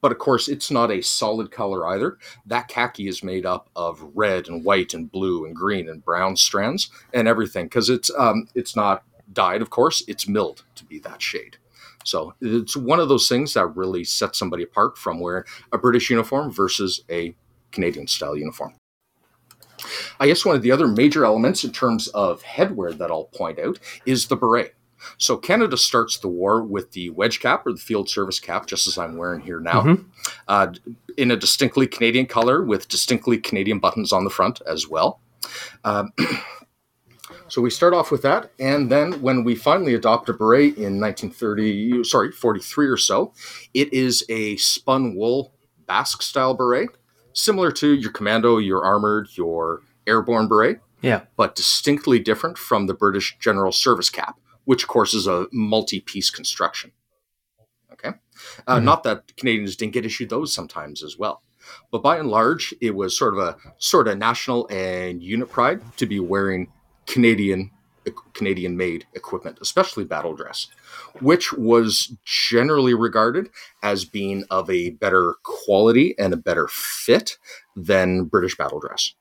But 0.00 0.12
of 0.12 0.18
course 0.18 0.46
it's 0.46 0.70
not 0.70 0.92
a 0.92 1.02
solid 1.02 1.50
color 1.50 1.86
either. 1.88 2.18
That 2.46 2.68
khaki 2.68 3.08
is 3.08 3.24
made 3.24 3.44
up 3.44 3.68
of 3.74 4.12
red 4.14 4.48
and 4.48 4.64
white 4.64 4.94
and 4.94 5.10
blue 5.10 5.44
and 5.44 5.56
green 5.56 5.88
and 5.88 6.04
brown 6.04 6.36
strands 6.36 6.88
and 7.12 7.26
everything 7.26 7.66
because 7.66 7.90
it's 7.90 8.10
um, 8.16 8.46
it's 8.54 8.76
not 8.76 9.02
dyed 9.32 9.60
of 9.60 9.70
course 9.70 10.02
it's 10.08 10.26
milled 10.28 10.64
to 10.74 10.84
be 10.84 10.98
that 10.98 11.20
shade 11.20 11.58
so 12.04 12.34
it's 12.40 12.76
one 12.76 13.00
of 13.00 13.08
those 13.08 13.28
things 13.28 13.54
that 13.54 13.66
really 13.76 14.04
sets 14.04 14.38
somebody 14.38 14.62
apart 14.62 14.96
from 14.96 15.20
wearing 15.20 15.44
a 15.72 15.78
british 15.78 16.10
uniform 16.10 16.50
versus 16.50 17.04
a 17.10 17.34
canadian 17.72 18.06
style 18.06 18.36
uniform 18.36 18.74
I 20.20 20.26
guess 20.26 20.44
one 20.44 20.56
of 20.56 20.62
the 20.62 20.72
other 20.72 20.88
major 20.88 21.24
elements 21.24 21.64
in 21.64 21.72
terms 21.72 22.08
of 22.08 22.42
headwear 22.42 22.96
that 22.98 23.10
I'll 23.10 23.24
point 23.24 23.58
out 23.58 23.78
is 24.06 24.26
the 24.26 24.36
beret. 24.36 24.74
So 25.16 25.36
Canada 25.36 25.76
starts 25.76 26.18
the 26.18 26.28
war 26.28 26.62
with 26.62 26.92
the 26.92 27.10
wedge 27.10 27.40
cap 27.40 27.66
or 27.66 27.72
the 27.72 27.78
field 27.78 28.08
service 28.08 28.40
cap, 28.40 28.66
just 28.66 28.86
as 28.88 28.98
I'm 28.98 29.16
wearing 29.16 29.40
here 29.40 29.60
now, 29.60 29.82
mm-hmm. 29.82 30.02
uh, 30.48 30.72
in 31.16 31.30
a 31.30 31.36
distinctly 31.36 31.86
Canadian 31.86 32.26
color 32.26 32.64
with 32.64 32.88
distinctly 32.88 33.38
Canadian 33.38 33.78
buttons 33.78 34.12
on 34.12 34.24
the 34.24 34.30
front 34.30 34.60
as 34.66 34.88
well. 34.88 35.20
Um, 35.84 36.12
So 37.48 37.62
we 37.62 37.70
start 37.70 37.94
off 37.94 38.10
with 38.10 38.20
that, 38.22 38.50
and 38.58 38.90
then 38.90 39.22
when 39.22 39.42
we 39.42 39.54
finally 39.54 39.94
adopt 39.94 40.28
a 40.28 40.34
beret 40.34 40.76
in 40.76 41.00
1930, 41.00 42.04
sorry, 42.04 42.30
43 42.30 42.86
or 42.88 42.96
so, 42.98 43.32
it 43.72 43.90
is 43.92 44.22
a 44.28 44.56
spun 44.58 45.14
wool 45.14 45.54
Basque 45.86 46.20
style 46.20 46.52
beret, 46.52 46.90
similar 47.32 47.72
to 47.72 47.94
your 47.94 48.12
commando, 48.12 48.58
your 48.58 48.84
armored, 48.84 49.28
your 49.32 49.80
airborne 50.06 50.46
beret, 50.46 50.80
Yeah. 51.00 51.22
but 51.38 51.54
distinctly 51.54 52.18
different 52.18 52.58
from 52.58 52.86
the 52.86 52.92
British 52.92 53.38
General 53.40 53.72
Service 53.72 54.10
cap, 54.10 54.38
which 54.64 54.82
of 54.82 54.88
course 54.90 55.14
is 55.14 55.26
a 55.26 55.46
multi-piece 55.50 56.28
construction. 56.28 56.92
Okay, 57.94 58.12
uh, 58.66 58.76
Mhm. 58.76 58.84
not 58.84 59.02
that 59.04 59.34
Canadians 59.38 59.74
didn't 59.76 59.94
get 59.94 60.04
issued 60.04 60.28
those 60.28 60.52
sometimes 60.52 61.02
as 61.02 61.16
well, 61.18 61.40
but 61.90 62.02
by 62.02 62.18
and 62.18 62.28
large, 62.28 62.74
it 62.82 62.94
was 62.94 63.16
sort 63.16 63.32
of 63.32 63.40
a 63.40 63.56
sort 63.78 64.06
of 64.06 64.18
national 64.18 64.66
and 64.70 65.22
unit 65.22 65.48
pride 65.50 65.80
to 65.96 66.04
be 66.04 66.20
wearing 66.20 66.70
Canadian 67.08 67.70
Canadian 68.32 68.76
made 68.76 69.06
equipment, 69.14 69.58
especially 69.60 70.04
battle 70.04 70.34
dress, 70.34 70.68
which 71.20 71.52
was 71.52 72.16
generally 72.24 72.94
regarded 72.94 73.50
as 73.82 74.04
being 74.04 74.44
of 74.50 74.70
a 74.70 74.90
better 74.90 75.34
quality 75.42 76.14
and 76.18 76.32
a 76.32 76.38
better 76.38 76.68
fit 76.68 77.36
than 77.76 78.24
British 78.24 78.56
battle 78.56 78.80
dress. 78.80 79.14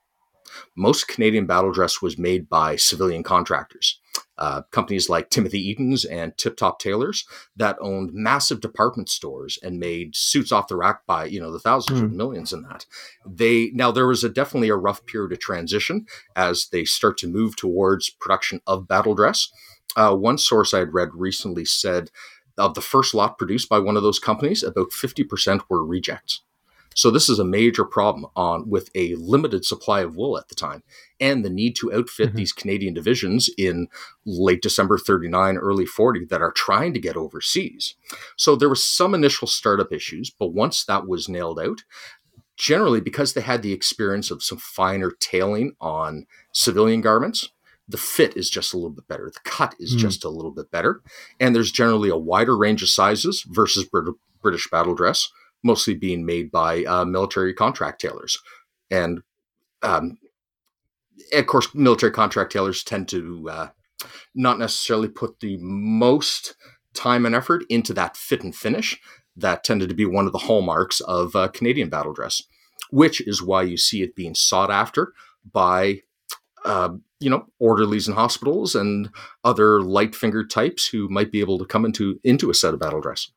Most 0.75 1.07
Canadian 1.07 1.45
battle 1.45 1.71
dress 1.71 2.01
was 2.01 2.17
made 2.17 2.47
by 2.47 2.75
civilian 2.75 3.23
contractors, 3.23 3.99
uh, 4.37 4.61
companies 4.71 5.09
like 5.09 5.29
Timothy 5.29 5.59
Eaton's 5.59 6.05
and 6.05 6.37
Tip 6.37 6.57
Top 6.57 6.79
Tailors 6.79 7.25
that 7.55 7.77
owned 7.81 8.11
massive 8.13 8.61
department 8.61 9.09
stores 9.09 9.57
and 9.63 9.79
made 9.79 10.15
suits 10.15 10.51
off 10.51 10.67
the 10.67 10.75
rack 10.75 11.05
by 11.05 11.25
you 11.25 11.39
know 11.39 11.51
the 11.51 11.59
thousands 11.59 12.01
or 12.01 12.07
Hmm. 12.07 12.17
millions 12.17 12.53
in 12.53 12.61
that. 12.63 12.85
They 13.25 13.71
now 13.73 13.91
there 13.91 14.07
was 14.07 14.23
a 14.23 14.29
definitely 14.29 14.69
a 14.69 14.75
rough 14.75 15.05
period 15.05 15.31
of 15.31 15.39
transition 15.39 16.05
as 16.35 16.67
they 16.71 16.85
start 16.85 17.17
to 17.19 17.27
move 17.27 17.55
towards 17.55 18.09
production 18.09 18.61
of 18.67 18.87
battle 18.87 19.15
dress. 19.15 19.49
Uh, 19.95 20.15
one 20.15 20.37
source 20.37 20.73
I 20.73 20.79
had 20.79 20.93
read 20.93 21.09
recently 21.13 21.65
said 21.65 22.11
of 22.57 22.73
the 22.73 22.81
first 22.81 23.13
lot 23.13 23.37
produced 23.37 23.69
by 23.69 23.79
one 23.79 23.95
of 23.97 24.03
those 24.03 24.19
companies, 24.19 24.63
about 24.63 24.89
50% 24.91 25.61
were 25.69 25.85
rejects. 25.85 26.41
So 26.97 27.11
this 27.11 27.29
is 27.29 27.37
a 27.37 27.45
major 27.45 27.85
problem 27.85 28.25
on 28.35 28.67
with 28.67 28.89
a 28.95 29.13
limited 29.17 29.63
supply 29.63 30.01
of 30.01 30.15
wool 30.15 30.35
at 30.35 30.47
the 30.47 30.55
time 30.55 30.81
and 31.19 31.45
the 31.45 31.49
need 31.49 31.75
to 31.75 31.93
outfit 31.93 32.33
Mhm. 32.33 32.35
these 32.37 32.51
Canadian 32.51 32.95
divisions 32.95 33.51
in 33.55 33.87
late 34.25 34.63
December 34.63 34.97
39, 34.97 35.57
early 35.57 35.85
40 35.85 36.25
that 36.25 36.41
are 36.41 36.51
trying 36.51 36.95
to 36.95 36.99
get 36.99 37.15
overseas. 37.15 37.93
So 38.35 38.55
there 38.55 38.67
was 38.67 38.83
some 38.83 39.13
initial 39.13 39.47
startup 39.47 39.93
issues, 39.93 40.31
but 40.31 40.53
once 40.55 40.83
that 40.85 41.07
was 41.07 41.29
nailed 41.29 41.59
out, 41.59 41.83
generally 42.55 42.99
because 42.99 43.33
they 43.33 43.41
had 43.41 43.61
the 43.61 43.73
experience 43.73 44.31
of 44.31 44.41
some 44.43 44.57
finer 44.57 45.11
tailing 45.11 45.75
on 45.79 46.25
civilian 46.51 47.01
garments, 47.01 47.49
the 47.87 47.97
fit 47.97 48.35
is 48.35 48.49
just 48.49 48.73
a 48.73 48.77
little 48.77 48.89
bit 48.89 49.07
better. 49.07 49.29
The 49.31 49.39
cut 49.49 49.75
is 49.79 49.95
Mm. 49.95 49.99
just 49.99 50.23
a 50.25 50.29
little 50.29 50.49
bit 50.51 50.71
better. 50.71 51.03
And 51.39 51.55
there's 51.55 51.71
generally 51.71 52.09
a 52.09 52.17
wider 52.17 52.57
range 52.57 52.81
of 52.81 52.89
sizes 52.89 53.45
versus 53.47 53.83
Brit- 53.83 54.15
British 54.41 54.67
battle 54.71 54.95
dress, 54.95 55.29
mostly 55.63 55.93
being 55.93 56.25
made 56.25 56.51
by 56.51 56.83
uh, 56.83 57.05
military 57.05 57.53
contract 57.53 58.01
tailors. 58.01 58.37
And 58.89 59.21
um, 59.83 60.17
of 61.33 61.47
course, 61.47 61.73
military 61.73 62.11
contract 62.11 62.51
tailors 62.51 62.83
tend 62.83 63.07
to 63.09 63.49
uh, 63.49 63.67
not 64.35 64.59
necessarily 64.59 65.07
put 65.07 65.39
the 65.39 65.57
most 65.59 66.55
time 66.93 67.25
and 67.25 67.35
effort 67.35 67.63
into 67.69 67.93
that 67.93 68.17
fit 68.17 68.43
and 68.43 68.55
finish. 68.55 68.99
That 69.35 69.63
tended 69.63 69.89
to 69.89 69.95
be 69.95 70.05
one 70.05 70.25
of 70.25 70.31
the 70.31 70.39
hallmarks 70.39 70.99
of 71.01 71.35
uh, 71.35 71.47
Canadian 71.49 71.89
battle 71.89 72.13
dress, 72.13 72.41
which 72.89 73.21
is 73.21 73.41
why 73.41 73.63
you 73.63 73.77
see 73.77 74.01
it 74.01 74.15
being 74.15 74.33
sought 74.33 74.71
after 74.71 75.13
by, 75.51 76.01
uh, 76.65 76.89
you 77.19 77.29
know, 77.29 77.45
orderlies 77.59 78.07
in 78.07 78.15
hospitals 78.15 78.73
and 78.73 79.09
other 79.43 79.81
light 79.81 80.15
fingered 80.15 80.49
types 80.49 80.87
who 80.87 81.07
might 81.09 81.31
be 81.31 81.39
able 81.39 81.59
to 81.59 81.65
come 81.65 81.85
into 81.85 82.19
into 82.23 82.49
a 82.49 82.55
set 82.55 82.73
of 82.73 82.79
battle 82.79 83.01
dress. 83.01 83.31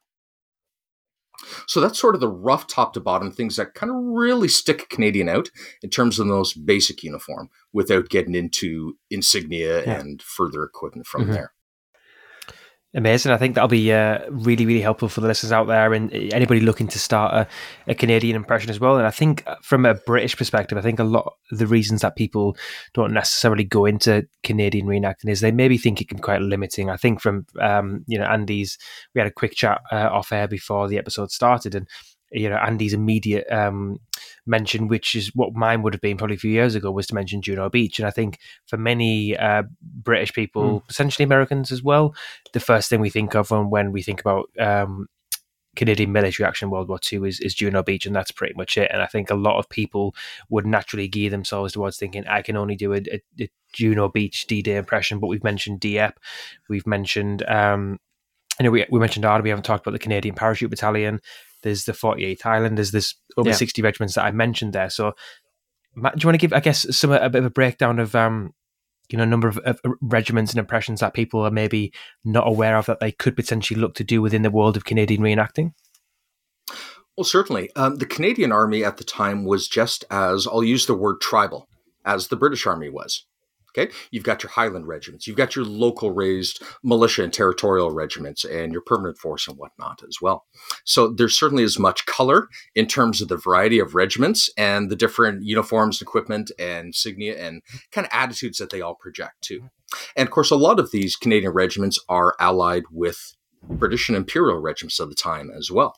So 1.66 1.81
that's 1.81 1.98
sort 1.98 2.14
of 2.14 2.20
the 2.20 2.29
rough 2.29 2.66
top 2.66 2.92
to 2.94 3.00
bottom 3.00 3.31
things 3.31 3.57
that 3.57 3.74
kind 3.74 3.90
of 3.90 3.96
really 3.98 4.48
stick 4.48 4.88
Canadian 4.88 5.29
out 5.29 5.50
in 5.83 5.90
terms 5.90 6.18
of 6.18 6.26
the 6.26 6.33
most 6.33 6.64
basic 6.66 7.03
uniform 7.03 7.48
without 7.72 8.09
getting 8.09 8.35
into 8.35 8.96
insignia 9.11 9.85
Yeah. 9.85 10.00
and 10.00 10.22
further 10.22 10.62
equipment 10.62 11.07
from 11.07 11.26
Mhm. 11.26 11.33
there. 11.33 11.53
Amazing. 12.92 13.31
I 13.31 13.37
think 13.37 13.55
that'll 13.55 13.68
be 13.68 13.92
uh, 13.92 14.18
really, 14.31 14.66
really 14.66 14.81
helpful 14.81 15.09
for 15.09 15.20
the 15.20 15.29
listeners 15.29 15.53
out 15.53 15.68
there 15.68 15.94
and 15.94 16.12
anybody 16.12 16.59
looking 16.59 16.88
to 16.88 16.98
start 16.98 17.33
a, 17.33 17.46
a 17.87 17.94
Canadian 17.94 18.35
impression 18.35 18.68
as 18.68 18.81
well. 18.81 18.96
And 18.96 19.07
I 19.07 19.12
think 19.12 19.44
uh, 19.46 19.55
from 19.62 19.87
a 19.87 19.94
British 19.94 20.37
perspective, 20.37 20.76
I 20.76 20.81
think 20.81 20.98
a 20.98 21.05
lot 21.05 21.35
of 21.53 21.59
the 21.59 21.68
reasons 21.68 22.00
that 22.00 22.16
people 22.16 22.57
don't 22.92 23.12
necessarily 23.12 23.62
go 23.62 23.87
into 23.87 24.26
Canadian 24.42 24.87
reenacting 24.87 25.29
is 25.29 25.40
they 25.40 25.53
maybe 25.53 25.79
think 25.79 26.00
it 26.00 26.09
can 26.09 26.16
be 26.16 26.22
quite 26.22 26.40
limiting. 26.40 26.90
I 26.90 26.96
think 26.96 27.20
from, 27.20 27.46
um, 27.61 28.05
you 28.09 28.18
know, 28.18 28.26
Andy's, 28.26 28.76
we 29.14 29.20
had 29.20 29.29
a 29.29 29.33
quick 29.33 29.55
chat 29.55 29.83
uh, 29.92 30.09
off 30.11 30.33
air 30.33 30.48
before 30.48 30.88
the 30.88 30.98
episode 30.98 31.31
started 31.31 31.76
and, 31.76 31.87
you 32.32 32.48
know, 32.48 32.56
Andy's 32.56 32.94
immediate 32.94 33.50
um, 33.50 33.98
mention, 34.46 34.88
which 34.88 35.14
is 35.14 35.28
what 35.34 35.54
mine 35.54 35.82
would 35.82 35.94
have 35.94 36.00
been 36.00 36.16
probably 36.16 36.36
a 36.36 36.40
few 36.40 36.50
years 36.50 36.74
ago, 36.74 36.90
was 36.90 37.06
to 37.08 37.14
mention 37.14 37.42
Juno 37.42 37.68
Beach. 37.68 37.98
And 37.98 38.06
I 38.06 38.10
think 38.10 38.38
for 38.66 38.76
many 38.76 39.36
uh, 39.36 39.64
British 39.82 40.32
people, 40.32 40.84
essentially 40.88 41.24
Americans 41.24 41.72
as 41.72 41.82
well, 41.82 42.14
the 42.52 42.60
first 42.60 42.88
thing 42.88 43.00
we 43.00 43.10
think 43.10 43.34
of 43.34 43.50
when, 43.50 43.70
when 43.70 43.92
we 43.92 44.02
think 44.02 44.20
about 44.20 44.48
um, 44.58 45.08
Canadian 45.76 46.12
military 46.12 46.46
action 46.46 46.66
in 46.66 46.70
World 46.70 46.88
War 46.88 46.98
II 47.10 47.28
is, 47.28 47.40
is 47.40 47.54
Juno 47.54 47.82
Beach, 47.82 48.06
and 48.06 48.14
that's 48.14 48.32
pretty 48.32 48.54
much 48.54 48.76
it. 48.76 48.90
And 48.92 49.02
I 49.02 49.06
think 49.06 49.30
a 49.30 49.34
lot 49.34 49.58
of 49.58 49.68
people 49.68 50.14
would 50.48 50.66
naturally 50.66 51.08
gear 51.08 51.30
themselves 51.30 51.72
towards 51.72 51.96
thinking, 51.96 52.26
I 52.26 52.42
can 52.42 52.56
only 52.56 52.76
do 52.76 52.92
a, 52.92 52.98
a, 52.98 53.22
a 53.40 53.48
Juno 53.72 54.08
Beach 54.08 54.46
D 54.46 54.62
Day 54.62 54.76
impression, 54.76 55.20
but 55.20 55.28
we've 55.28 55.44
mentioned 55.44 55.80
Dieppe, 55.80 56.18
we've 56.68 56.86
mentioned, 56.86 57.48
um, 57.48 57.98
you 58.58 58.64
know, 58.64 58.70
we, 58.70 58.84
we 58.90 59.00
mentioned 59.00 59.24
Arda, 59.24 59.42
we 59.42 59.50
haven't 59.50 59.64
talked 59.64 59.86
about 59.86 59.92
the 59.92 59.98
Canadian 59.98 60.34
Parachute 60.34 60.70
Battalion. 60.70 61.20
There's 61.62 61.85
the 61.85 61.92
48th 61.92 62.42
Highlanders. 62.42 62.90
There's 62.90 63.14
over 63.37 63.51
Yeah. 63.51 63.57
60 63.57 63.83
regiments 63.83 64.14
that 64.14 64.25
I 64.25 64.31
mentioned 64.31 64.73
there. 64.73 64.90
So, 64.90 65.12
Matt, 65.94 66.16
do 66.16 66.25
you 66.25 66.29
want 66.29 66.35
to 66.40 66.46
give, 66.46 66.53
I 66.53 66.61
guess, 66.61 66.87
some 66.96 67.12
a 67.12 67.29
bit 67.29 67.40
of 67.40 67.44
a 67.46 67.51
breakdown 67.51 67.99
of, 67.99 68.14
um, 68.14 68.55
you 69.09 69.18
know, 69.18 69.25
number 69.25 69.49
of, 69.49 69.59
of 69.59 69.81
regiments 70.01 70.53
and 70.53 70.59
impressions 70.59 71.01
that 71.01 71.14
people 71.14 71.40
are 71.40 71.51
maybe 71.51 71.92
not 72.25 72.46
aware 72.46 72.77
of 72.77 72.87
that 72.87 73.01
they 73.01 73.11
could 73.12 73.35
potentially 73.35 73.81
look 73.81 73.94
to 73.94 74.05
do 74.05 74.23
within 74.23 74.42
the 74.42 74.51
world 74.51 74.77
of 74.77 74.85
Canadian 74.85 75.20
reenacting? 75.20 75.73
Well, 77.16 77.25
certainly. 77.25 77.70
Um, 77.75 77.96
the 77.96 78.07
Canadian 78.07 78.53
Army 78.53 78.85
at 78.85 78.96
the 78.96 79.05
time 79.05 79.44
was 79.44 79.68
just 79.68 80.05
as, 80.11 80.46
I'll 80.46 80.64
use 80.64 80.87
the 80.87 80.94
word 80.94 81.20
tribal, 81.20 81.68
as 82.05 82.29
the 82.29 82.37
British 82.37 82.66
Army 82.66 82.88
was. 82.88 83.27
Okay, 83.70 83.92
you've 84.11 84.24
got 84.24 84.42
your 84.42 84.50
Highland 84.50 84.87
regiments, 84.88 85.26
you've 85.26 85.37
got 85.37 85.54
your 85.54 85.64
local 85.64 86.11
raised 86.11 86.62
militia 86.83 87.22
and 87.22 87.33
territorial 87.33 87.90
regiments, 87.90 88.44
and 88.44 88.72
your 88.72 88.83
permanent 88.83 89.18
force 89.18 89.46
and 89.46 89.56
whatnot 89.56 90.02
as 90.09 90.18
well. 90.20 90.44
So 90.85 91.09
there's 91.09 91.38
certainly 91.38 91.64
as 91.64 91.78
much 91.78 92.06
color 92.06 92.48
in 92.74 92.87
terms 92.87 93.20
of 93.20 93.28
the 93.28 93.37
variety 93.37 93.78
of 93.78 93.94
regiments 93.94 94.50
and 94.56 94.90
the 94.90 94.96
different 94.96 95.44
uniforms, 95.44 96.02
equipment, 96.02 96.50
and 96.59 96.87
insignia, 96.87 97.38
and 97.38 97.62
kind 97.92 98.06
of 98.06 98.11
attitudes 98.12 98.59
that 98.59 98.70
they 98.70 98.80
all 98.80 98.94
project 98.94 99.42
too. 99.42 99.70
And 100.16 100.26
of 100.26 100.33
course, 100.33 100.50
a 100.50 100.56
lot 100.56 100.78
of 100.78 100.90
these 100.90 101.16
Canadian 101.16 101.52
regiments 101.52 101.98
are 102.09 102.35
allied 102.38 102.85
with 102.90 103.35
British 103.62 104.09
and 104.09 104.16
Imperial 104.16 104.59
regiments 104.59 104.98
of 104.98 105.09
the 105.09 105.14
time 105.14 105.50
as 105.56 105.70
well. 105.70 105.94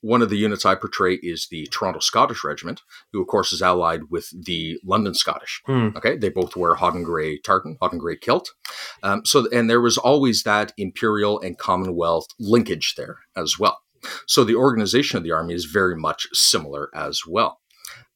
One 0.00 0.22
of 0.22 0.30
the 0.30 0.36
units 0.36 0.64
I 0.64 0.74
portray 0.74 1.14
is 1.14 1.48
the 1.50 1.66
Toronto 1.66 2.00
Scottish 2.00 2.44
Regiment, 2.44 2.82
who 3.12 3.20
of 3.20 3.26
course 3.26 3.52
is 3.52 3.62
allied 3.62 4.10
with 4.10 4.28
the 4.44 4.78
London 4.84 5.14
Scottish. 5.14 5.62
Hmm. 5.66 5.88
Okay, 5.96 6.16
they 6.16 6.28
both 6.28 6.56
wear 6.56 6.74
Hodden 6.74 7.02
grey 7.02 7.38
tartan, 7.38 7.76
Hodden 7.80 7.98
grey 7.98 8.16
kilt. 8.16 8.50
Um, 9.02 9.24
so, 9.24 9.48
and 9.50 9.68
there 9.68 9.80
was 9.80 9.98
always 9.98 10.42
that 10.42 10.72
Imperial 10.76 11.40
and 11.40 11.58
Commonwealth 11.58 12.26
linkage 12.38 12.94
there 12.96 13.18
as 13.36 13.58
well. 13.58 13.78
So 14.26 14.44
the 14.44 14.56
organization 14.56 15.16
of 15.16 15.24
the 15.24 15.32
army 15.32 15.54
is 15.54 15.64
very 15.64 15.96
much 15.96 16.26
similar 16.32 16.90
as 16.94 17.22
well. 17.26 17.60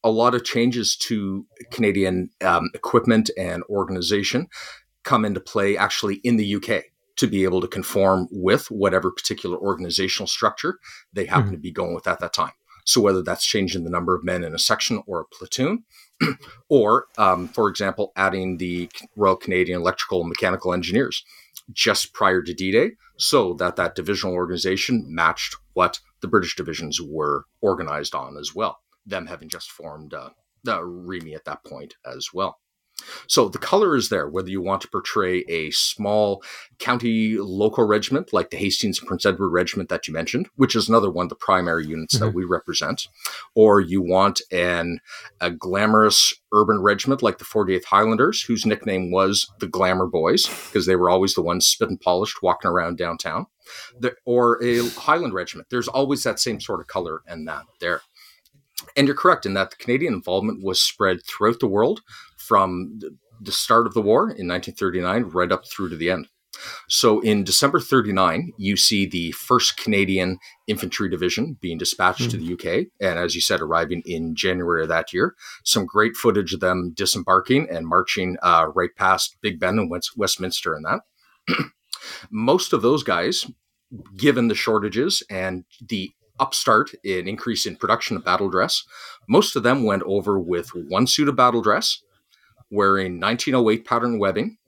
A 0.04 0.10
lot 0.10 0.34
of 0.34 0.44
changes 0.44 0.96
to 0.96 1.46
Canadian 1.72 2.30
um, 2.42 2.70
equipment 2.74 3.30
and 3.36 3.62
organization 3.64 4.46
come 5.02 5.24
into 5.24 5.40
play 5.40 5.76
actually 5.76 6.16
in 6.16 6.36
the 6.36 6.54
UK 6.56 6.84
to 7.18 7.26
be 7.26 7.44
able 7.44 7.60
to 7.60 7.68
conform 7.68 8.26
with 8.30 8.70
whatever 8.70 9.10
particular 9.10 9.56
organizational 9.58 10.26
structure 10.26 10.78
they 11.12 11.26
happen 11.26 11.50
Mhm. 11.50 11.52
to 11.52 11.58
be 11.58 11.70
going 11.70 11.94
with 11.94 12.06
at 12.06 12.20
that 12.20 12.32
time. 12.32 12.52
So 12.84 13.00
whether 13.02 13.22
that's 13.22 13.44
changing 13.44 13.84
the 13.84 13.90
number 13.90 14.14
of 14.14 14.24
men 14.24 14.42
in 14.42 14.54
a 14.54 14.58
section 14.58 15.02
or 15.06 15.20
a 15.20 15.26
platoon, 15.26 15.84
or 16.70 17.06
um, 17.18 17.48
for 17.48 17.68
example, 17.68 18.12
adding 18.16 18.56
the 18.56 18.88
Royal 19.14 19.36
Canadian 19.36 19.80
Electrical 19.80 20.20
and 20.20 20.28
Mechanical 20.28 20.72
Engineers 20.72 21.22
just 21.70 22.14
prior 22.14 22.40
to 22.42 22.54
D-Day, 22.54 22.92
so 23.18 23.52
that 23.54 23.76
that 23.76 23.94
divisional 23.94 24.34
organization 24.34 25.04
matched 25.08 25.54
what 25.74 26.00
the 26.22 26.28
British 26.28 26.56
divisions 26.56 26.98
were 27.00 27.44
organized 27.60 28.14
on 28.14 28.36
as 28.38 28.54
well. 28.54 28.78
Them 29.04 29.26
having 29.26 29.48
just 29.50 29.70
formed 29.70 30.14
uh, 30.14 30.30
the 30.64 30.80
REME 30.80 31.34
at 31.34 31.44
that 31.44 31.64
point 31.64 31.94
as 32.06 32.28
well. 32.32 32.58
So 33.26 33.48
the 33.48 33.58
color 33.58 33.96
is 33.96 34.08
there, 34.08 34.28
whether 34.28 34.50
you 34.50 34.60
want 34.60 34.80
to 34.82 34.88
portray 34.88 35.44
a 35.48 35.70
small 35.70 36.42
county 36.78 37.36
local 37.38 37.86
regiment 37.86 38.32
like 38.32 38.50
the 38.50 38.56
Hastings 38.56 39.00
Prince 39.00 39.26
Edward 39.26 39.50
Regiment 39.50 39.88
that 39.88 40.06
you 40.06 40.14
mentioned, 40.14 40.48
which 40.56 40.74
is 40.74 40.88
another 40.88 41.10
one 41.10 41.24
of 41.24 41.30
the 41.30 41.36
primary 41.36 41.86
units 41.86 42.14
mm-hmm. 42.16 42.26
that 42.26 42.34
we 42.34 42.44
represent, 42.44 43.08
or 43.54 43.80
you 43.80 44.00
want 44.02 44.40
an 44.50 45.00
a 45.40 45.50
glamorous 45.50 46.34
urban 46.52 46.80
regiment 46.80 47.22
like 47.22 47.38
the 47.38 47.44
48th 47.44 47.84
Highlanders, 47.84 48.42
whose 48.42 48.66
nickname 48.66 49.10
was 49.10 49.50
the 49.60 49.68
Glamour 49.68 50.06
Boys 50.06 50.46
because 50.46 50.86
they 50.86 50.96
were 50.96 51.10
always 51.10 51.34
the 51.34 51.42
ones 51.42 51.66
spit 51.66 51.88
and 51.88 52.00
polished 52.00 52.42
walking 52.42 52.70
around 52.70 52.98
downtown, 52.98 53.46
the, 53.98 54.14
or 54.24 54.62
a 54.62 54.88
Highland 54.90 55.34
regiment. 55.34 55.68
There's 55.70 55.88
always 55.88 56.22
that 56.24 56.40
same 56.40 56.60
sort 56.60 56.80
of 56.80 56.86
color 56.86 57.22
and 57.26 57.46
that 57.48 57.64
there. 57.80 58.02
And 58.96 59.06
you're 59.06 59.16
correct 59.16 59.44
in 59.44 59.54
that 59.54 59.70
the 59.70 59.76
Canadian 59.76 60.14
involvement 60.14 60.62
was 60.62 60.80
spread 60.80 61.18
throughout 61.26 61.60
the 61.60 61.66
world 61.66 62.00
from 62.48 62.98
the 63.40 63.52
start 63.52 63.86
of 63.86 63.94
the 63.94 64.02
war 64.02 64.22
in 64.22 64.48
1939 64.48 65.24
right 65.24 65.52
up 65.52 65.66
through 65.66 65.90
to 65.90 65.96
the 65.96 66.10
end. 66.10 66.28
So 66.88 67.20
in 67.20 67.44
December 67.44 67.78
39, 67.78 68.52
you 68.58 68.76
see 68.76 69.06
the 69.06 69.32
1st 69.32 69.76
Canadian 69.76 70.38
Infantry 70.66 71.08
Division 71.08 71.56
being 71.60 71.78
dispatched 71.78 72.22
mm. 72.22 72.30
to 72.30 72.36
the 72.36 72.52
UK. 72.54 72.86
And 73.00 73.18
as 73.18 73.34
you 73.34 73.40
said, 73.40 73.60
arriving 73.60 74.02
in 74.04 74.34
January 74.34 74.82
of 74.82 74.88
that 74.88 75.12
year. 75.12 75.34
Some 75.64 75.86
great 75.86 76.16
footage 76.16 76.52
of 76.52 76.60
them 76.60 76.92
disembarking 76.94 77.68
and 77.70 77.86
marching 77.86 78.36
uh, 78.42 78.66
right 78.74 78.90
past 78.96 79.36
Big 79.40 79.60
Ben 79.60 79.78
and 79.78 79.90
West- 79.90 80.16
Westminster 80.16 80.74
and 80.74 80.84
that. 80.84 81.00
Most 82.30 82.72
of 82.72 82.82
those 82.82 83.02
guys, 83.02 83.46
given 84.16 84.48
the 84.48 84.54
shortages 84.54 85.22
and 85.30 85.64
the 85.86 86.10
upstart 86.40 86.92
in 87.04 87.26
increase 87.28 87.66
in 87.66 87.76
production 87.76 88.16
of 88.16 88.24
battle 88.24 88.48
dress, 88.48 88.84
most 89.28 89.56
of 89.56 89.64
them 89.64 89.82
went 89.82 90.04
over 90.04 90.38
with 90.38 90.70
one 90.72 91.06
suit 91.06 91.28
of 91.28 91.34
battle 91.34 91.62
dress 91.62 92.00
wearing 92.70 93.20
1908 93.20 93.84
pattern 93.84 94.18
webbing 94.18 94.58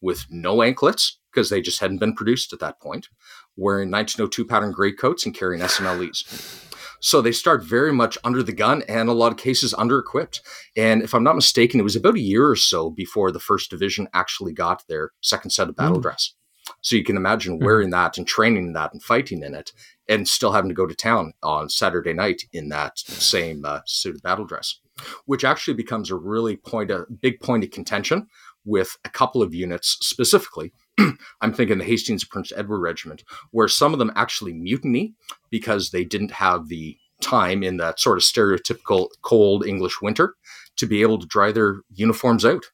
with 0.00 0.26
no 0.30 0.62
anklets 0.62 1.18
because 1.32 1.48
they 1.48 1.60
just 1.60 1.80
hadn't 1.80 1.98
been 1.98 2.14
produced 2.14 2.52
at 2.52 2.60
that 2.60 2.80
point, 2.80 3.08
wearing 3.56 3.90
1902 3.90 4.44
pattern 4.44 4.72
greatcoats 4.72 5.24
and 5.24 5.34
carrying 5.34 5.62
SMLEs. 5.62 6.68
So 7.00 7.20
they 7.20 7.32
start 7.32 7.64
very 7.64 7.92
much 7.92 8.16
under 8.22 8.42
the 8.44 8.52
gun 8.52 8.82
and 8.88 9.08
a 9.08 9.12
lot 9.12 9.32
of 9.32 9.38
cases 9.38 9.74
under 9.74 9.98
equipped. 9.98 10.40
And 10.76 11.02
if 11.02 11.14
I'm 11.14 11.24
not 11.24 11.34
mistaken, 11.34 11.80
it 11.80 11.84
was 11.84 11.96
about 11.96 12.14
a 12.14 12.20
year 12.20 12.48
or 12.48 12.56
so 12.56 12.90
before 12.90 13.32
the 13.32 13.40
first 13.40 13.70
division 13.70 14.08
actually 14.14 14.52
got 14.52 14.84
their 14.86 15.10
second 15.20 15.50
set 15.50 15.68
of 15.68 15.74
battle 15.74 15.98
mm. 15.98 16.02
dress. 16.02 16.34
So 16.80 16.94
you 16.94 17.02
can 17.02 17.16
imagine 17.16 17.58
wearing 17.58 17.90
that 17.90 18.18
and 18.18 18.26
training 18.26 18.68
in 18.68 18.72
that 18.74 18.92
and 18.92 19.02
fighting 19.02 19.42
in 19.42 19.52
it 19.52 19.72
and 20.08 20.28
still 20.28 20.52
having 20.52 20.68
to 20.68 20.74
go 20.74 20.86
to 20.86 20.94
town 20.94 21.32
on 21.42 21.68
Saturday 21.68 22.12
night 22.12 22.42
in 22.52 22.68
that 22.68 22.98
same 22.98 23.64
uh, 23.64 23.80
suit 23.84 24.14
of 24.14 24.22
battle 24.22 24.44
dress 24.44 24.78
which 25.26 25.44
actually 25.44 25.74
becomes 25.74 26.10
a 26.10 26.16
really 26.16 26.56
point 26.56 26.90
a 26.90 27.06
big 27.20 27.40
point 27.40 27.64
of 27.64 27.70
contention 27.70 28.26
with 28.64 28.96
a 29.04 29.08
couple 29.08 29.42
of 29.42 29.54
units 29.54 29.96
specifically. 30.00 30.72
I'm 31.40 31.52
thinking 31.52 31.78
the 31.78 31.84
Hastings 31.84 32.24
Prince 32.24 32.52
Edward 32.54 32.80
Regiment, 32.80 33.24
where 33.50 33.68
some 33.68 33.92
of 33.92 33.98
them 33.98 34.12
actually 34.14 34.52
mutiny 34.52 35.14
because 35.50 35.90
they 35.90 36.04
didn't 36.04 36.32
have 36.32 36.68
the 36.68 36.96
time 37.20 37.62
in 37.62 37.76
that 37.78 38.00
sort 38.00 38.18
of 38.18 38.24
stereotypical 38.24 39.08
cold 39.22 39.64
English 39.64 40.02
winter 40.02 40.34
to 40.76 40.86
be 40.86 41.02
able 41.02 41.18
to 41.18 41.26
dry 41.26 41.52
their 41.52 41.82
uniforms 41.94 42.44
out. 42.44 42.64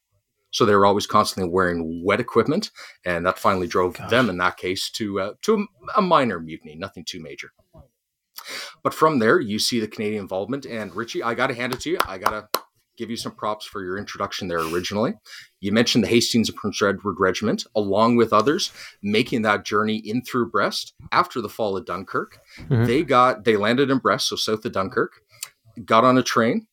So 0.51 0.65
they 0.65 0.75
were 0.75 0.87
always 0.87 1.07
constantly 1.07 1.53
wearing 1.53 2.03
wet 2.03 2.21
equipment, 2.21 2.71
and 3.05 3.27
that 3.27 3.39
finally 3.39 3.67
drove 3.67 3.99
Gosh. 3.99 4.11
them, 4.11 4.31
in 4.31 4.39
that 4.39 4.57
case, 4.57 4.91
to 4.93 5.21
uh, 5.21 5.33
to 5.43 5.55
a, 5.55 5.99
a 5.99 6.03
minor 6.03 6.41
mutiny, 6.41 6.75
nothing 6.75 7.05
too 7.05 7.21
major. 7.21 7.51
But 8.83 8.95
from 8.95 9.19
there, 9.19 9.41
you 9.41 9.59
see 9.59 9.81
the 9.81 9.89
Canadian 9.89 10.23
involvement. 10.23 10.67
And 10.67 10.95
Richie, 10.95 11.23
I 11.23 11.35
got 11.35 11.49
to 11.49 11.55
hand 11.55 11.73
it 11.73 11.81
to 11.81 11.91
you. 11.91 11.99
I 12.07 12.19
got 12.19 12.31
to 12.31 12.63
give 12.99 13.09
you 13.09 13.17
some 13.17 13.33
props 13.33 13.65
for 13.65 13.83
your 13.83 13.97
introduction 13.97 14.49
there 14.49 14.59
originally. 14.59 15.15
You 15.61 15.73
mentioned 15.73 16.05
the 16.05 16.09
Hastings 16.09 16.49
and 16.49 16.57
Prince 16.57 16.83
Edward 16.83 17.17
Regiment, 17.19 17.65
along 17.75 18.17
with 18.17 18.33
others, 18.33 18.73
making 19.03 19.43
that 19.43 19.65
journey 19.65 19.97
in 19.97 20.23
through 20.23 20.51
Brest 20.51 20.93
after 21.13 21.41
the 21.41 21.49
fall 21.49 21.77
of 21.77 21.87
Dunkirk. 21.87 22.39
Mm-hmm. 22.59 22.85
They 22.85 23.03
got 23.05 23.45
they 23.45 23.57
landed 23.57 23.91
in 23.91 23.99
Brest, 23.99 24.29
so 24.29 24.37
south 24.37 24.65
of 24.65 24.73
Dunkirk, 24.73 25.13
got 25.85 26.05
on 26.05 26.19
a 26.19 26.23
train, 26.23 26.67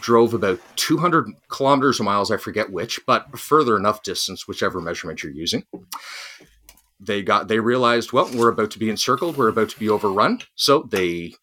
drove 0.00 0.32
about 0.32 0.60
200 0.76 1.28
kilometers 1.48 2.00
or 2.00 2.04
miles, 2.04 2.30
I 2.30 2.36
forget 2.36 2.70
which, 2.70 3.00
but 3.06 3.38
further 3.38 3.76
enough 3.76 4.02
distance, 4.02 4.46
whichever 4.46 4.80
measurement 4.80 5.22
you're 5.22 5.32
using 5.32 5.64
they 7.04 7.22
got 7.22 7.48
they 7.48 7.60
realized 7.60 8.12
well 8.12 8.30
we're 8.34 8.48
about 8.48 8.70
to 8.70 8.78
be 8.78 8.90
encircled 8.90 9.36
we're 9.36 9.48
about 9.48 9.68
to 9.70 9.78
be 9.78 9.88
overrun. 9.88 10.40
So 10.54 10.88
they 10.90 11.34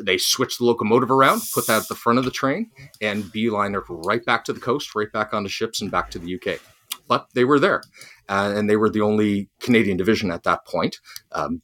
they 0.00 0.18
switched 0.18 0.58
the 0.58 0.64
locomotive 0.64 1.10
around 1.10 1.40
put 1.54 1.66
that 1.66 1.82
at 1.82 1.88
the 1.88 1.94
front 1.94 2.18
of 2.18 2.24
the 2.24 2.30
train 2.30 2.70
and 3.00 3.30
beeline 3.30 3.74
it 3.74 3.82
right 3.88 4.24
back 4.24 4.44
to 4.44 4.52
the 4.52 4.60
coast 4.60 4.94
right 4.94 5.12
back 5.12 5.32
onto 5.32 5.48
ships 5.48 5.80
and 5.80 5.90
back 5.90 6.10
to 6.10 6.18
the 6.18 6.34
uk 6.34 6.60
but 7.06 7.28
they 7.34 7.44
were 7.44 7.60
there 7.60 7.82
uh, 8.28 8.52
and 8.54 8.68
they 8.68 8.76
were 8.76 8.90
the 8.90 9.00
only 9.00 9.48
canadian 9.60 9.96
division 9.96 10.30
at 10.30 10.42
that 10.42 10.66
point 10.66 10.98
um, 11.32 11.62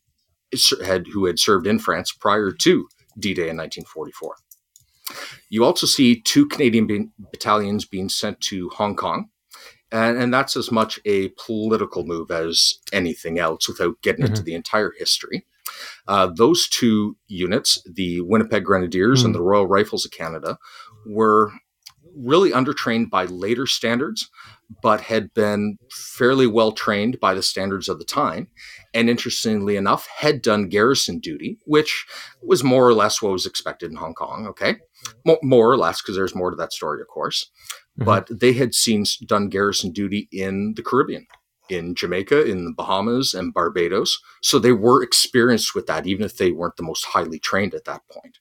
had 0.85 1.07
who 1.09 1.25
had 1.25 1.39
served 1.39 1.67
in 1.67 1.79
france 1.79 2.13
prior 2.13 2.53
to 2.53 2.87
d-day 3.19 3.49
in 3.49 3.57
1944 3.57 4.37
you 5.49 5.65
also 5.65 5.87
see 5.87 6.21
two 6.21 6.47
canadian 6.47 7.13
battalions 7.33 7.85
being 7.85 8.09
sent 8.09 8.41
to 8.41 8.69
hong 8.71 8.95
kong 8.95 9.29
and, 9.95 10.19
and 10.19 10.35
that's 10.35 10.57
as 10.57 10.73
much 10.73 10.99
a 11.05 11.29
political 11.47 12.05
move 12.05 12.31
as 12.31 12.81
anything 12.93 13.39
else 13.39 13.69
without 13.69 14.03
getting 14.03 14.25
mm-hmm. 14.25 14.33
into 14.33 14.43
the 14.43 14.55
entire 14.55 14.93
history. 14.99 15.47
Uh, 16.09 16.27
those 16.35 16.69
two 16.69 17.17
units, 17.29 17.81
the 17.87 18.21
Winnipeg 18.23 18.65
Grenadiers 18.65 19.21
mm-hmm. 19.21 19.27
and 19.27 19.35
the 19.35 19.43
Royal 19.43 19.67
Rifles 19.67 20.05
of 20.05 20.11
Canada, 20.11 20.59
were 21.07 21.53
really 22.17 22.51
undertrained 22.51 23.09
by 23.09 23.25
later 23.27 23.67
standards, 23.67 24.29
but 24.83 25.03
had 25.03 25.33
been 25.35 25.79
fairly 25.91 26.47
well 26.47 26.73
trained 26.73 27.21
by 27.21 27.35
the 27.35 27.43
standards 27.43 27.89
of 27.89 27.99
the 27.99 28.05
time. 28.05 28.49
And 28.93 29.11
interestingly 29.11 29.77
enough, 29.77 30.07
had 30.19 30.43
done 30.43 30.69
garrison 30.69 31.19
duty, 31.19 31.59
which 31.67 32.07
was 32.43 32.65
more 32.65 32.87
or 32.87 32.95
less 32.95 33.21
what 33.21 33.33
was 33.33 33.47
expected 33.47 33.91
in 33.91 33.97
Hong 33.97 34.15
Kong. 34.15 34.47
Okay. 34.47 34.77
More, 35.25 35.39
more 35.43 35.71
or 35.71 35.77
less, 35.77 36.01
because 36.01 36.17
there's 36.17 36.35
more 36.35 36.51
to 36.51 36.57
that 36.57 36.73
story, 36.73 37.01
of 37.01 37.09
course. 37.09 37.51
Mm-hmm. 37.99 38.05
But 38.05 38.29
they 38.31 38.53
had 38.55 38.75
seen 38.75 39.05
done 39.27 39.49
garrison 39.49 39.93
duty 39.93 40.29
in 40.33 40.75
the 40.77 40.83
Caribbean, 40.83 41.27
in 41.69 41.95
Jamaica, 41.95 42.45
in 42.45 42.65
the 42.65 42.73
Bahamas, 42.73 43.35
and 43.35 43.53
Barbados. 43.53 44.19
So 44.43 44.59
they 44.59 44.73
were 44.73 45.03
experienced 45.03 45.75
with 45.75 45.87
that, 45.87 46.07
even 46.07 46.25
if 46.25 46.37
they 46.37 46.51
weren't 46.51 46.77
the 46.77 46.83
most 46.83 47.07
highly 47.07 47.39
trained 47.39 47.75
at 47.75 47.85
that 47.85 48.03
point. 48.11 48.39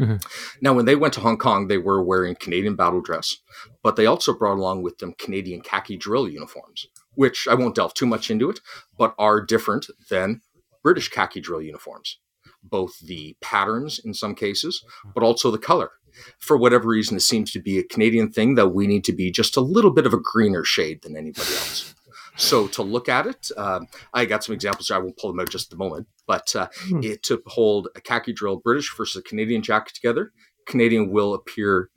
Mm-hmm. 0.00 0.16
Now, 0.60 0.74
when 0.74 0.84
they 0.84 0.96
went 0.96 1.14
to 1.14 1.20
Hong 1.20 1.38
Kong, 1.38 1.66
they 1.66 1.78
were 1.78 2.02
wearing 2.02 2.36
Canadian 2.36 2.76
battle 2.76 3.00
dress, 3.00 3.36
but 3.82 3.96
they 3.96 4.06
also 4.06 4.32
brought 4.32 4.58
along 4.58 4.82
with 4.82 4.98
them 4.98 5.14
Canadian 5.18 5.60
khaki 5.60 5.96
drill 5.96 6.28
uniforms, 6.28 6.86
which 7.14 7.48
I 7.48 7.54
won't 7.54 7.74
delve 7.74 7.94
too 7.94 8.06
much 8.06 8.30
into 8.30 8.48
it, 8.50 8.60
but 8.96 9.14
are 9.18 9.40
different 9.40 9.86
than 10.08 10.40
British 10.82 11.08
khaki 11.08 11.40
drill 11.40 11.62
uniforms. 11.62 12.18
Both 12.62 13.00
the 13.00 13.36
patterns 13.40 14.00
in 14.04 14.14
some 14.14 14.34
cases, 14.34 14.84
but 15.14 15.22
also 15.22 15.50
the 15.50 15.58
color 15.58 15.90
for 16.38 16.56
whatever 16.56 16.88
reason, 16.88 17.16
it 17.16 17.20
seems 17.20 17.52
to 17.52 17.60
be 17.60 17.78
a 17.78 17.84
Canadian 17.84 18.30
thing 18.30 18.54
that 18.54 18.68
we 18.68 18.86
need 18.86 19.04
to 19.04 19.12
be 19.12 19.30
just 19.30 19.56
a 19.56 19.60
little 19.60 19.90
bit 19.90 20.06
of 20.06 20.12
a 20.12 20.20
greener 20.20 20.64
shade 20.64 21.02
than 21.02 21.16
anybody 21.16 21.48
else. 21.48 21.94
So 22.38 22.68
to 22.68 22.82
look 22.82 23.08
at 23.08 23.26
it, 23.26 23.50
um, 23.56 23.88
I 24.14 24.24
got 24.24 24.44
some 24.44 24.54
examples. 24.54 24.90
I 24.90 24.98
won't 24.98 25.16
pull 25.16 25.32
them 25.32 25.40
out 25.40 25.50
just 25.50 25.72
a 25.72 25.76
moment, 25.76 26.06
but 26.26 26.54
uh, 26.54 26.68
hmm. 26.72 27.02
it 27.02 27.22
to 27.24 27.42
hold 27.46 27.88
a 27.96 28.00
khaki 28.00 28.32
drill 28.32 28.56
British 28.56 28.94
versus 28.96 29.16
a 29.20 29.28
Canadian 29.28 29.60
jacket 29.60 29.94
together, 29.94 30.32
Canadian 30.66 31.10
will 31.10 31.34
appear 31.34 31.90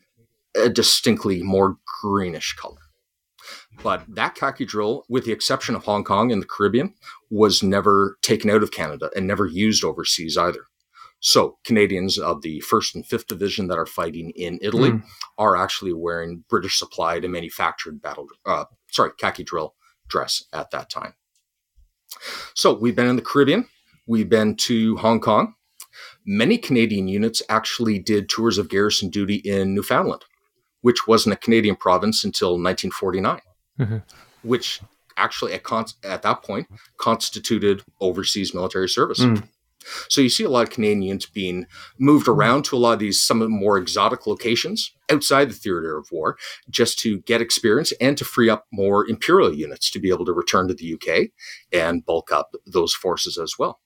a 0.56 0.68
distinctly 0.68 1.44
more 1.44 1.78
greenish 2.02 2.56
color. 2.56 2.80
But 3.84 4.04
that 4.08 4.34
khaki 4.34 4.66
drill, 4.66 5.06
with 5.08 5.26
the 5.26 5.32
exception 5.32 5.76
of 5.76 5.86
Hong 5.86 6.04
Kong 6.04 6.32
and 6.32 6.42
the 6.42 6.48
Caribbean, 6.48 6.96
was 7.30 7.62
never 7.62 8.18
taken 8.24 8.50
out 8.50 8.64
of 8.64 8.72
Canada 8.72 9.12
and 9.16 9.28
never 9.28 9.46
used 9.46 9.84
overseas 9.84 10.38
either. 10.38 10.66
So 11.20 11.60
Canadians 11.64 12.18
of 12.18 12.42
the 12.42 12.62
first 12.62 12.96
and 12.96 13.06
fifth 13.06 13.28
division 13.28 13.68
that 13.68 13.78
are 13.78 13.86
fighting 13.86 14.32
in 14.32 14.58
Italy 14.62 14.92
mm. 14.92 15.04
are 15.38 15.56
actually 15.56 15.94
wearing 15.94 16.44
British 16.50 16.80
supplied 16.80 17.24
and 17.24 17.32
manufactured 17.32 18.02
battle, 18.02 18.28
uh, 18.46 18.66
sorry, 18.90 19.12
khaki 19.20 19.44
drill 19.44 19.76
dress 20.12 20.44
at 20.54 20.72
that 20.72 20.90
time. 20.90 21.14
So 22.54 22.74
we've 22.74 22.96
been 22.96 23.08
in 23.08 23.16
the 23.16 23.22
Caribbean, 23.22 23.68
we've 24.06 24.30
been 24.30 24.56
to 24.58 24.98
Hong 24.98 25.20
Kong. 25.20 25.56
Many 26.26 26.58
Canadian 26.58 27.08
units 27.08 27.42
actually 27.50 27.98
did 27.98 28.30
tours 28.30 28.58
of 28.60 28.70
garrison 28.70 29.10
duty 29.10 29.36
in 29.36 29.74
Newfoundland, 29.74 30.24
which 30.82 31.08
wasn't 31.08 31.34
a 31.34 31.38
Canadian 31.38 31.76
province 31.76 32.24
until 32.24 32.52
1949, 32.52 33.40
mm-hmm. 33.80 33.98
which 34.44 34.82
actually 35.18 35.54
at, 35.54 35.64
con- 35.64 35.86
at, 36.04 36.22
that 36.22 36.44
point 36.44 36.68
constituted 36.98 37.84
overseas 38.00 38.54
military 38.54 38.88
service. 38.88 39.20
Mm. 39.20 39.48
So 40.10 40.22
you 40.22 40.30
see 40.30 40.44
a 40.44 40.50
lot 40.50 40.64
of 40.64 40.70
Canadians 40.70 41.26
being 41.26 41.66
moved 41.98 42.28
around 42.28 42.64
to 42.66 42.76
a 42.76 42.80
lot 42.80 42.94
of 42.94 43.00
these 43.00 43.22
some 43.22 43.42
of 43.42 43.48
the 43.48 43.56
more 43.56 43.78
exotic 43.78 44.28
locations 44.28 44.92
outside 45.10 45.50
the 45.50 45.56
theater 45.56 45.98
of 45.98 46.12
war 46.12 46.38
just 46.70 47.00
to 47.00 47.20
get 47.22 47.42
experience 47.42 47.92
and 48.00 48.18
to 48.18 48.26
free 48.26 48.50
up 48.50 48.66
more 48.72 49.08
imperial 49.08 49.54
units 49.54 49.90
to 49.92 50.00
be 50.00 50.10
able 50.10 50.26
to 50.26 50.34
return 50.34 50.68
to 50.68 50.74
the 50.74 50.94
UK 50.94 51.30
and 51.72 52.06
bulk 52.06 52.32
up 52.32 52.56
those 52.66 52.94
forces 52.94 53.38
as 53.38 53.56
well. 53.58 53.80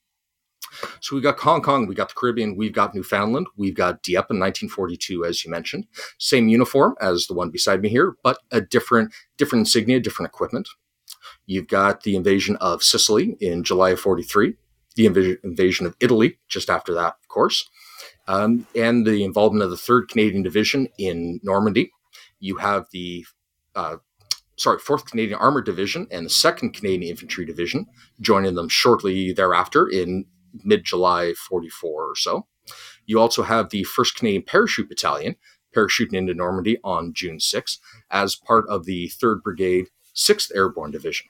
So 0.99 1.15
we 1.15 1.21
got 1.21 1.39
Hong 1.39 1.61
Kong, 1.61 1.87
we 1.87 1.95
got 1.95 2.09
the 2.09 2.15
Caribbean, 2.15 2.57
we've 2.57 2.73
got 2.73 2.93
Newfoundland, 2.93 3.47
we've 3.55 3.75
got 3.75 4.03
Dieppe 4.03 4.33
in 4.33 4.39
1942, 4.39 5.23
as 5.23 5.45
you 5.45 5.51
mentioned. 5.51 5.87
Same 6.19 6.47
uniform 6.47 6.95
as 6.99 7.27
the 7.27 7.33
one 7.33 7.49
beside 7.49 7.81
me 7.81 7.89
here, 7.89 8.15
but 8.23 8.39
a 8.51 8.61
different 8.61 9.13
different 9.37 9.61
insignia, 9.61 9.99
different 9.99 10.29
equipment. 10.29 10.67
You've 11.45 11.67
got 11.67 12.03
the 12.03 12.15
invasion 12.15 12.55
of 12.57 12.83
Sicily 12.83 13.37
in 13.39 13.63
July 13.63 13.91
of 13.91 13.99
43, 13.99 14.55
the 14.95 15.05
inv- 15.05 15.37
invasion 15.43 15.85
of 15.85 15.95
Italy 15.99 16.39
just 16.47 16.69
after 16.69 16.93
that, 16.93 17.15
of 17.21 17.27
course, 17.27 17.69
um, 18.27 18.67
and 18.75 19.05
the 19.05 19.23
involvement 19.23 19.63
of 19.63 19.69
the 19.69 19.75
3rd 19.75 20.07
Canadian 20.09 20.43
Division 20.43 20.87
in 20.97 21.39
Normandy. 21.43 21.91
You 22.39 22.57
have 22.57 22.85
the 22.91 23.25
uh, 23.75 23.97
sorry, 24.57 24.79
4th 24.79 25.05
Canadian 25.05 25.39
Armored 25.39 25.65
Division 25.65 26.07
and 26.11 26.25
the 26.25 26.29
2nd 26.29 26.73
Canadian 26.73 27.11
Infantry 27.11 27.45
Division 27.45 27.85
joining 28.21 28.55
them 28.55 28.69
shortly 28.69 29.33
thereafter 29.33 29.87
in 29.87 30.25
mid 30.63 30.83
July 30.83 31.33
44 31.33 32.11
or 32.11 32.15
so. 32.15 32.47
You 33.05 33.19
also 33.19 33.43
have 33.43 33.69
the 33.69 33.85
1st 33.85 34.15
Canadian 34.15 34.43
Parachute 34.43 34.89
Battalion 34.89 35.35
parachuting 35.75 36.13
into 36.13 36.33
Normandy 36.33 36.77
on 36.83 37.13
June 37.13 37.39
6 37.39 37.79
as 38.09 38.35
part 38.35 38.65
of 38.69 38.85
the 38.85 39.11
3rd 39.21 39.43
Brigade 39.43 39.87
6th 40.15 40.55
Airborne 40.55 40.91
Division. 40.91 41.27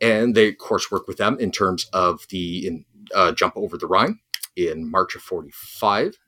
And 0.00 0.34
they, 0.34 0.48
of 0.48 0.58
course, 0.58 0.90
work 0.90 1.06
with 1.06 1.18
them 1.18 1.38
in 1.38 1.50
terms 1.50 1.86
of 1.92 2.26
the 2.30 2.66
in, 2.66 2.84
uh, 3.14 3.32
jump 3.32 3.54
over 3.56 3.76
the 3.76 3.86
Rhine 3.86 4.20
in 4.56 4.90
March 4.90 5.14
of 5.14 5.22
45 5.22 6.18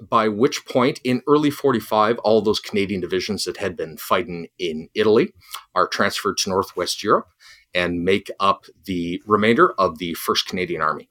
by 0.00 0.28
which 0.28 0.64
point 0.64 1.00
in 1.04 1.22
early 1.28 1.50
45 1.50 2.18
all 2.18 2.40
those 2.40 2.60
canadian 2.60 3.00
divisions 3.00 3.44
that 3.44 3.58
had 3.58 3.76
been 3.76 3.96
fighting 3.96 4.48
in 4.58 4.88
italy 4.94 5.32
are 5.74 5.86
transferred 5.86 6.38
to 6.38 6.48
northwest 6.48 7.02
europe 7.02 7.28
and 7.74 8.04
make 8.04 8.30
up 8.40 8.64
the 8.84 9.22
remainder 9.26 9.72
of 9.72 9.98
the 9.98 10.14
1st 10.14 10.46
canadian 10.46 10.82
army. 10.82 11.08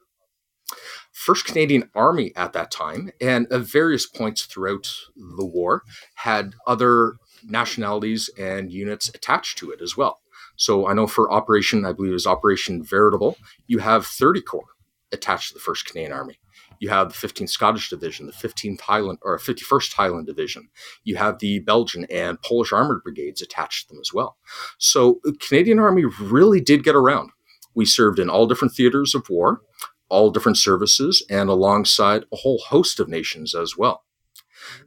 1st 1.27 1.45
canadian 1.45 1.89
army 1.95 2.31
at 2.35 2.53
that 2.53 2.71
time 2.71 3.11
and 3.21 3.51
at 3.51 3.61
various 3.61 4.07
points 4.07 4.45
throughout 4.45 4.89
the 5.15 5.45
war 5.45 5.83
had 6.15 6.53
other 6.65 7.13
nationalities 7.43 8.29
and 8.37 8.71
units 8.71 9.09
attached 9.09 9.57
to 9.57 9.71
it 9.71 9.81
as 9.81 9.95
well 9.95 10.19
so 10.59 10.87
i 10.87 10.93
know 10.93 11.07
for 11.07 11.31
operation 11.31 11.85
i 11.85 11.91
believe 11.91 12.11
it 12.11 12.13
was 12.13 12.27
operation 12.27 12.83
veritable 12.83 13.35
you 13.65 13.79
have 13.79 14.05
30 14.05 14.41
corps 14.41 14.75
attached 15.11 15.49
to 15.49 15.53
the 15.55 15.59
1st 15.59 15.85
canadian 15.85 16.13
army 16.13 16.39
you 16.79 16.89
have 16.89 17.09
the 17.09 17.27
15th 17.27 17.49
Scottish 17.49 17.89
Division, 17.89 18.25
the 18.25 18.31
15th 18.31 18.81
Highland 18.81 19.19
or 19.21 19.37
51st 19.37 19.93
Highland 19.93 20.27
Division. 20.27 20.69
You 21.03 21.17
have 21.17 21.39
the 21.39 21.59
Belgian 21.59 22.05
and 22.05 22.41
Polish 22.41 22.71
armored 22.71 23.03
brigades 23.03 23.41
attached 23.41 23.87
to 23.87 23.93
them 23.93 24.01
as 24.01 24.13
well. 24.13 24.37
So 24.77 25.19
the 25.23 25.33
Canadian 25.33 25.79
Army 25.79 26.05
really 26.05 26.61
did 26.61 26.83
get 26.83 26.95
around. 26.95 27.31
We 27.75 27.85
served 27.85 28.19
in 28.19 28.29
all 28.29 28.47
different 28.47 28.73
theaters 28.73 29.13
of 29.13 29.29
war, 29.29 29.61
all 30.09 30.31
different 30.31 30.57
services, 30.57 31.23
and 31.29 31.49
alongside 31.49 32.23
a 32.31 32.37
whole 32.37 32.59
host 32.59 32.99
of 32.99 33.09
nations 33.09 33.53
as 33.53 33.77
well. 33.77 34.03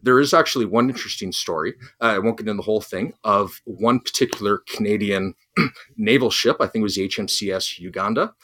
There 0.03 0.21
is 0.21 0.35
actually 0.35 0.65
one 0.65 0.89
interesting 0.89 1.33
story. 1.33 1.75
Uh, 2.01 2.07
I 2.07 2.19
won't 2.19 2.39
get 2.39 2.49
into 2.49 2.59
the 2.59 2.63
whole 2.63 2.81
thing 2.81 3.15
of 3.25 3.61
one 3.65 4.01
particular 4.01 4.59
Canadian 4.69 5.35
naval 5.97 6.31
ship. 6.31 6.57
I 6.61 6.67
think 6.67 6.83
it 6.83 6.85
was 6.85 6.97
the 6.97 7.09
HMCS 7.09 7.79
Uganda, 7.79 8.35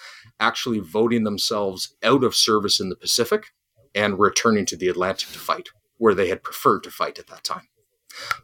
actually 0.41 0.79
voting 0.81 1.25
themselves 1.25 1.95
out 2.03 2.25
of 2.25 2.35
service 2.35 2.81
in 2.81 2.89
the 2.89 2.97
Pacific 2.97 3.47
and 3.95 4.19
returning 4.19 4.67
to 4.67 4.77
the 4.77 4.89
Atlantic 4.89 5.31
to 5.31 5.39
fight, 5.39 5.71
where 5.97 6.15
they 6.15 6.29
had 6.29 6.43
preferred 6.43 6.83
to 6.85 6.91
fight 6.91 7.19
at 7.19 7.27
that 7.29 7.45
time. 7.45 7.69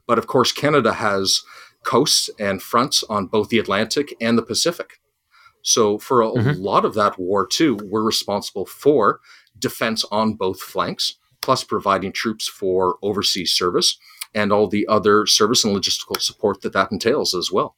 But 0.06 0.18
of 0.18 0.26
course, 0.26 0.52
Canada 0.52 0.94
has 0.94 1.42
coasts 1.84 2.30
and 2.38 2.62
fronts 2.62 3.04
on 3.04 3.26
both 3.26 3.48
the 3.48 3.58
Atlantic 3.58 4.14
and 4.20 4.36
the 4.36 4.42
Pacific. 4.42 5.00
So 5.62 5.98
for 5.98 6.22
a 6.22 6.26
mm-hmm. 6.26 6.60
lot 6.60 6.84
of 6.84 6.94
that 6.94 7.18
war, 7.18 7.46
too, 7.46 7.78
we're 7.84 8.02
responsible 8.02 8.66
for 8.66 9.20
defense 9.58 10.04
on 10.10 10.34
both 10.34 10.60
flanks, 10.60 11.16
plus 11.44 11.62
providing 11.62 12.12
troops 12.12 12.48
for 12.48 12.96
overseas 13.02 13.52
service 13.52 13.98
and 14.34 14.52
all 14.52 14.66
the 14.66 14.86
other 14.88 15.26
service 15.26 15.64
and 15.64 15.76
logistical 15.76 16.20
support 16.20 16.62
that 16.62 16.72
that 16.72 16.90
entails 16.90 17.34
as 17.34 17.50
well. 17.52 17.76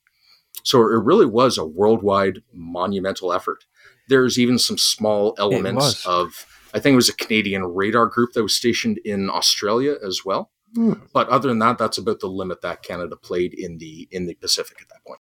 So 0.63 0.81
it 0.81 1.05
really 1.05 1.27
was 1.27 1.59
a 1.59 1.67
worldwide 1.67 2.43
monumental 2.53 3.33
effort 3.33 3.65
there's 4.09 4.39
even 4.39 4.59
some 4.59 4.79
small 4.79 5.35
elements 5.39 6.07
of 6.07 6.47
I 6.75 6.81
think 6.81 6.93
it 6.93 6.97
was 6.97 7.09
a 7.09 7.15
Canadian 7.15 7.65
radar 7.65 8.07
group 8.07 8.33
that 8.33 8.43
was 8.43 8.57
stationed 8.57 8.99
in 9.05 9.31
Australia 9.31 9.97
as 10.05 10.25
well. 10.25 10.51
Hmm. 10.75 10.95
But 11.13 11.29
other 11.29 11.49
than 11.49 11.61
that, 11.61 11.79
that's 11.79 11.97
about 11.97 12.21
the 12.21 12.27
limit 12.27 12.61
that 12.63 12.83
Canada 12.83 13.17
played 13.17 13.55
in 13.55 13.79
the 13.79 14.09
in 14.11 14.27
the 14.27 14.35
Pacific 14.35 14.79
at 14.81 14.89
that 14.89 15.05
point. 15.07 15.21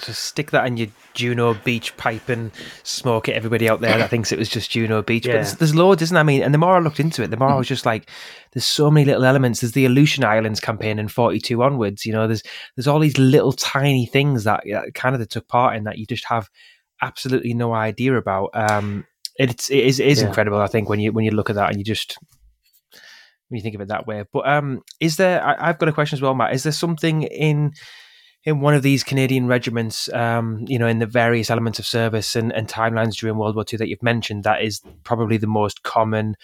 Just 0.00 0.24
stick 0.24 0.50
that 0.50 0.66
in 0.66 0.76
your 0.76 0.88
Juno 1.14 1.54
Beach 1.54 1.96
pipe 1.96 2.28
and 2.28 2.50
smoke 2.82 3.28
it. 3.28 3.32
Everybody 3.32 3.68
out 3.68 3.80
there 3.80 3.96
that 3.96 4.10
thinks 4.10 4.32
it 4.32 4.38
was 4.38 4.48
just 4.48 4.70
Juno 4.70 5.02
Beach, 5.02 5.24
yeah. 5.24 5.32
but 5.32 5.36
there's, 5.36 5.54
there's, 5.54 5.74
loads, 5.74 6.02
isn't 6.02 6.14
there? 6.14 6.20
I 6.20 6.24
mean, 6.24 6.42
and 6.42 6.52
the 6.52 6.58
more 6.58 6.76
I 6.76 6.80
looked 6.80 6.98
into 7.00 7.22
it, 7.22 7.30
the 7.30 7.36
more 7.36 7.48
I 7.48 7.54
was 7.54 7.68
just 7.68 7.86
like, 7.86 8.10
there's 8.52 8.66
so 8.66 8.90
many 8.90 9.06
little 9.06 9.24
elements. 9.24 9.60
There's 9.60 9.72
the 9.72 9.86
Aleutian 9.86 10.24
Islands 10.24 10.60
campaign 10.60 10.98
in 10.98 11.08
42 11.08 11.62
onwards. 11.62 12.04
You 12.04 12.12
know, 12.12 12.26
there's 12.26 12.42
there's 12.76 12.88
all 12.88 12.98
these 12.98 13.18
little 13.18 13.52
tiny 13.52 14.06
things 14.06 14.44
that 14.44 14.64
Canada 14.94 15.26
took 15.26 15.46
part 15.48 15.76
in 15.76 15.84
that 15.84 15.98
you 15.98 16.06
just 16.06 16.24
have 16.26 16.50
absolutely 17.00 17.54
no 17.54 17.72
idea 17.72 18.16
about. 18.16 18.50
Um, 18.54 19.06
it's 19.36 19.70
it 19.70 19.84
is, 19.84 20.00
it 20.00 20.06
is 20.06 20.20
yeah. 20.20 20.28
incredible. 20.28 20.58
I 20.58 20.66
think 20.66 20.88
when 20.88 21.00
you 21.00 21.12
when 21.12 21.24
you 21.24 21.30
look 21.30 21.50
at 21.50 21.56
that 21.56 21.70
and 21.70 21.78
you 21.78 21.84
just 21.84 22.16
when 23.48 23.58
you 23.58 23.62
think 23.62 23.74
of 23.74 23.80
it 23.80 23.88
that 23.88 24.06
way. 24.06 24.24
But 24.32 24.48
um, 24.48 24.82
is 25.00 25.16
there? 25.16 25.44
I, 25.44 25.66
have 25.66 25.78
got 25.78 25.88
a 25.88 25.92
question 25.92 26.16
as 26.16 26.22
well, 26.22 26.34
Matt. 26.34 26.54
Is 26.54 26.62
there 26.62 26.72
something 26.72 27.22
in 27.22 27.72
in 28.44 28.60
one 28.60 28.74
of 28.74 28.82
these 28.82 29.02
Canadian 29.02 29.46
regiments, 29.46 30.12
um, 30.12 30.64
you 30.68 30.78
know, 30.78 30.86
in 30.86 30.98
the 30.98 31.06
various 31.06 31.50
elements 31.50 31.78
of 31.78 31.86
service 31.86 32.36
and, 32.36 32.52
and 32.52 32.68
timelines 32.68 33.14
during 33.14 33.38
World 33.38 33.54
War 33.56 33.64
II 33.70 33.78
that 33.78 33.88
you've 33.88 34.02
mentioned, 34.02 34.44
that 34.44 34.62
is 34.62 34.82
probably 35.02 35.38
the 35.38 35.46
most 35.46 35.82
common 35.82 36.36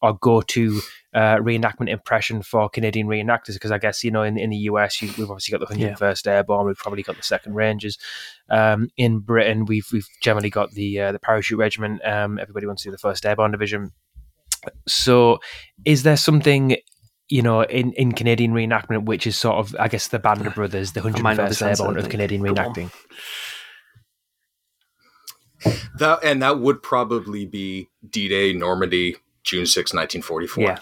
or 0.00 0.14
go 0.14 0.40
to 0.40 0.80
uh, 1.14 1.36
reenactment 1.36 1.88
impression 1.88 2.42
for 2.42 2.68
Canadian 2.68 3.06
reenactors? 3.06 3.52
Because 3.54 3.70
I 3.70 3.78
guess 3.78 4.02
you 4.02 4.10
know 4.10 4.22
in, 4.22 4.38
in 4.38 4.50
the 4.50 4.56
US 4.56 5.00
you, 5.02 5.08
we've 5.18 5.30
obviously 5.30 5.56
got 5.56 5.68
the 5.68 5.74
101st 5.74 6.26
yeah. 6.26 6.32
Airborne, 6.32 6.66
we've 6.66 6.76
probably 6.76 7.02
got 7.02 7.16
the 7.16 7.22
Second 7.22 7.54
Rangers. 7.54 7.98
Um, 8.48 8.88
in 8.96 9.20
Britain, 9.20 9.66
we've 9.66 9.86
we've 9.92 10.08
generally 10.20 10.50
got 10.50 10.72
the 10.72 11.00
uh, 11.00 11.12
the 11.12 11.18
Parachute 11.18 11.58
Regiment. 11.58 12.04
Um, 12.04 12.38
everybody 12.38 12.66
wants 12.66 12.82
to 12.82 12.88
do 12.88 12.92
the 12.92 12.98
First 12.98 13.26
Airborne 13.26 13.52
Division. 13.52 13.92
So, 14.86 15.38
is 15.84 16.02
there 16.02 16.16
something 16.16 16.76
you 17.32 17.40
know, 17.40 17.62
in, 17.62 17.94
in 17.94 18.12
Canadian 18.12 18.52
reenactment, 18.52 19.06
which 19.06 19.26
is 19.26 19.38
sort 19.38 19.56
of, 19.56 19.74
I 19.80 19.88
guess, 19.88 20.08
the 20.08 20.18
Band 20.18 20.46
of 20.46 20.54
Brothers, 20.54 20.92
the 20.92 21.00
101st 21.00 21.66
Airborne 21.66 21.96
of 21.96 22.10
Canadian 22.10 22.42
reenacting. 22.42 22.92
That 25.98 26.22
and 26.22 26.42
that 26.42 26.60
would 26.60 26.82
probably 26.82 27.46
be 27.46 27.88
D-Day, 28.06 28.52
Normandy, 28.52 29.16
June 29.44 29.64
6, 29.64 29.94
1944. 29.94 30.62
Yeah. 30.62 30.78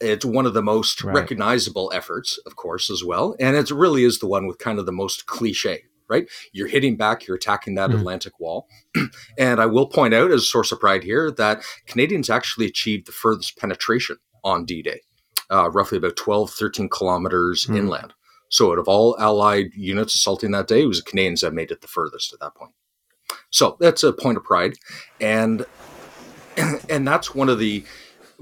It's 0.00 0.24
one 0.24 0.46
of 0.46 0.54
the 0.54 0.62
most 0.62 1.04
right. 1.04 1.14
recognizable 1.14 1.92
efforts, 1.94 2.38
of 2.46 2.56
course, 2.56 2.90
as 2.90 3.04
well. 3.04 3.36
And 3.38 3.54
it 3.54 3.70
really 3.70 4.04
is 4.04 4.20
the 4.20 4.26
one 4.26 4.46
with 4.46 4.56
kind 4.56 4.78
of 4.78 4.86
the 4.86 4.92
most 4.92 5.26
cliche, 5.26 5.82
right? 6.08 6.26
You're 6.52 6.68
hitting 6.68 6.96
back, 6.96 7.26
you're 7.26 7.36
attacking 7.36 7.74
that 7.74 7.90
mm. 7.90 7.98
Atlantic 7.98 8.40
wall. 8.40 8.66
and 9.38 9.60
I 9.60 9.66
will 9.66 9.88
point 9.88 10.14
out, 10.14 10.30
as 10.30 10.40
a 10.40 10.46
source 10.46 10.72
of 10.72 10.80
pride 10.80 11.04
here, 11.04 11.30
that 11.32 11.62
Canadians 11.86 12.30
actually 12.30 12.64
achieved 12.64 13.06
the 13.06 13.12
furthest 13.12 13.58
penetration 13.58 14.16
on 14.42 14.64
D 14.64 14.80
Day, 14.80 15.02
uh, 15.50 15.70
roughly 15.70 15.98
about 15.98 16.16
12, 16.16 16.50
13 16.50 16.88
kilometers 16.88 17.66
mm. 17.66 17.76
inland. 17.76 18.12
So, 18.48 18.72
out 18.72 18.78
of 18.78 18.88
all 18.88 19.16
Allied 19.18 19.72
units 19.74 20.14
assaulting 20.14 20.50
that 20.52 20.68
day, 20.68 20.82
it 20.82 20.86
was 20.86 20.98
the 20.98 21.10
Canadians 21.10 21.42
that 21.42 21.54
made 21.54 21.70
it 21.70 21.80
the 21.82 21.88
furthest 21.88 22.32
at 22.32 22.40
that 22.40 22.54
point. 22.54 22.72
So, 23.50 23.76
that's 23.80 24.02
a 24.02 24.12
point 24.12 24.38
of 24.38 24.44
pride. 24.44 24.74
And 25.20 25.66
and 26.88 27.06
that's 27.06 27.34
one 27.34 27.48
of 27.48 27.58
the 27.58 27.84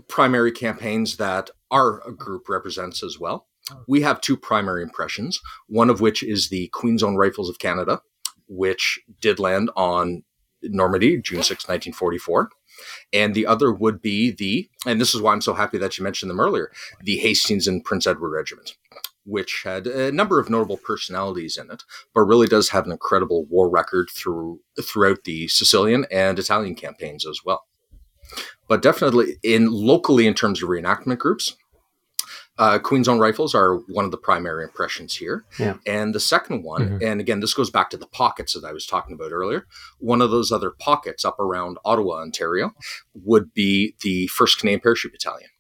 primary 0.09 0.53
campaigns 0.53 1.17
that 1.17 1.51
our 1.71 2.11
group 2.13 2.49
represents 2.49 3.03
as 3.03 3.19
well. 3.19 3.47
We 3.87 4.01
have 4.01 4.23
two 4.23 4.37
primary 4.37 4.83
impressions, 4.83 5.41
one 5.67 5.91
of 5.91 6.01
which 6.01 6.23
is 6.23 6.49
the 6.49 6.69
Queen's 6.69 7.03
Own 7.03 7.17
Rifles 7.17 7.51
of 7.51 7.59
Canada, 7.59 8.01
which 8.49 8.99
did 9.21 9.39
land 9.39 9.71
on 9.77 10.23
Normandy, 10.63 11.21
June 11.21 11.43
6, 11.43 11.69
1944. 11.69 12.49
And 13.13 13.35
the 13.35 13.47
other 13.47 13.73
would 13.73 14.01
be 14.03 14.31
the, 14.31 14.69
and 14.87 15.01
this 15.01 15.15
is 15.15 15.21
why 15.21 15.33
I'm 15.33 15.41
so 15.41 15.55
happy 15.55 15.79
that 15.79 15.99
you 15.99 16.05
mentioned 16.05 16.31
them 16.31 16.41
earlier, 16.41 16.71
the 17.03 17.19
Hastings 17.19 17.67
and 17.67 17.85
Prince 17.85 18.07
Edward 18.07 18.31
Regiment, 18.31 18.77
which 19.25 19.63
had 19.65 19.87
a 19.87 20.13
number 20.13 20.39
of 20.39 20.51
notable 20.51 20.79
personalities 20.79 21.57
in 21.57 21.71
it, 21.71 21.85
but 22.15 22.23
really 22.23 22.47
does 22.47 22.71
have 22.71 22.87
an 22.87 22.93
incredible 22.93 23.45
war 23.47 23.69
record 23.69 24.09
through 24.11 24.61
throughout 24.83 25.25
the 25.25 25.49
Sicilian 25.49 26.07
and 26.11 26.39
Italian 26.39 26.75
campaigns 26.75 27.27
as 27.27 27.41
well 27.45 27.67
but 28.69 28.83
definitely 28.83 29.37
in 29.43 29.71
locally 29.71 30.27
in 30.27 30.35
terms 30.35 30.63
of 30.63 30.69
reenactment 30.69 31.19
groups. 31.19 31.57
Uh, 32.59 32.79
Queen's 32.79 33.09
Own 33.09 33.21
Rifles 33.21 33.55
are 33.55 33.77
one 33.89 34.05
of 34.05 34.11
the 34.11 34.17
primary 34.17 34.65
impressions 34.65 35.15
here. 35.15 35.45
Yeah. 35.59 35.77
And 35.87 36.15
the 36.15 36.21
second 36.21 36.65
one, 36.65 36.83
mm-hmm. 36.83 37.05
and 37.05 37.21
again, 37.21 37.41
this 37.41 37.55
goes 37.55 37.71
back 37.71 37.89
to 37.91 37.97
the 37.97 38.07
pockets 38.09 38.55
that 38.55 38.65
I 38.65 38.73
was 38.73 38.85
talking 38.85 39.15
about 39.15 39.31
earlier. 39.31 39.67
One 39.99 40.21
of 40.21 40.31
those 40.31 40.51
other 40.51 40.73
pockets 40.73 41.25
up 41.25 41.39
around 41.39 41.79
Ottawa, 41.85 42.21
Ontario, 42.21 42.75
would 43.15 43.55
be 43.55 43.95
the 44.03 44.29
1st 44.37 44.59
Canadian 44.59 44.81
Parachute 44.81 45.13
Battalion. 45.13 45.51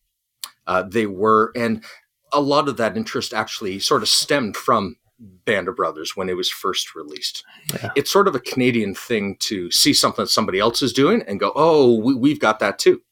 Uh, 0.67 0.83
they 0.83 1.07
were, 1.07 1.53
and 1.55 1.85
a 2.33 2.41
lot 2.41 2.69
of 2.69 2.77
that 2.77 2.97
interest 2.97 3.33
actually 3.33 3.79
sort 3.79 4.03
of 4.03 4.09
stemmed 4.09 4.57
from 4.57 4.97
Band 5.19 5.69
of 5.69 5.77
Brothers 5.77 6.17
when 6.17 6.29
it 6.29 6.37
was 6.37 6.51
first 6.51 6.95
released. 6.95 7.45
Yeah. 7.75 7.91
It's 7.97 8.11
sort 8.11 8.29
of 8.29 8.35
a 8.35 8.41
Canadian 8.41 8.95
thing 8.95 9.37
to 9.41 9.71
see 9.71 9.93
something 9.93 10.25
that 10.25 10.31
somebody 10.31 10.59
else 10.59 10.83
is 10.83 10.93
doing 10.93 11.23
and 11.23 11.41
go, 11.41 11.53
"Oh, 11.57 11.95
we, 11.99 12.15
we've 12.15 12.39
got 12.39 12.61
that 12.61 12.79
too." 12.79 13.03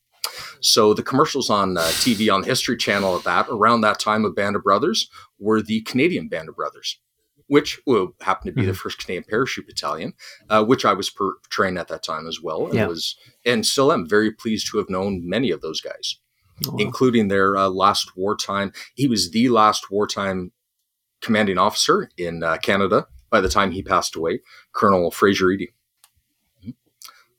So 0.60 0.94
the 0.94 1.02
commercials 1.02 1.50
on 1.50 1.76
uh, 1.76 1.82
TV 1.82 2.32
on 2.32 2.40
the 2.42 2.46
History 2.48 2.76
Channel 2.76 3.16
at 3.16 3.24
that 3.24 3.46
around 3.50 3.80
that 3.82 3.98
time 4.00 4.24
of 4.24 4.34
Band 4.34 4.56
of 4.56 4.62
Brothers 4.64 5.08
were 5.38 5.62
the 5.62 5.80
Canadian 5.82 6.28
Band 6.28 6.48
of 6.48 6.56
Brothers, 6.56 6.98
which 7.46 7.80
well, 7.86 8.14
happened 8.20 8.50
to 8.54 8.60
be 8.60 8.66
the 8.66 8.72
Mm-hmm. 8.72 8.76
first 8.76 8.98
Canadian 8.98 9.24
Parachute 9.28 9.66
Battalion, 9.66 10.14
uh, 10.48 10.64
which 10.64 10.84
I 10.84 10.92
was 10.92 11.10
per- 11.10 11.36
trained 11.50 11.78
at 11.78 11.88
that 11.88 12.02
time 12.02 12.26
as 12.26 12.40
well, 12.42 12.66
and 12.66 12.74
Yeah. 12.74 12.86
was 12.86 13.16
and 13.44 13.64
still 13.66 13.92
am 13.92 14.08
very 14.08 14.30
pleased 14.32 14.68
to 14.70 14.78
have 14.78 14.90
known 14.90 15.28
many 15.28 15.50
of 15.50 15.60
those 15.60 15.80
guys 15.80 16.16
Oh, 16.66 16.76
including 16.78 17.28
their 17.28 17.54
uh, 17.56 17.68
last 17.68 18.16
wartime. 18.16 18.72
He 18.94 19.06
was 19.06 19.30
the 19.30 19.50
last 19.50 19.90
wartime 19.90 20.52
commanding 21.20 21.58
officer 21.58 22.08
in 22.16 22.42
uh, 22.42 22.56
Canada 22.58 23.06
by 23.30 23.40
the 23.42 23.48
time 23.48 23.72
he 23.72 23.82
passed 23.82 24.16
away, 24.16 24.40
Colonel 24.72 25.10
Fraser 25.10 25.46
Eadie. 25.50 25.74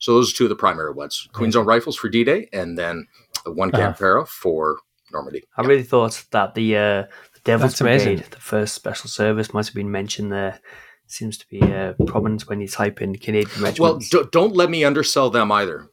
So 0.07 0.13
those 0.13 0.31
are 0.33 0.37
two 0.37 0.45
of 0.45 0.49
the 0.49 0.55
primary 0.55 0.93
ones: 0.93 1.27
Queen's 1.33 1.53
Own 1.57 1.65
Rifles 1.65 1.97
for 1.97 2.07
D-Day, 2.07 2.47
and 2.53 2.77
then 2.77 3.07
uh, 3.45 3.51
one 3.51 3.69
Uh-huh. 3.75 3.87
Can 3.87 3.93
Para 3.93 4.25
for 4.25 4.77
Normandy. 5.11 5.43
I 5.57 5.63
really 5.63 5.83
thought 5.83 6.23
that 6.31 6.55
the 6.55 6.77
uh, 6.77 7.01
the 7.33 7.39
Devil's 7.43 7.71
That's 7.73 7.81
amazing. 7.81 8.15
Brigade, 8.15 8.31
the 8.31 8.39
first 8.39 8.73
special 8.73 9.09
service, 9.09 9.53
might 9.53 9.65
have 9.65 9.75
been 9.75 9.91
mentioned 9.91 10.31
there. 10.31 10.61
Seems 11.07 11.37
to 11.39 11.45
be 11.49 11.61
uh, 11.61 11.91
prominent 12.05 12.47
when 12.47 12.61
you 12.61 12.69
type 12.69 13.01
in 13.01 13.17
Canadian 13.17 13.61
Well, 13.61 13.95
regiments. 13.95 14.09
d- 14.09 14.23
don't 14.31 14.55
let 14.55 14.69
me 14.69 14.85
undersell 14.85 15.29
them 15.29 15.51
either. 15.51 15.89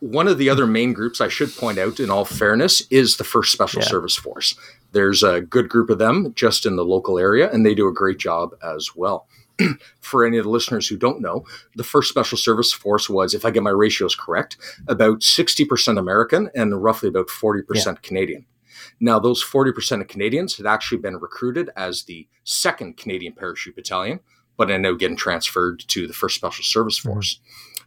One 0.00 0.28
of 0.28 0.36
the 0.36 0.50
other 0.50 0.66
main 0.66 0.92
groups 0.92 1.20
I 1.22 1.28
should 1.28 1.56
point 1.56 1.78
out, 1.78 1.98
in 2.00 2.10
all 2.10 2.26
fairness, 2.26 2.82
is 2.90 3.16
the 3.16 3.24
First 3.24 3.52
Special 3.52 3.80
Yeah. 3.80 3.88
Service 3.88 4.16
Force. 4.16 4.54
There's 4.92 5.22
a 5.22 5.40
good 5.40 5.70
group 5.70 5.88
of 5.88 5.98
them 5.98 6.32
just 6.34 6.66
in 6.66 6.76
the 6.76 6.84
local 6.84 7.18
area, 7.18 7.50
and 7.50 7.64
they 7.64 7.74
do 7.74 7.88
a 7.88 7.92
great 7.92 8.18
job 8.18 8.50
as 8.62 8.90
well. 8.94 9.26
For 10.00 10.24
any 10.24 10.38
of 10.38 10.44
the 10.44 10.50
listeners 10.50 10.88
who 10.88 10.96
don't 10.96 11.20
know, 11.20 11.44
the 11.74 11.84
First 11.84 12.08
Special 12.08 12.38
Service 12.38 12.72
Force 12.72 13.08
was, 13.08 13.34
if 13.34 13.44
I 13.44 13.50
get 13.50 13.62
my 13.62 13.70
ratios 13.70 14.14
correct, 14.14 14.56
about 14.86 15.20
60% 15.20 15.98
American 15.98 16.50
and 16.54 16.82
roughly 16.82 17.08
about 17.08 17.28
40% 17.28 18.02
Canadian. 18.02 18.46
Now, 19.00 19.18
those 19.18 19.44
40% 19.44 20.00
of 20.00 20.08
Canadians 20.08 20.56
had 20.56 20.66
actually 20.66 20.98
been 20.98 21.16
recruited 21.16 21.70
as 21.76 22.04
the 22.04 22.28
second 22.44 22.96
Canadian 22.96 23.32
Parachute 23.32 23.76
Battalion, 23.76 24.20
but 24.56 24.70
are 24.70 24.78
now 24.78 24.92
getting 24.92 25.16
transferred 25.16 25.84
to 25.88 26.06
the 26.06 26.14
First 26.14 26.36
Special 26.36 26.64
Service 26.64 26.98
mm-hmm. 26.98 27.10
Force. 27.10 27.40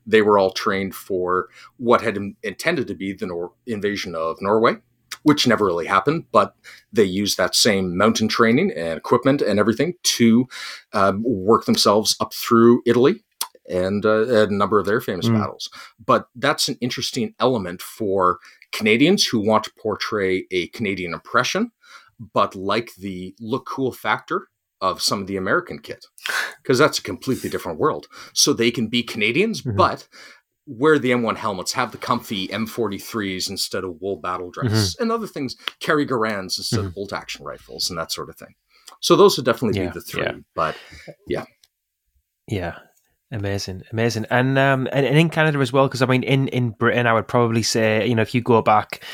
They 0.05 0.21
were 0.21 0.37
all 0.37 0.51
trained 0.51 0.95
for 0.95 1.49
what 1.77 2.01
had 2.01 2.17
intended 2.43 2.87
to 2.87 2.95
be 2.95 3.13
the 3.13 3.27
Nor- 3.27 3.53
invasion 3.67 4.15
of 4.15 4.37
Norway, 4.41 4.77
which 5.23 5.47
never 5.47 5.65
really 5.65 5.85
happened, 5.85 6.25
but 6.31 6.55
they 6.91 7.03
used 7.03 7.37
that 7.37 7.55
same 7.55 7.97
mountain 7.97 8.27
training 8.27 8.71
and 8.75 8.97
equipment 8.97 9.41
and 9.41 9.59
everything 9.59 9.93
to 10.03 10.47
um, 10.93 11.23
work 11.23 11.65
themselves 11.65 12.15
up 12.19 12.33
through 12.33 12.81
Italy 12.85 13.23
and 13.69 14.05
uh, 14.05 14.25
a 14.27 14.47
number 14.47 14.79
of 14.79 14.85
their 14.85 14.99
famous 14.99 15.27
Mm. 15.27 15.39
battles. 15.39 15.69
But 16.03 16.27
that's 16.35 16.67
an 16.67 16.77
interesting 16.81 17.33
element 17.39 17.81
for 17.81 18.39
Canadians 18.71 19.25
who 19.25 19.39
want 19.39 19.63
to 19.65 19.71
portray 19.79 20.45
a 20.51 20.67
Canadian 20.69 21.13
impression, 21.13 21.71
but 22.33 22.55
like 22.55 22.95
the 22.95 23.35
look 23.39 23.65
cool 23.67 23.91
factor 23.91 24.47
of 24.81 25.01
some 25.01 25.21
of 25.21 25.27
the 25.27 25.37
American 25.37 25.77
kit, 25.77 26.05
because 26.63 26.79
that's 26.79 26.97
a 26.97 27.03
completely 27.03 27.49
different 27.49 27.77
world. 27.79 28.07
So 28.33 28.51
they 28.51 28.71
can 28.71 28.87
be 28.87 29.03
Canadians, 29.03 29.61
Mhm. 29.61 29.75
but 29.75 30.07
wear 30.65 30.99
the 30.99 31.11
M1 31.11 31.37
helmets, 31.37 31.73
have 31.73 31.91
the 31.91 31.97
comfy 31.97 32.47
M43s 32.47 33.49
instead 33.49 33.83
of 33.83 34.01
wool 34.01 34.17
battle 34.17 34.51
mm-hmm. 34.51 34.67
dress, 34.67 34.95
and 34.99 35.11
other 35.11 35.27
things, 35.27 35.55
carry 35.79 36.05
Garands 36.05 36.57
instead 36.57 36.79
of 36.79 36.85
mm-hmm. 36.87 36.93
bolt 36.95 37.13
action 37.13 37.43
rifles, 37.43 37.89
and 37.89 37.97
that 37.97 38.11
sort 38.11 38.29
of 38.29 38.35
thing. 38.37 38.55
So 38.99 39.15
those 39.15 39.37
would 39.37 39.45
definitely 39.45 39.79
Yeah, 39.79 39.87
be 39.87 39.93
the 39.93 40.01
three. 40.01 40.23
yeah. 40.23 40.33
But 40.55 40.75
yeah. 41.27 41.45
Yeah. 42.47 42.77
Amazing, 43.33 43.83
amazing, 43.93 44.25
and 44.29 44.59
um, 44.59 44.89
and, 44.91 45.05
and 45.05 45.17
in 45.17 45.29
Canada 45.29 45.59
as 45.59 45.71
well. 45.71 45.87
Because 45.87 46.01
I 46.01 46.05
mean, 46.05 46.21
in 46.21 46.49
in 46.49 46.71
Britain, 46.71 47.07
I 47.07 47.13
would 47.13 47.29
probably 47.29 47.63
say, 47.63 48.05
you 48.05 48.13
know, 48.13 48.23
if 48.23 48.35
you 48.35 48.41
go 48.41 48.61
back 48.61 49.05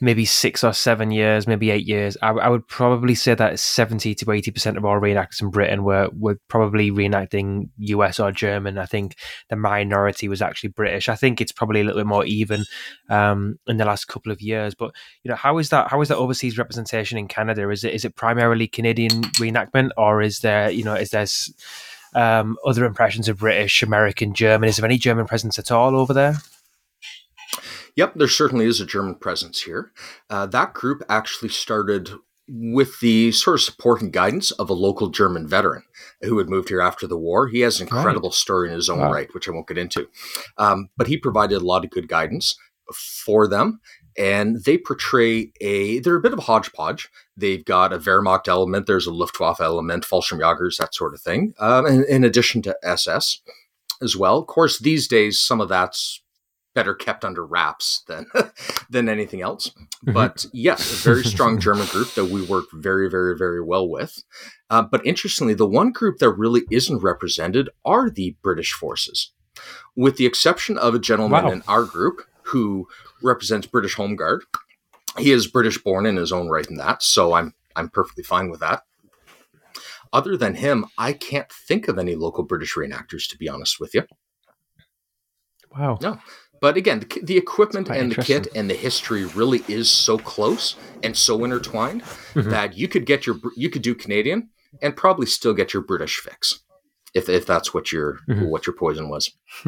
maybe 0.00 0.24
six 0.24 0.64
or 0.64 0.72
seven 0.72 1.10
years, 1.10 1.46
maybe 1.46 1.70
eight 1.70 1.86
years, 1.86 2.16
I, 2.22 2.30
I 2.30 2.48
would 2.48 2.66
probably 2.68 3.14
say 3.14 3.34
that 3.34 3.58
seventy 3.58 4.14
to 4.14 4.30
eighty 4.30 4.50
percent 4.50 4.78
of 4.78 4.86
all 4.86 4.98
reenactors 4.98 5.42
in 5.42 5.50
Britain 5.50 5.84
were 5.84 6.08
were 6.18 6.40
probably 6.48 6.90
reenacting 6.90 7.68
US 7.76 8.18
or 8.18 8.32
German. 8.32 8.78
I 8.78 8.86
think 8.86 9.14
the 9.50 9.56
minority 9.56 10.26
was 10.26 10.40
actually 10.40 10.70
British. 10.70 11.10
I 11.10 11.14
think 11.14 11.42
it's 11.42 11.52
probably 11.52 11.82
a 11.82 11.84
little 11.84 12.00
bit 12.00 12.06
more 12.06 12.24
even 12.24 12.64
um, 13.10 13.58
in 13.66 13.76
the 13.76 13.84
last 13.84 14.06
couple 14.06 14.32
of 14.32 14.40
years. 14.40 14.74
But 14.74 14.92
you 15.22 15.28
know, 15.28 15.36
how 15.36 15.58
is 15.58 15.68
that? 15.68 15.90
How 15.90 16.00
is 16.00 16.08
that 16.08 16.16
overseas 16.16 16.56
representation 16.56 17.18
in 17.18 17.28
Canada? 17.28 17.68
Is 17.68 17.84
it 17.84 17.92
is 17.92 18.06
it 18.06 18.16
primarily 18.16 18.68
Canadian 18.68 19.24
reenactment, 19.34 19.90
or 19.98 20.22
is 20.22 20.38
there 20.38 20.70
you 20.70 20.82
know 20.82 20.94
is 20.94 21.10
there 21.10 21.26
um, 22.16 22.56
other 22.66 22.84
impressions 22.84 23.28
of 23.28 23.38
British, 23.38 23.82
American, 23.82 24.34
German? 24.34 24.68
Is 24.68 24.76
there 24.76 24.84
any 24.84 24.98
German 24.98 25.26
presence 25.26 25.58
at 25.58 25.70
all 25.70 25.96
over 25.96 26.12
there? 26.12 26.36
Yep, 27.96 28.14
there 28.16 28.28
certainly 28.28 28.66
is 28.66 28.80
a 28.80 28.86
German 28.86 29.14
presence 29.14 29.62
here. 29.62 29.92
Uh, 30.28 30.46
that 30.46 30.74
group 30.74 31.02
actually 31.08 31.48
started 31.48 32.10
with 32.48 33.00
the 33.00 33.32
sort 33.32 33.54
of 33.54 33.60
support 33.62 34.00
and 34.02 34.12
guidance 34.12 34.50
of 34.52 34.70
a 34.70 34.74
local 34.74 35.08
German 35.08 35.48
veteran 35.48 35.82
who 36.22 36.38
had 36.38 36.48
moved 36.48 36.68
here 36.68 36.80
after 36.80 37.06
the 37.06 37.16
war. 37.18 37.48
He 37.48 37.60
has 37.60 37.80
an 37.80 37.88
incredible 37.88 38.30
story 38.30 38.68
in 38.68 38.74
his 38.76 38.88
own 38.88 39.00
Wow. 39.00 39.12
right, 39.12 39.32
which 39.34 39.48
I 39.48 39.52
won't 39.52 39.66
get 39.66 39.78
into. 39.78 40.08
Um, 40.58 40.90
but 40.96 41.06
he 41.08 41.16
provided 41.16 41.56
a 41.60 41.64
lot 41.66 41.84
of 41.84 41.90
good 41.90 42.06
guidance 42.08 42.56
for 43.24 43.48
them. 43.48 43.80
And 44.18 44.64
they 44.64 44.78
portray 44.78 45.52
a, 45.60 45.98
they're 46.00 46.16
a 46.16 46.20
bit 46.20 46.32
of 46.32 46.38
a 46.38 46.42
hodgepodge. 46.42 47.08
They've 47.36 47.64
got 47.64 47.92
a 47.92 47.98
Wehrmacht 47.98 48.48
element, 48.48 48.86
there's 48.86 49.06
a 49.06 49.12
Luftwaffe 49.12 49.60
element, 49.60 50.04
Fallschirmjägers, 50.04 50.78
that 50.78 50.94
sort 50.94 51.14
of 51.14 51.20
thing, 51.20 51.52
um, 51.58 51.86
in, 51.86 52.04
in 52.08 52.24
addition 52.24 52.62
to 52.62 52.76
SS 52.82 53.40
as 54.02 54.16
well. 54.16 54.38
Of 54.38 54.46
course, 54.46 54.78
these 54.78 55.06
days, 55.08 55.40
some 55.40 55.60
of 55.60 55.68
that's 55.68 56.22
better 56.74 56.94
kept 56.94 57.24
under 57.24 57.44
wraps 57.44 58.02
than 58.06 58.26
than 58.90 59.08
anything 59.08 59.40
else. 59.40 59.70
Mhm. 60.06 60.12
But 60.12 60.44
yes, 60.52 60.92
a 60.92 61.08
very 61.08 61.24
strong 61.24 61.58
German 61.66 61.86
group 61.86 62.12
that 62.14 62.26
we 62.26 62.42
work 62.44 62.66
very, 62.74 63.08
very, 63.08 63.36
very 63.36 63.62
well 63.62 63.88
with. 63.88 64.22
Uh, 64.68 64.82
but 64.82 65.04
interestingly, 65.06 65.54
the 65.54 65.66
one 65.66 65.90
group 65.90 66.18
that 66.18 66.30
really 66.32 66.62
isn't 66.70 66.98
represented 67.02 67.70
are 67.86 68.10
the 68.10 68.36
British 68.42 68.72
forces, 68.72 69.32
with 69.94 70.16
the 70.18 70.26
exception 70.26 70.76
of 70.76 70.94
a 70.94 70.98
gentleman 70.98 71.44
Wow. 71.44 71.50
in 71.52 71.62
our 71.66 71.84
group 71.84 72.20
who 72.42 72.86
represents 73.22 73.66
British 73.66 73.94
Home 73.94 74.16
Guard. 74.16 74.44
He 75.18 75.30
is 75.32 75.46
British 75.46 75.78
born 75.82 76.04
in 76.06 76.16
his 76.16 76.32
own 76.32 76.48
right 76.48 76.66
in 76.68 76.76
that, 76.76 77.02
so 77.02 77.32
I'm 77.34 77.54
I'm 77.74 77.88
perfectly 77.88 78.22
fine 78.24 78.50
with 78.50 78.60
that. 78.60 78.82
Other 80.12 80.36
than 80.36 80.54
him, 80.54 80.86
I 80.96 81.12
can't 81.12 81.50
think 81.50 81.88
of 81.88 81.98
any 81.98 82.14
local 82.14 82.44
British 82.44 82.74
reenactors, 82.74 83.28
to 83.28 83.36
be 83.36 83.48
honest 83.48 83.80
with 83.80 83.94
you. 83.94 84.04
Wow. 85.76 85.98
No. 86.00 86.18
But 86.60 86.76
again, 86.78 87.00
the, 87.00 87.20
the 87.22 87.36
equipment 87.36 87.90
and 87.90 88.12
the 88.12 88.22
kit 88.22 88.48
and 88.54 88.70
the 88.70 88.74
history 88.74 89.26
really 89.26 89.62
is 89.68 89.90
so 89.90 90.16
close 90.16 90.74
and 91.02 91.14
so 91.16 91.44
intertwined 91.44 92.02
Mhm. 92.34 92.50
that 92.50 92.76
you 92.78 92.88
could 92.88 93.04
get 93.04 93.26
your 93.26 93.36
you 93.56 93.68
could 93.68 93.82
do 93.82 93.94
Canadian 93.94 94.48
and 94.80 94.96
probably 94.96 95.26
still 95.26 95.52
get 95.54 95.74
your 95.74 95.82
British 95.82 96.16
fix 96.18 96.60
if 97.14 97.28
if 97.28 97.44
that's 97.46 97.74
what 97.74 97.92
your 97.92 98.20
Mhm. 98.28 98.48
what 98.48 98.66
your 98.66 98.74
poison 98.74 99.08
was. 99.10 99.30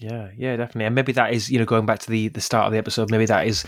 Yeah, 0.00 0.30
yeah, 0.34 0.56
definitely. 0.56 0.86
And 0.86 0.94
maybe 0.94 1.12
that 1.12 1.34
is, 1.34 1.50
you 1.50 1.58
know, 1.58 1.66
going 1.66 1.84
back 1.84 1.98
to 2.00 2.10
the 2.10 2.28
the 2.28 2.40
start 2.40 2.64
of 2.64 2.72
the 2.72 2.78
episode, 2.78 3.10
maybe 3.10 3.26
that 3.26 3.46
is, 3.46 3.64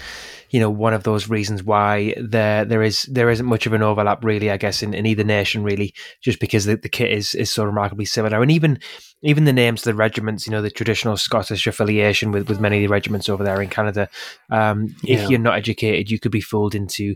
you 0.49 0.61
know, 0.61 0.71
one 0.71 0.95
of 0.95 1.03
those 1.03 1.29
reasons 1.29 1.63
why 1.63 2.15
there 2.19 2.65
there 2.65 2.83
is 2.83 3.03
there 3.03 3.29
isn't 3.29 3.45
much 3.45 3.67
of 3.67 3.75
an 3.75 3.83
overlap 3.83 4.25
really, 4.25 4.51
I 4.51 4.57
guess, 4.57 4.83
in, 4.83 4.95
in 4.95 5.05
either 5.05 5.25
nation 5.25 5.63
really, 5.63 5.93
just 6.23 6.41
because 6.41 6.65
the, 6.65 6.77
the 6.77 6.89
kit 6.89 7.11
is 7.11 7.35
is 7.35 7.53
so 7.53 7.65
remarkably 7.65 8.07
similar. 8.07 8.41
And 8.41 8.51
even 8.51 8.79
even 9.21 9.45
the 9.45 9.53
names 9.53 9.83
of 9.83 9.93
the 9.93 9.95
regiments, 9.95 10.47
you 10.47 10.53
know, 10.53 10.63
the 10.63 10.71
traditional 10.71 11.19
Scottish 11.19 11.67
affiliation 11.67 12.33
with, 12.33 12.49
with 12.49 12.61
many 12.61 12.79
of 12.79 12.89
the 12.89 12.93
regiments 12.93 13.29
over 13.29 13.45
there 13.45 13.61
in 13.61 13.69
Canada. 13.69 14.09
Um, 14.51 14.87
Yeah. 15.03 15.25
if 15.25 15.31
you're 15.31 15.39
not 15.39 15.59
educated, 15.59 16.11
you 16.11 16.19
could 16.19 16.33
be 16.33 16.41
fooled 16.41 16.75
into 16.75 17.15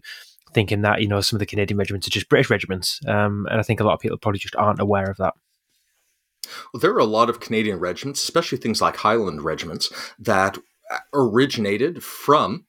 thinking 0.53 0.83
that, 0.83 1.01
you 1.01 1.09
know, 1.09 1.23
some 1.23 1.37
of 1.37 1.41
the 1.41 1.47
Canadian 1.47 1.79
regiments 1.79 2.07
are 2.07 2.11
just 2.11 2.29
British 2.29 2.51
regiments. 2.51 3.01
Um, 3.07 3.47
and 3.51 3.59
I 3.59 3.62
think 3.62 3.81
a 3.81 3.85
lot 3.85 3.95
of 3.95 4.01
people 4.01 4.19
probably 4.19 4.39
just 4.41 4.57
aren't 4.57 4.81
aware 4.81 5.11
of 5.11 5.17
that. 5.17 5.35
Well, 6.72 6.80
there 6.80 6.92
are 6.92 6.99
a 6.99 7.05
lot 7.05 7.28
of 7.30 7.40
Canadian 7.40 7.78
regiments, 7.78 8.22
especially 8.22 8.59
things 8.59 8.80
like 8.80 8.97
Highland 8.97 9.42
regiments, 9.42 9.92
that 10.18 10.59
originated 11.12 12.03
from 12.03 12.64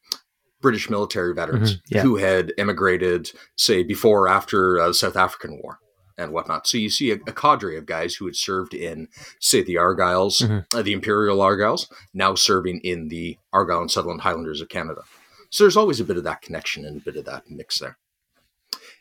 British 0.61 0.89
military 0.89 1.33
veterans 1.33 1.75
Mhm, 1.75 1.81
yeah. 1.89 2.01
who 2.01 2.15
had 2.17 2.53
immigrated, 2.57 3.31
say, 3.55 3.83
before 3.83 4.23
or 4.23 4.27
after 4.27 4.79
uh, 4.79 4.87
the 4.87 4.93
South 4.93 5.15
African 5.15 5.59
War 5.61 5.79
and 6.17 6.31
whatnot. 6.31 6.65
So 6.65 6.79
you 6.79 6.89
see 6.89 7.11
a, 7.11 7.15
a 7.27 7.31
cadre 7.31 7.77
of 7.77 7.85
guys 7.85 8.15
who 8.15 8.25
had 8.25 8.35
served 8.35 8.73
in, 8.73 9.07
say, 9.39 9.61
the 9.61 9.75
Argylls, 9.75 10.41
Mhm. 10.41 10.65
uh, 10.73 10.81
the 10.81 10.93
Imperial 10.93 11.37
Argylls, 11.39 11.87
now 12.13 12.33
serving 12.33 12.79
in 12.81 13.09
the 13.09 13.37
Argyll 13.53 13.81
and 13.81 13.91
Sutherland 13.91 14.21
Highlanders 14.21 14.59
of 14.61 14.69
Canada. 14.69 15.03
So 15.51 15.63
there's 15.63 15.77
always 15.77 15.99
a 15.99 16.03
bit 16.03 16.17
of 16.17 16.23
that 16.23 16.41
connection 16.41 16.85
and 16.85 16.97
a 17.01 17.03
bit 17.05 17.15
of 17.17 17.25
that 17.25 17.49
mix 17.49 17.77
there. 17.77 17.97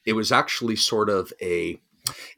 It 0.04 0.12
was 0.12 0.30
actually 0.30 0.76
sort 0.76 1.08
of 1.08 1.32
a, 1.40 1.80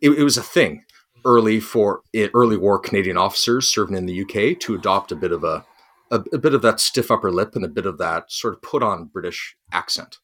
it, 0.00 0.10
it 0.10 0.22
was 0.22 0.38
a 0.38 0.42
thing 0.42 0.84
early 1.28 1.60
for 1.60 2.00
eh, 2.14 2.28
early 2.34 2.56
war 2.56 2.78
Canadian 2.78 3.16
officers 3.16 3.68
serving 3.68 3.96
in 3.96 4.06
the 4.06 4.22
UK 4.22 4.58
to 4.60 4.74
adopt 4.74 5.12
a 5.12 5.16
bit 5.16 5.30
of 5.30 5.44
a, 5.44 5.64
a, 6.10 6.22
a 6.32 6.38
bit 6.38 6.54
of 6.54 6.62
that 6.62 6.80
stiff 6.80 7.10
upper 7.10 7.30
lip 7.30 7.54
and 7.54 7.64
a 7.64 7.68
bit 7.68 7.86
of 7.86 7.98
that 7.98 8.32
sort 8.32 8.54
of 8.54 8.62
put 8.62 8.82
on 8.82 9.04
British 9.04 9.56
accent. 9.70 10.18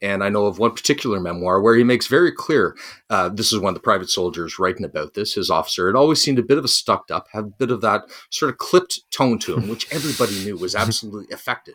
And 0.00 0.22
I 0.24 0.28
know 0.28 0.46
of 0.46 0.58
one 0.58 0.72
particular 0.72 1.20
memoir 1.20 1.60
where 1.60 1.76
he 1.76 1.84
makes 1.84 2.06
very 2.06 2.32
clear 2.32 2.76
uh, 3.10 3.28
this 3.28 3.52
is 3.52 3.58
one 3.58 3.70
of 3.70 3.74
the 3.74 3.80
private 3.80 4.08
soldiers 4.08 4.58
writing 4.58 4.84
about 4.84 5.14
this. 5.14 5.34
His 5.34 5.50
officer 5.50 5.88
had 5.88 5.96
always 5.96 6.22
seemed 6.22 6.38
a 6.38 6.44
bit 6.44 6.58
of 6.58 6.64
a 6.64 6.68
stuck 6.68 7.10
up, 7.10 7.26
had 7.32 7.44
a 7.44 7.52
bit 7.58 7.70
of 7.70 7.80
that 7.82 8.04
sort 8.30 8.50
of 8.50 8.58
clipped 8.58 9.00
tone 9.10 9.38
to 9.40 9.54
him, 9.54 9.68
which 9.68 9.92
everybody 9.92 10.44
knew 10.44 10.56
was 10.56 10.74
absolutely 10.76 11.32
affected. 11.32 11.74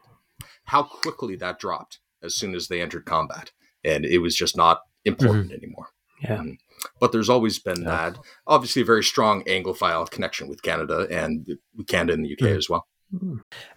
How 0.66 0.84
quickly 0.84 1.36
that 1.38 1.60
dropped 1.60 2.00
as 2.22 2.36
soon 2.36 2.56
as 2.56 2.68
they 2.68 2.82
entered 2.82 3.06
combat. 3.06 3.52
And 3.84 4.06
it 4.06 4.20
was 4.20 4.36
just 4.36 4.58
not 4.58 4.82
important 5.06 5.46
mm-hmm. 5.46 5.64
anymore. 5.64 5.90
Yeah. 6.22 6.40
Um, 6.40 6.58
but 7.00 7.12
there's 7.12 7.30
always 7.30 7.60
been 7.60 7.84
yeah. 7.84 8.12
that, 8.12 8.20
obviously, 8.48 8.82
a 8.82 8.86
very 8.86 9.04
strong 9.04 9.44
Anglophile 9.44 10.10
connection 10.10 10.48
with 10.48 10.62
Canada 10.62 11.08
and 11.10 11.48
Canada 11.88 12.14
and 12.14 12.26
the 12.26 12.34
UK 12.34 12.40
mm. 12.40 12.58
as 12.58 12.70
well. 12.70 12.88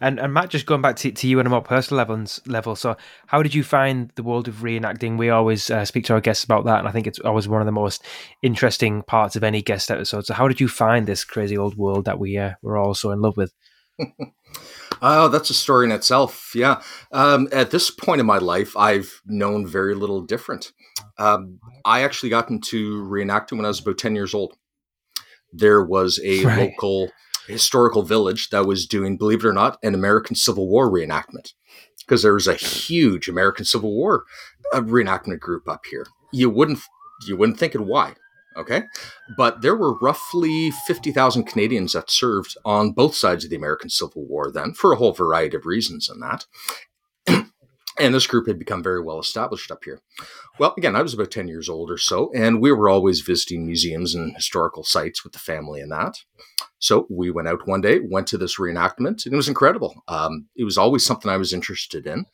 And 0.00 0.20
and 0.20 0.34
Matt, 0.34 0.50
just 0.50 0.66
going 0.66 0.82
back 0.82 0.96
to, 0.96 1.10
to 1.10 1.26
you 1.26 1.38
on 1.38 1.46
a 1.46 1.50
more 1.50 1.62
personal 1.62 1.96
level, 1.98 2.22
level. 2.46 2.76
So, 2.76 2.96
how 3.26 3.42
did 3.42 3.54
you 3.54 3.64
find 3.64 4.10
the 4.14 4.22
world 4.22 4.46
of 4.46 4.56
reenacting? 4.56 5.16
We 5.16 5.30
always 5.30 5.70
uh, 5.70 5.86
speak 5.86 6.04
to 6.06 6.12
our 6.12 6.20
guests 6.20 6.44
about 6.44 6.66
that, 6.66 6.80
and 6.80 6.88
I 6.88 6.92
think 6.92 7.06
it's 7.06 7.18
always 7.20 7.48
one 7.48 7.62
of 7.62 7.66
the 7.66 7.72
most 7.72 8.04
interesting 8.42 9.02
parts 9.02 9.34
of 9.34 9.42
any 9.42 9.62
guest 9.62 9.90
episode. 9.90 10.26
So, 10.26 10.34
how 10.34 10.48
did 10.48 10.60
you 10.60 10.68
find 10.68 11.06
this 11.06 11.24
crazy 11.24 11.56
old 11.56 11.78
world 11.78 12.04
that 12.04 12.18
we 12.18 12.36
uh, 12.36 12.52
were 12.60 12.76
all 12.76 12.92
so 12.92 13.10
in 13.10 13.22
love 13.22 13.38
with? 13.38 13.54
oh, 15.02 15.28
that's 15.28 15.48
a 15.48 15.54
story 15.54 15.86
in 15.86 15.92
itself. 15.92 16.52
Yeah. 16.54 16.82
Um, 17.10 17.48
at 17.52 17.70
this 17.70 17.90
point 17.90 18.20
in 18.20 18.26
my 18.26 18.38
life, 18.38 18.76
I've 18.76 19.22
known 19.24 19.66
very 19.66 19.94
little 19.94 20.20
different. 20.20 20.72
Um, 21.18 21.60
I 21.84 22.02
actually 22.02 22.30
got 22.30 22.50
into 22.50 23.02
reenacting 23.04 23.56
when 23.56 23.64
I 23.64 23.68
was 23.68 23.80
about 23.80 23.98
ten 23.98 24.14
years 24.14 24.34
old. 24.34 24.56
There 25.52 25.84
was 25.84 26.20
a 26.24 26.44
right. 26.44 26.70
local 26.70 27.10
historical 27.46 28.02
village 28.02 28.50
that 28.50 28.66
was 28.66 28.86
doing, 28.86 29.16
believe 29.16 29.44
it 29.44 29.48
or 29.48 29.52
not, 29.52 29.78
an 29.82 29.94
American 29.94 30.36
Civil 30.36 30.68
War 30.68 30.90
reenactment 30.90 31.52
because 31.98 32.22
there 32.22 32.34
was 32.34 32.48
a 32.48 32.54
huge 32.54 33.28
American 33.28 33.64
Civil 33.64 33.94
War 33.94 34.24
uh, 34.72 34.80
reenactment 34.80 35.40
group 35.40 35.68
up 35.68 35.82
here. 35.90 36.06
You 36.32 36.50
wouldn't 36.50 36.80
you 37.26 37.36
wouldn't 37.36 37.58
think 37.58 37.74
it 37.74 37.80
why, 37.82 38.14
okay? 38.56 38.84
But 39.36 39.62
there 39.62 39.76
were 39.76 39.98
roughly 39.98 40.70
fifty 40.86 41.12
thousand 41.12 41.44
Canadians 41.44 41.92
that 41.92 42.10
served 42.10 42.56
on 42.64 42.92
both 42.92 43.14
sides 43.14 43.44
of 43.44 43.50
the 43.50 43.56
American 43.56 43.90
Civil 43.90 44.26
War 44.26 44.50
then, 44.50 44.72
for 44.72 44.92
a 44.92 44.96
whole 44.96 45.12
variety 45.12 45.56
of 45.56 45.66
reasons, 45.66 46.08
and 46.08 46.22
that. 46.22 46.46
And 47.98 48.14
this 48.14 48.26
group 48.26 48.46
had 48.46 48.58
become 48.58 48.82
very 48.82 49.00
well 49.00 49.18
established 49.18 49.70
up 49.70 49.84
here. 49.84 50.00
Well, 50.58 50.74
again, 50.76 50.96
I 50.96 51.02
was 51.02 51.14
about 51.14 51.30
10 51.30 51.48
years 51.48 51.68
old 51.68 51.90
or 51.90 51.98
so, 51.98 52.30
and 52.34 52.60
we 52.60 52.72
were 52.72 52.88
always 52.88 53.20
visiting 53.20 53.66
museums 53.66 54.14
and 54.14 54.34
historical 54.34 54.84
sites 54.84 55.24
with 55.24 55.32
the 55.32 55.38
family 55.38 55.80
and 55.80 55.90
that. 55.92 56.18
So 56.78 57.06
we 57.08 57.30
went 57.30 57.48
out 57.48 57.66
one 57.66 57.80
day, 57.80 58.00
went 58.00 58.26
to 58.28 58.38
this 58.38 58.58
reenactment, 58.58 59.24
and 59.24 59.32
it 59.32 59.36
was 59.36 59.48
incredible. 59.48 60.02
Um, 60.08 60.46
it 60.56 60.64
was 60.64 60.78
always 60.78 61.06
something 61.06 61.30
I 61.30 61.36
was 61.36 61.52
interested 61.52 62.06
in, 62.06 62.26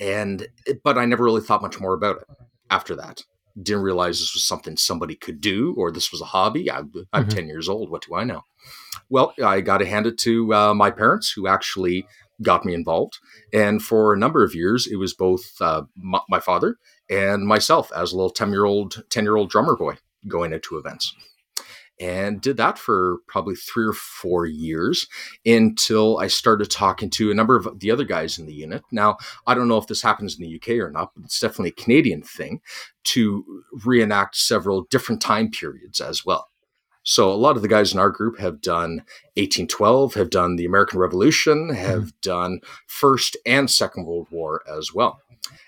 and 0.00 0.48
but 0.82 0.98
I 0.98 1.04
never 1.04 1.24
really 1.24 1.40
thought 1.40 1.62
much 1.62 1.80
more 1.80 1.94
about 1.94 2.16
it 2.16 2.36
after 2.70 2.96
that. 2.96 3.22
Didn't 3.60 3.82
realize 3.82 4.18
this 4.18 4.34
was 4.34 4.44
something 4.44 4.76
somebody 4.76 5.14
could 5.14 5.40
do, 5.40 5.72
or 5.76 5.92
this 5.92 6.10
was 6.10 6.20
a 6.20 6.26
hobby. 6.26 6.70
I, 6.70 6.78
am 6.78 6.90
mm-hmm. 6.90 7.28
10 7.28 7.46
years 7.46 7.68
old. 7.68 7.90
What 7.90 8.02
do 8.06 8.14
I 8.14 8.24
know? 8.24 8.42
Well, 9.08 9.32
I 9.42 9.60
got 9.60 9.78
to 9.78 9.86
hand 9.86 10.06
it 10.06 10.18
to 10.18 10.52
uh, 10.52 10.74
my 10.74 10.90
parents, 10.90 11.30
who 11.30 11.46
actually 11.46 12.06
got 12.42 12.64
me 12.64 12.74
involved. 12.74 13.18
And 13.52 13.82
for 13.82 14.12
a 14.12 14.18
number 14.18 14.44
of 14.44 14.54
years, 14.54 14.86
it 14.86 14.96
was 14.96 15.14
both 15.14 15.60
uh, 15.60 15.82
my, 15.96 16.20
my 16.28 16.40
father 16.40 16.76
and 17.08 17.46
myself 17.46 17.90
as 17.94 18.12
a 18.12 18.16
little 18.16 18.30
10 18.30 18.50
year 18.50 18.64
old 18.64 19.02
10 19.10 19.24
year 19.24 19.36
old 19.36 19.50
drummer 19.50 19.76
boy 19.76 19.94
going 20.28 20.52
into 20.52 20.76
events 20.76 21.14
and 21.98 22.40
did 22.40 22.56
that 22.58 22.78
for 22.78 23.18
probably 23.26 23.54
three 23.54 23.86
or 23.86 23.92
four 23.92 24.46
years 24.46 25.06
until 25.44 26.18
I 26.18 26.26
started 26.26 26.70
talking 26.70 27.10
to 27.10 27.30
a 27.30 27.34
number 27.34 27.56
of 27.56 27.80
the 27.80 27.90
other 27.90 28.04
guys 28.04 28.38
in 28.38 28.46
the 28.46 28.52
unit. 28.52 28.82
Now, 28.92 29.16
I 29.46 29.54
don't 29.54 29.68
know 29.68 29.78
if 29.78 29.86
this 29.86 30.02
happens 30.02 30.38
in 30.38 30.42
the 30.44 30.56
UK 30.56 30.80
or 30.84 30.90
not, 30.90 31.12
but 31.14 31.24
it's 31.24 31.40
definitely 31.40 31.70
a 31.70 31.82
Canadian 31.82 32.22
thing 32.22 32.60
to 33.04 33.62
reenact 33.84 34.36
several 34.36 34.82
different 34.90 35.22
time 35.22 35.50
periods 35.50 36.00
as 36.00 36.24
well. 36.24 36.48
So 37.06 37.30
a 37.30 37.34
lot 37.34 37.54
of 37.54 37.62
the 37.62 37.68
guys 37.68 37.92
in 37.92 38.00
our 38.00 38.10
group 38.10 38.40
have 38.40 38.60
done 38.60 38.96
1812, 39.36 40.14
have 40.14 40.28
done 40.28 40.56
the 40.56 40.64
American 40.64 40.98
Revolution, 40.98 41.70
have 41.70 42.02
mm-hmm. 42.02 42.20
done 42.20 42.60
First 42.88 43.36
and 43.46 43.70
Second 43.70 44.06
World 44.06 44.26
War 44.32 44.62
as 44.68 44.92
well. 44.92 45.20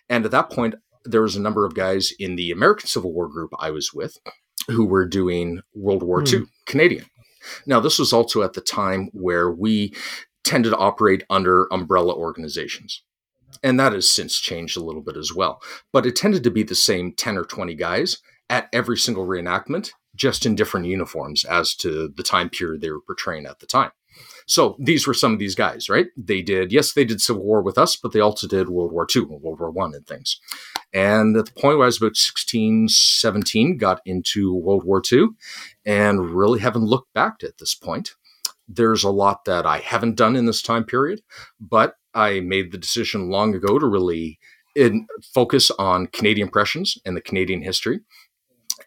And 0.09 0.24
at 0.24 0.32
that 0.32 0.51
point, 0.51 0.74
there 1.05 1.22
was 1.22 1.36
a 1.36 1.41
number 1.41 1.64
of 1.64 1.76
guys 1.76 2.12
in 2.18 2.34
the 2.34 2.51
American 2.51 2.89
Civil 2.89 3.12
War 3.12 3.28
group 3.28 3.53
I 3.61 3.70
was 3.70 3.95
with 3.95 4.18
who 4.66 4.84
were 4.84 5.07
doing 5.07 5.61
World 5.74 6.03
War 6.03 6.22
mm. 6.22 6.41
II 6.41 6.47
Canadian. 6.66 7.07
Now, 7.66 7.78
this 7.78 8.01
was 8.01 8.12
also 8.12 8.43
at 8.43 8.55
the 8.55 8.61
time 8.61 9.09
where 9.12 9.49
we 9.49 9.95
tended 10.43 10.72
to 10.72 10.78
operate 10.78 11.22
under 11.30 11.72
umbrella 11.72 12.16
organizations. 12.16 13.05
And 13.62 13.78
that 13.78 13.93
has 13.93 14.11
since 14.11 14.41
changed 14.41 14.76
a 14.76 14.82
little 14.82 15.03
bit 15.03 15.16
as 15.16 15.32
well. 15.32 15.62
But 15.93 16.05
it 16.05 16.16
tended 16.16 16.43
to 16.43 16.51
be 16.51 16.64
the 16.64 16.74
same 16.74 17.12
10 17.12 17.39
or 17.39 17.45
20 17.45 17.76
guys 17.76 18.18
at 18.51 18.68
every 18.72 18.97
single 18.97 19.26
reenactment 19.26 19.93
just 20.18 20.44
in 20.44 20.54
different 20.54 20.86
uniforms 20.86 21.44
as 21.44 21.74
to 21.76 22.12
the 22.14 22.22
time 22.22 22.50
period 22.50 22.82
they 22.82 22.90
were 22.90 23.00
portraying 23.00 23.46
at 23.46 23.60
the 23.60 23.66
time. 23.66 23.92
So 24.46 24.76
these 24.78 25.06
were 25.06 25.14
some 25.14 25.32
of 25.32 25.38
these 25.38 25.54
guys, 25.54 25.88
right? 25.88 26.06
They 26.16 26.42
did, 26.42 26.72
yes, 26.72 26.92
they 26.92 27.04
did 27.04 27.20
Civil 27.20 27.44
War 27.44 27.62
with 27.62 27.78
us, 27.78 27.96
but 27.96 28.12
they 28.12 28.20
also 28.20 28.48
did 28.48 28.70
World 28.70 28.92
War 28.92 29.06
II 29.14 29.22
and 29.22 29.42
World 29.42 29.60
War 29.60 29.70
One 29.70 29.94
and 29.94 30.06
things. 30.06 30.40
And 30.92 31.36
at 31.36 31.46
the 31.46 31.52
point 31.52 31.76
where 31.76 31.84
I 31.84 31.86
was 31.86 31.98
about 31.98 32.16
16, 32.16 32.88
17, 32.88 33.76
got 33.76 34.00
into 34.06 34.54
World 34.54 34.84
War 34.84 35.02
II 35.12 35.28
and 35.84 36.30
really 36.30 36.60
haven't 36.60 36.86
looked 36.86 37.12
back 37.12 37.42
at 37.42 37.58
this 37.58 37.74
point. 37.74 38.12
There's 38.66 39.04
a 39.04 39.10
lot 39.10 39.44
that 39.44 39.66
I 39.66 39.78
haven't 39.78 40.16
done 40.16 40.34
in 40.34 40.46
this 40.46 40.62
time 40.62 40.84
period, 40.84 41.20
but 41.60 41.96
I 42.14 42.40
made 42.40 42.72
the 42.72 42.78
decision 42.78 43.30
long 43.30 43.54
ago 43.54 43.78
to 43.78 43.86
really 43.86 44.38
in, 44.74 45.06
focus 45.34 45.70
on 45.78 46.06
Canadian 46.06 46.48
impressions 46.48 46.96
and 47.04 47.16
the 47.16 47.20
Canadian 47.20 47.62
history 47.62 48.00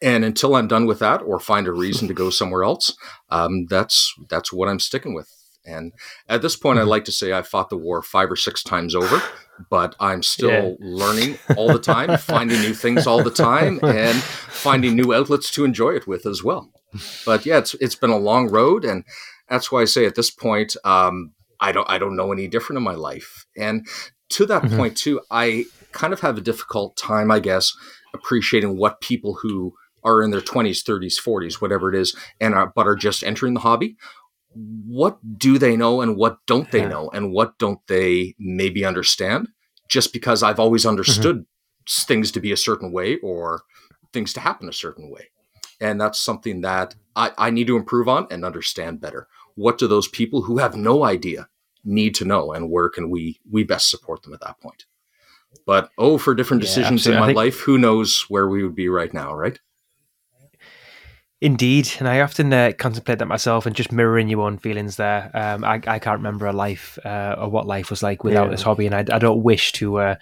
and 0.02 0.26
until 0.26 0.56
I'm 0.56 0.68
done 0.68 0.86
with 0.86 1.00
that 1.00 1.22
or 1.22 1.40
find 1.40 1.68
a 1.68 1.72
reason 1.72 2.08
to 2.08 2.14
go 2.14 2.30
somewhere 2.32 2.64
else, 2.64 2.96
um, 3.30 3.66
that's 3.68 4.14
that's 4.30 4.52
what 4.52 4.70
I'm 4.70 4.80
sticking 4.80 5.14
with. 5.14 5.30
And 5.66 5.94
at 6.28 6.42
this 6.42 6.56
point, 6.56 6.80
I 6.80 6.82
mm-hmm. 6.82 6.90
like 6.90 7.06
to 7.06 7.12
say 7.12 7.34
I 7.34 7.44
fought 7.44 7.70
the 7.70 7.78
war 7.78 8.02
five 8.02 8.32
or 8.32 8.36
six 8.36 8.64
times 8.64 8.96
over, 8.96 9.22
but 9.70 9.96
I'm 10.00 10.24
still 10.24 10.50
yeah. 10.50 10.76
learning 10.80 11.38
all 11.56 11.72
the 11.72 11.80
time, 11.80 12.18
finding 12.18 12.60
new 12.62 12.74
things 12.74 13.06
all 13.06 13.24
the 13.24 13.30
time, 13.30 13.80
and 13.84 14.18
finding 14.18 14.96
new 14.96 15.14
outlets 15.14 15.52
to 15.52 15.66
enjoy 15.66 15.92
it 15.92 16.08
with 16.08 16.26
as 16.26 16.44
well. 16.44 16.72
But 17.26 17.46
yeah, 17.46 17.60
it's 17.60 17.76
it's 17.76 17.96
been 17.96 18.10
a 18.10 18.18
long 18.18 18.50
road, 18.50 18.84
and 18.84 19.06
that's 19.50 19.72
why 19.72 19.82
I 19.82 19.86
say 19.86 20.06
at 20.06 20.16
this 20.16 20.32
point, 20.32 20.76
um, 20.84 21.34
I 21.60 21.72
don't 21.72 21.90
I 21.90 22.00
don't 22.00 22.16
know 22.16 22.32
any 22.32 22.48
different 22.48 22.78
in 22.78 22.84
my 22.84 22.96
life. 22.96 23.46
And 23.56 23.88
to 24.30 24.46
that 24.48 24.64
mm-hmm. 24.64 24.78
point 24.78 24.98
too, 24.98 25.22
I 25.30 25.66
kind 25.92 26.14
of 26.14 26.22
have 26.22 26.38
a 26.38 26.42
difficult 26.42 26.98
time, 26.98 27.32
I 27.32 27.40
guess, 27.40 27.74
appreciating 28.14 28.78
what 28.78 29.02
people 29.02 29.36
who 29.42 29.74
are 30.04 30.22
in 30.22 30.32
their 30.32 30.42
20s, 30.42 30.84
30s, 30.84 31.22
40s, 31.22 31.62
whatever 31.62 31.94
it 31.94 32.00
is, 32.00 32.16
and 32.40 32.54
are, 32.54 32.72
but 32.76 32.88
are 32.88 32.96
just 32.96 33.24
entering 33.24 33.54
the 33.54 33.60
hobby. 33.62 33.96
What 34.54 35.20
do 35.38 35.58
they 35.58 35.78
know 35.78 36.02
and 36.02 36.18
what 36.18 36.40
don't 36.46 36.70
they 36.72 36.86
know 36.86 37.10
and 37.10 37.32
what 37.32 37.58
don't 37.58 37.80
they 37.88 38.36
maybe 38.38 38.84
understand? 38.84 39.48
Just 39.88 40.12
because 40.12 40.44
I've 40.44 40.60
always 40.60 40.82
mm-hmm. 40.82 40.90
understood 40.90 41.38
mm-hmm. 41.38 42.08
things 42.08 42.32
to 42.32 42.40
be 42.40 42.52
a 42.52 42.58
certain 42.58 42.92
way 42.92 43.18
or 43.18 43.62
things 44.12 44.34
to 44.34 44.40
happen 44.40 44.68
a 44.68 44.74
certain 44.74 45.10
way. 45.10 45.30
And 45.80 46.00
that's 46.00 46.20
something 46.20 46.62
that 46.62 46.96
I, 47.16 47.32
I 47.38 47.50
need 47.50 47.68
to 47.68 47.76
improve 47.76 48.08
on 48.08 48.28
and 48.30 48.46
understand 48.46 49.02
better. 49.02 49.28
What 49.56 49.78
do 49.78 49.88
those 49.88 50.08
people 50.08 50.44
who 50.44 50.58
have 50.58 50.76
no 50.76 51.04
idea 51.04 51.48
need 51.84 52.14
to 52.16 52.26
know 52.26 52.54
and 52.54 52.70
where 52.70 52.90
can 52.90 53.10
we 53.10 53.40
we 53.50 53.64
best 53.64 53.90
support 53.90 54.24
them 54.24 54.34
at 54.34 54.42
that 54.42 54.60
point? 54.60 54.86
But 55.66 55.90
oh, 55.98 56.18
for 56.18 56.36
different 56.36 56.62
decisions 56.62 57.06
yeah, 57.06 57.14
in 57.14 57.20
my 57.20 57.28
think- 57.28 57.38
life, 57.38 57.60
who 57.60 57.78
knows 57.78 58.26
where 58.30 58.48
we 58.48 58.64
would 58.64 58.76
be 58.76 58.90
right 58.90 59.14
now, 59.14 59.34
right? 59.34 59.60
Indeed, 61.44 61.90
and 61.98 62.08
I 62.08 62.22
often 62.22 62.54
uh, 62.54 62.72
contemplate 62.78 63.18
that 63.18 63.26
myself, 63.26 63.66
and 63.66 63.76
just 63.76 63.92
mirroring 63.92 64.30
your 64.30 64.42
own 64.42 64.60
feelings 64.60 64.98
there. 64.98 65.32
Um, 65.34 65.64
I, 65.64 65.82
I 65.88 65.98
can't 65.98 66.20
remember 66.20 66.46
a 66.46 66.54
life 66.54 67.00
uh, 67.04 67.36
or 67.36 67.50
what 67.50 67.66
life 67.66 67.90
was 67.90 68.04
like 68.04 68.24
without 68.24 68.46
yeah. 68.46 68.52
this 68.52 68.62
hobby, 68.62 68.86
and 68.86 68.94
I, 68.94 69.00
I 69.00 69.18
don't 69.18 69.42
wish 69.42 69.72
to, 69.74 69.98
uh, 69.98 70.16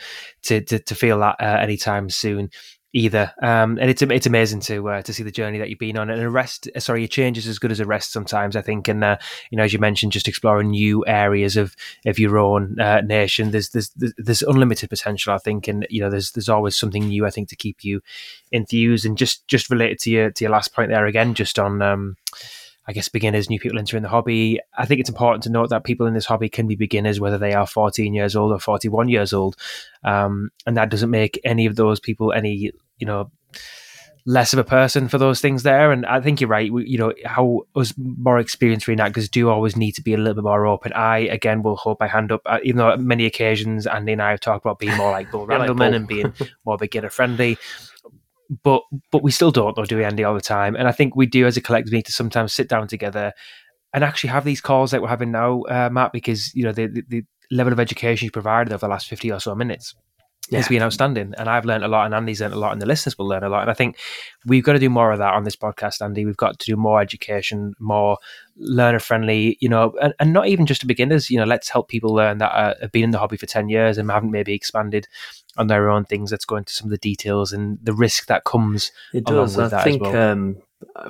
to, 0.44 0.62
to 0.62 0.80
to 0.80 0.96
feel 0.96 1.20
that 1.20 1.36
uh, 1.42 1.58
anytime 1.60 2.10
soon 2.10 2.52
either. 2.94 3.34
Um, 3.42 3.78
and 3.80 3.90
it's 3.90 4.02
it's 4.02 4.26
amazing 4.26 4.62
to 4.62 4.90
uh, 4.90 5.02
to 5.04 5.14
see 5.14 5.24
the 5.24 5.32
journey 5.32 5.60
that 5.60 5.70
you've 5.70 5.80
been 5.80 5.98
on. 5.98 6.10
And 6.10 6.22
a 6.22 6.30
rest, 6.30 6.70
sorry, 6.80 7.04
a 7.04 7.08
change 7.08 7.38
is 7.38 7.48
as 7.48 7.60
good 7.60 7.72
as 7.72 7.80
a 7.80 7.86
rest 7.86 8.12
sometimes. 8.12 8.56
I 8.56 8.62
think, 8.62 8.88
and 8.88 9.04
uh, 9.04 9.18
you 9.52 9.58
know, 9.58 9.64
as 9.64 9.74
you 9.74 9.80
mentioned, 9.80 10.12
just 10.12 10.28
exploring 10.28 10.72
new 10.72 11.06
areas 11.06 11.58
of 11.58 11.76
of 12.06 12.20
your 12.20 12.38
own 12.38 12.80
uh, 12.80 13.02
nation. 13.02 13.52
There's, 13.52 13.70
there's 13.70 13.92
there's 14.18 14.42
unlimited 14.42 14.90
potential. 14.90 15.34
I 15.34 15.38
think, 15.38 15.68
and 15.68 15.86
you 15.90 16.02
know, 16.02 16.10
there's 16.10 16.32
there's 16.32 16.50
always 16.50 16.78
something 16.78 17.08
new. 17.08 17.26
I 17.26 17.30
think 17.30 17.50
to 17.50 17.56
keep 17.56 17.84
you 17.84 18.02
enthused. 18.52 19.06
And 19.06 19.18
just 19.18 19.48
just 19.48 19.70
related 19.70 20.00
to 20.00 20.10
your 20.10 20.32
to 20.32 20.44
your 20.44 20.52
last 20.52 20.74
point 20.74 20.90
there 20.90 21.06
again, 21.06 21.34
just 21.34 21.60
on. 21.60 21.82
Um, 21.82 22.18
I 22.90 22.92
guess 22.92 23.08
beginners, 23.08 23.52
new 23.52 23.60
people 23.60 23.78
entering 23.78 24.02
the 24.02 24.10
hobby. 24.10 24.60
I 24.76 24.88
think 24.88 25.00
it's 25.00 25.12
important 25.12 25.44
to 25.44 25.52
note 25.52 25.70
that 25.70 25.84
people 25.84 26.08
in 26.08 26.16
this 26.16 26.26
hobby 26.26 26.50
can 26.50 26.66
be 26.66 26.76
beginners, 26.76 27.20
whether 27.20 27.38
they 27.38 27.54
are 27.54 27.68
14 27.68 28.16
years 28.16 28.36
old 28.36 28.52
or 28.52 28.58
41 28.58 29.10
years 29.10 29.32
old. 29.32 29.58
Um, 30.04 30.50
and 30.66 30.76
that 30.76 30.90
doesn't 30.90 31.12
make 31.12 31.40
any 31.44 31.68
of 31.68 31.76
those 31.76 32.00
people 32.00 32.34
any, 32.34 32.72
you 32.98 33.06
know, 33.06 33.30
less 34.26 34.54
of 34.54 34.60
a 34.60 34.64
person 34.64 35.08
for 35.08 35.20
those 35.20 35.40
things 35.40 35.62
there. 35.62 35.92
And 35.92 36.04
I 36.04 36.20
think 36.20 36.42
you're 36.42 36.50
right. 36.50 36.74
We, 36.74 36.88
you 36.88 36.98
know, 36.98 37.14
how 37.26 37.62
us 37.76 37.94
more 37.96 38.40
experienced 38.40 38.88
reenactors 38.88 39.30
do 39.30 39.50
always 39.50 39.76
need 39.76 39.92
to 39.92 40.02
be 40.02 40.16
a 40.16 40.18
little 40.18 40.34
bit 40.34 40.44
more 40.44 40.66
open. 40.66 40.92
I, 40.94 41.20
again, 41.20 41.62
will 41.62 41.76
hold 41.76 41.98
my 42.00 42.08
hand 42.08 42.32
up, 42.32 42.42
uh, 42.48 42.58
even 42.64 42.80
though 42.80 42.98
many 42.98 43.28
occasions 43.28 43.86
Andy 43.86 44.14
and 44.14 44.22
I 44.22 44.32
have 44.32 44.40
talked 44.40 44.66
about 44.66 44.80
being 44.80 44.98
more 44.98 45.12
like 45.12 45.32
like 45.34 45.48
Randleman 45.48 45.78
Bull. 45.78 45.94
and 45.94 46.08
being 46.08 46.34
more 46.66 46.78
beginner 46.78 47.12
friendly. 47.12 47.60
But 48.64 48.82
but 49.12 49.24
we 49.24 49.32
still 49.32 49.52
don't, 49.52 49.76
though, 49.76 49.86
do 49.86 49.98
we, 49.98 50.04
Andy, 50.04 50.24
all 50.24 50.34
the 50.34 50.42
time? 50.42 50.76
And 50.76 50.88
I 50.88 50.92
think 50.92 51.16
we 51.16 51.26
do 51.26 51.46
as 51.46 51.58
a 51.58 51.62
collective 51.62 51.94
need 51.94 52.06
to 52.06 52.12
sometimes 52.12 52.54
sit 52.54 52.68
down 52.68 52.88
together 52.88 53.34
and 53.94 54.04
actually 54.04 54.32
have 54.32 54.44
these 54.44 54.62
calls 54.62 54.92
that 54.92 55.02
we're 55.02 55.08
having 55.08 55.32
now, 55.32 55.62
uh, 55.64 55.90
Matt, 55.92 56.14
because, 56.14 56.54
you 56.56 56.64
know, 56.64 56.72
the, 56.72 56.88
the, 56.88 57.04
the 57.08 57.26
level 57.52 57.74
of 57.74 57.80
education 57.80 58.26
you 58.26 58.32
provided 58.32 58.72
over 58.74 58.86
the 58.86 58.90
last 58.90 59.08
50 59.08 59.32
or 59.32 59.40
so 59.40 59.56
minutes 59.56 59.96
has 60.58 60.68
been 60.68 60.82
outstanding. 60.82 61.34
And 61.38 61.50
I've 61.50 61.66
learned 61.66 61.84
a 61.84 61.88
lot, 61.88 62.06
and 62.06 62.16
Andy's 62.16 62.42
learned 62.42 62.54
a 62.54 62.60
lot, 62.60 62.72
and 62.72 62.82
the 62.82 62.86
listeners 62.86 63.18
will 63.18 63.28
learn 63.28 63.44
a 63.44 63.50
lot. 63.50 63.62
And 63.62 63.72
I 63.72 63.74
think 63.74 63.98
we've 64.46 64.64
got 64.64 64.74
to 64.74 64.80
do 64.80 64.90
more 64.90 65.12
of 65.12 65.20
that 65.20 65.34
on 65.34 65.44
this 65.44 65.56
podcast, 65.56 66.02
Andy. 66.02 66.26
We've 66.26 66.38
got 66.38 66.60
to 66.60 66.66
do 66.66 66.76
more 66.76 67.02
education, 67.02 67.74
more 67.80 68.18
learner 68.58 69.00
friendly, 69.00 69.58
you 69.62 69.70
know, 69.70 69.94
and, 70.02 70.14
and 70.20 70.34
not 70.34 70.48
even 70.48 70.66
just 70.66 70.82
to 70.82 70.88
beginners. 70.88 71.30
You 71.30 71.38
know, 71.38 71.46
let's 71.46 71.70
help 71.70 71.88
people 71.88 72.14
learn 72.14 72.40
that 72.40 72.52
uh, 72.52 72.74
have 72.82 72.92
been 72.92 73.04
in 73.04 73.12
the 73.12 73.20
hobby 73.20 73.38
for 73.38 73.46
10 73.46 73.70
years 73.70 73.98
and 73.98 74.10
haven't 74.10 74.32
maybe 74.32 74.54
expanded 74.54 75.08
on 75.58 75.68
their 75.68 75.90
own 75.90 76.06
things. 76.06 76.32
Let's 76.32 76.46
go 76.46 76.56
into 76.56 76.74
some 76.74 76.88
of 76.88 76.92
the 76.92 76.98
details 76.98 77.54
and 77.54 77.78
the 77.84 77.94
risk 77.94 78.28
that 78.28 78.44
comes. 78.44 78.92
It 79.14 79.26
does. 79.26 79.58
I 79.58 79.84
think 79.84 80.02
well. 80.02 80.32
um, 80.32 80.58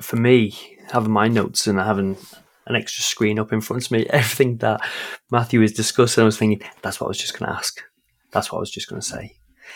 for 0.01 0.15
me, 0.15 0.55
having 0.91 1.11
my 1.11 1.27
notes 1.27 1.67
and 1.67 1.79
having 1.79 2.17
an 2.67 2.75
extra 2.75 3.03
screen 3.03 3.39
up 3.39 3.51
in 3.51 3.61
front 3.61 3.85
of 3.85 3.91
me, 3.91 4.05
everything 4.09 4.57
that 4.57 4.81
Matthew 5.31 5.59
was 5.59 5.73
discussing, 5.73 6.21
I 6.21 6.25
was 6.25 6.37
thinking 6.37 6.67
that's 6.81 6.99
what 6.99 7.07
I 7.07 7.09
was 7.09 7.17
just 7.17 7.37
going 7.37 7.51
to 7.51 7.57
ask. 7.57 7.81
That's 8.31 8.51
what 8.51 8.59
I 8.59 8.61
was 8.61 8.71
just 8.71 8.89
going 8.89 9.01
to 9.01 9.07
say. 9.07 9.35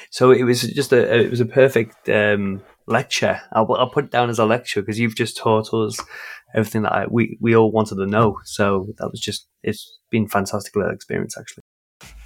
So 0.09 0.31
it 0.31 0.43
was 0.43 0.61
just 0.61 0.91
a 0.91 1.21
it 1.21 1.29
was 1.29 1.39
a 1.39 1.45
perfect 1.45 2.09
um, 2.09 2.61
lecture. 2.87 3.41
I'll, 3.51 3.71
I'll 3.73 3.89
put 3.89 4.05
it 4.05 4.11
down 4.11 4.29
as 4.29 4.39
a 4.39 4.45
lecture 4.45 4.81
because 4.81 4.99
you've 4.99 5.15
just 5.15 5.37
taught 5.37 5.73
us 5.73 5.99
everything 6.55 6.81
that 6.83 6.91
I, 6.93 7.05
we 7.07 7.37
we 7.39 7.55
all 7.55 7.71
wanted 7.71 7.95
to 7.95 8.05
know. 8.07 8.39
So 8.45 8.87
that 8.97 9.09
was 9.11 9.19
just 9.19 9.47
it's 9.61 9.99
been 10.09 10.25
a 10.25 10.29
fantastic 10.29 10.75
little 10.75 10.91
experience 10.91 11.37
actually. 11.37 11.63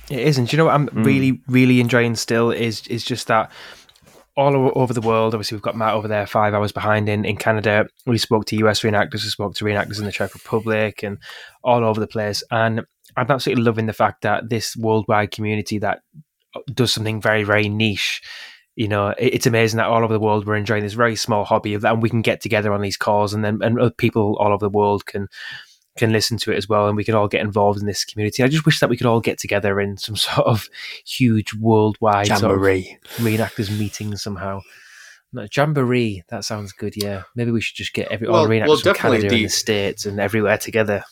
It 0.10 0.20
isn't. 0.20 0.46
Do 0.46 0.56
you 0.56 0.58
know 0.60 0.66
what 0.66 0.76
I'm 0.76 0.88
Mm. 0.88 1.06
really, 1.06 1.42
really 1.48 1.80
enjoying 1.82 2.16
still 2.16 2.52
is 2.52 2.88
is 2.88 3.04
just 3.04 3.28
that 3.28 3.52
all 4.38 4.72
over 4.76 4.94
the 4.94 5.02
world. 5.02 5.34
Obviously, 5.34 5.56
we've 5.56 5.62
got 5.64 5.76
Matt 5.76 5.96
over 5.96 6.08
there, 6.08 6.28
five 6.28 6.54
hours 6.54 6.72
behind 6.72 7.10
in, 7.10 7.26
in 7.26 7.36
Canada. 7.38 7.88
We 8.06 8.18
spoke 8.20 8.46
to 8.46 8.56
US 8.68 8.82
reenactors, 8.82 9.24
we 9.24 9.30
spoke 9.30 9.56
to 9.56 9.66
reenactors 9.66 10.00
in 10.00 10.06
the 10.06 10.12
Czech 10.12 10.34
Republic, 10.34 11.04
and 11.04 11.18
all 11.64 11.84
over 11.84 12.00
the 12.00 12.08
place. 12.08 12.44
And 12.52 12.82
I'm 13.18 13.32
absolutely 13.32 13.64
loving 13.64 13.88
the 13.88 13.94
fact 13.94 14.22
that 14.22 14.50
this 14.50 14.78
worldwide 14.78 15.32
community 15.32 15.80
that 15.80 16.02
uh, 16.56 16.60
does 16.74 16.94
something 16.94 17.20
very, 17.20 17.44
very 17.44 17.68
niche. 17.68 18.22
You 18.76 18.88
know, 18.88 19.10
it- 19.18 19.34
it's 19.34 19.48
amazing 19.48 19.78
that 19.78 19.88
all 19.88 20.04
over 20.04 20.14
the 20.14 20.20
world 20.20 20.46
we're 20.46 20.56
enjoying 20.56 20.84
this 20.84 20.94
very 20.94 21.16
small 21.16 21.44
hobby 21.44 21.74
and 21.74 22.02
we 22.04 22.10
can 22.10 22.22
get 22.22 22.40
together 22.42 22.72
on 22.72 22.82
these 22.82 22.98
calls, 22.98 23.34
and 23.34 23.44
then 23.44 23.60
and 23.62 23.98
people 23.98 24.38
all 24.40 24.54
over 24.54 24.66
the 24.66 24.70
world 24.70 25.06
can 25.08 25.28
can 25.98 26.12
listen 26.12 26.38
to 26.38 26.52
it 26.52 26.58
as 26.58 26.70
well, 26.70 26.88
and 26.88 26.96
we 26.96 27.04
can 27.04 27.16
all 27.16 27.28
get 27.28 27.42
involved 27.42 27.80
in 27.80 27.86
this 27.86 28.06
community. 28.06 28.44
I 28.44 28.48
just 28.48 28.66
wish 28.66 28.80
that 28.80 28.90
we 28.90 28.98
could 28.98 29.08
all 29.08 29.20
get 29.22 29.38
together 29.40 29.80
in 29.80 29.98
some 29.98 30.16
sort 30.16 30.48
of 30.48 30.70
huge 31.06 31.54
worldwide 31.56 32.28
sort 32.28 32.44
of 32.56 32.60
reenactors 32.60 33.78
meeting 33.78 34.16
somehow. 34.16 34.62
No, 35.34 35.46
jamboree. 35.54 36.24
That 36.30 36.46
sounds 36.46 36.72
good. 36.72 36.96
Yeah, 36.96 37.24
maybe 37.36 37.52
we 37.52 37.60
should 37.62 37.76
just 37.76 37.94
get 37.94 38.08
every 38.10 38.28
all 38.28 38.34
Well- 38.34 38.48
the 38.48 38.50
reenactors 38.56 38.68
well, 38.68 38.78
from 38.80 38.96
Canada 38.96 39.30
the- 39.30 39.36
and 39.36 39.46
the 39.46 39.50
states 39.50 40.06
and 40.06 40.20
everywhere 40.20 40.58
together. 40.58 41.04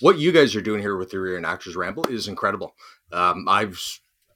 what 0.00 0.18
you 0.18 0.32
guys 0.32 0.54
are 0.56 0.60
doing 0.62 0.80
here 0.80 0.96
with 0.96 1.10
the 1.10 1.16
reenactors 1.18 1.76
ramble 1.76 2.06
is 2.06 2.28
incredible. 2.28 2.74
Um, 3.12 3.46
I've 3.48 3.80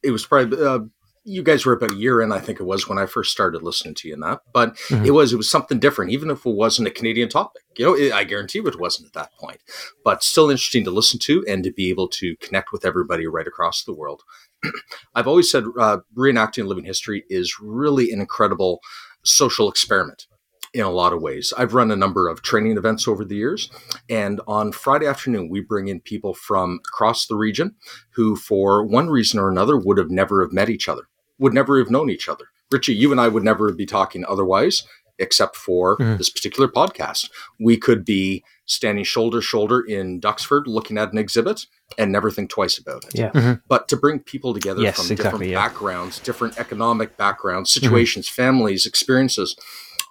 it 0.02 0.10
was 0.10 0.24
probably 0.26 0.64
uh, 0.64 0.80
you 1.24 1.42
guys 1.42 1.66
were 1.66 1.74
about 1.74 1.92
a 1.92 1.96
year 1.96 2.20
in, 2.22 2.32
I 2.32 2.38
think 2.38 2.60
it 2.60 2.64
was 2.64 2.88
when 2.88 2.98
I 2.98 3.06
first 3.06 3.30
started 3.30 3.62
listening 3.62 3.94
to 3.96 4.08
you 4.08 4.14
in 4.14 4.20
that, 4.20 4.40
but 4.52 4.76
Mhm. 4.88 5.06
it 5.06 5.10
was 5.10 5.32
it 5.32 5.36
was 5.36 5.50
something 5.50 5.78
different, 5.78 6.12
even 6.12 6.30
if 6.30 6.46
it 6.46 6.54
wasn't 6.54 6.88
a 6.88 6.90
Canadian 6.90 7.28
topic. 7.28 7.62
You 7.76 7.84
know, 7.86 7.94
it, 7.94 8.12
I 8.12 8.24
guarantee 8.24 8.60
it 8.60 8.80
wasn't 8.80 9.08
at 9.08 9.12
that 9.14 9.32
point, 9.38 9.60
but 10.04 10.22
still 10.22 10.50
interesting 10.50 10.84
to 10.84 10.90
listen 10.90 11.18
to 11.20 11.44
and 11.46 11.62
to 11.64 11.72
be 11.72 11.90
able 11.90 12.08
to 12.08 12.36
connect 12.36 12.72
with 12.72 12.84
everybody 12.84 13.26
right 13.26 13.46
across 13.46 13.84
the 13.84 13.92
world. 13.94 14.22
I've 15.14 15.28
always 15.28 15.50
said 15.50 15.64
uh, 15.78 15.98
reenacting 16.16 16.66
living 16.66 16.84
history 16.84 17.24
is 17.28 17.56
really 17.60 18.12
an 18.12 18.20
incredible 18.20 18.80
social 19.22 19.68
experiment 19.68 20.26
in 20.72 20.82
a 20.82 20.90
lot 20.90 21.12
of 21.12 21.20
ways. 21.20 21.52
I've 21.56 21.74
run 21.74 21.90
a 21.90 21.96
number 21.96 22.28
of 22.28 22.42
training 22.42 22.76
events 22.76 23.08
over 23.08 23.24
the 23.24 23.36
years, 23.36 23.70
and 24.08 24.40
on 24.46 24.72
Friday 24.72 25.06
afternoon, 25.06 25.48
we 25.48 25.60
bring 25.60 25.88
in 25.88 26.00
people 26.00 26.34
from 26.34 26.80
across 26.86 27.26
the 27.26 27.36
region 27.36 27.74
who, 28.10 28.36
for 28.36 28.84
one 28.84 29.08
reason 29.10 29.40
or 29.40 29.48
another, 29.50 29.76
would 29.76 29.98
have 29.98 30.10
never 30.10 30.42
have 30.42 30.52
met 30.52 30.70
each 30.70 30.88
other, 30.88 31.02
would 31.38 31.54
never 31.54 31.78
have 31.78 31.90
known 31.90 32.08
each 32.10 32.28
other. 32.28 32.46
Richie, 32.70 32.94
you 32.94 33.10
and 33.10 33.20
I 33.20 33.26
would 33.28 33.42
never 33.42 33.72
be 33.72 33.84
talking 33.86 34.24
otherwise, 34.28 34.84
except 35.18 35.56
for 35.56 35.98
Mhm. 35.98 36.18
this 36.18 36.30
particular 36.30 36.68
podcast. 36.68 37.28
We 37.58 37.76
could 37.76 38.04
be 38.04 38.42
standing 38.64 39.02
shoulder 39.04 39.38
to 39.38 39.42
shoulder 39.42 39.80
in 39.80 40.20
Duxford 40.20 40.66
looking 40.66 40.96
at 40.96 41.12
an 41.12 41.18
exhibit 41.18 41.66
and 41.98 42.12
never 42.12 42.30
think 42.30 42.48
twice 42.48 42.78
about 42.78 43.04
it. 43.04 43.10
Yeah. 43.14 43.56
But 43.68 43.88
to 43.88 43.96
bring 43.96 44.20
people 44.20 44.54
together 44.54 44.80
Yes, 44.80 44.96
from 44.96 45.10
exactly, 45.12 45.24
different 45.24 45.50
yeah. 45.50 45.68
backgrounds, 45.68 46.20
different 46.20 46.56
economic 46.58 47.16
backgrounds, 47.16 47.70
situations, 47.72 48.28
families, 48.28 48.86
experiences, 48.86 49.56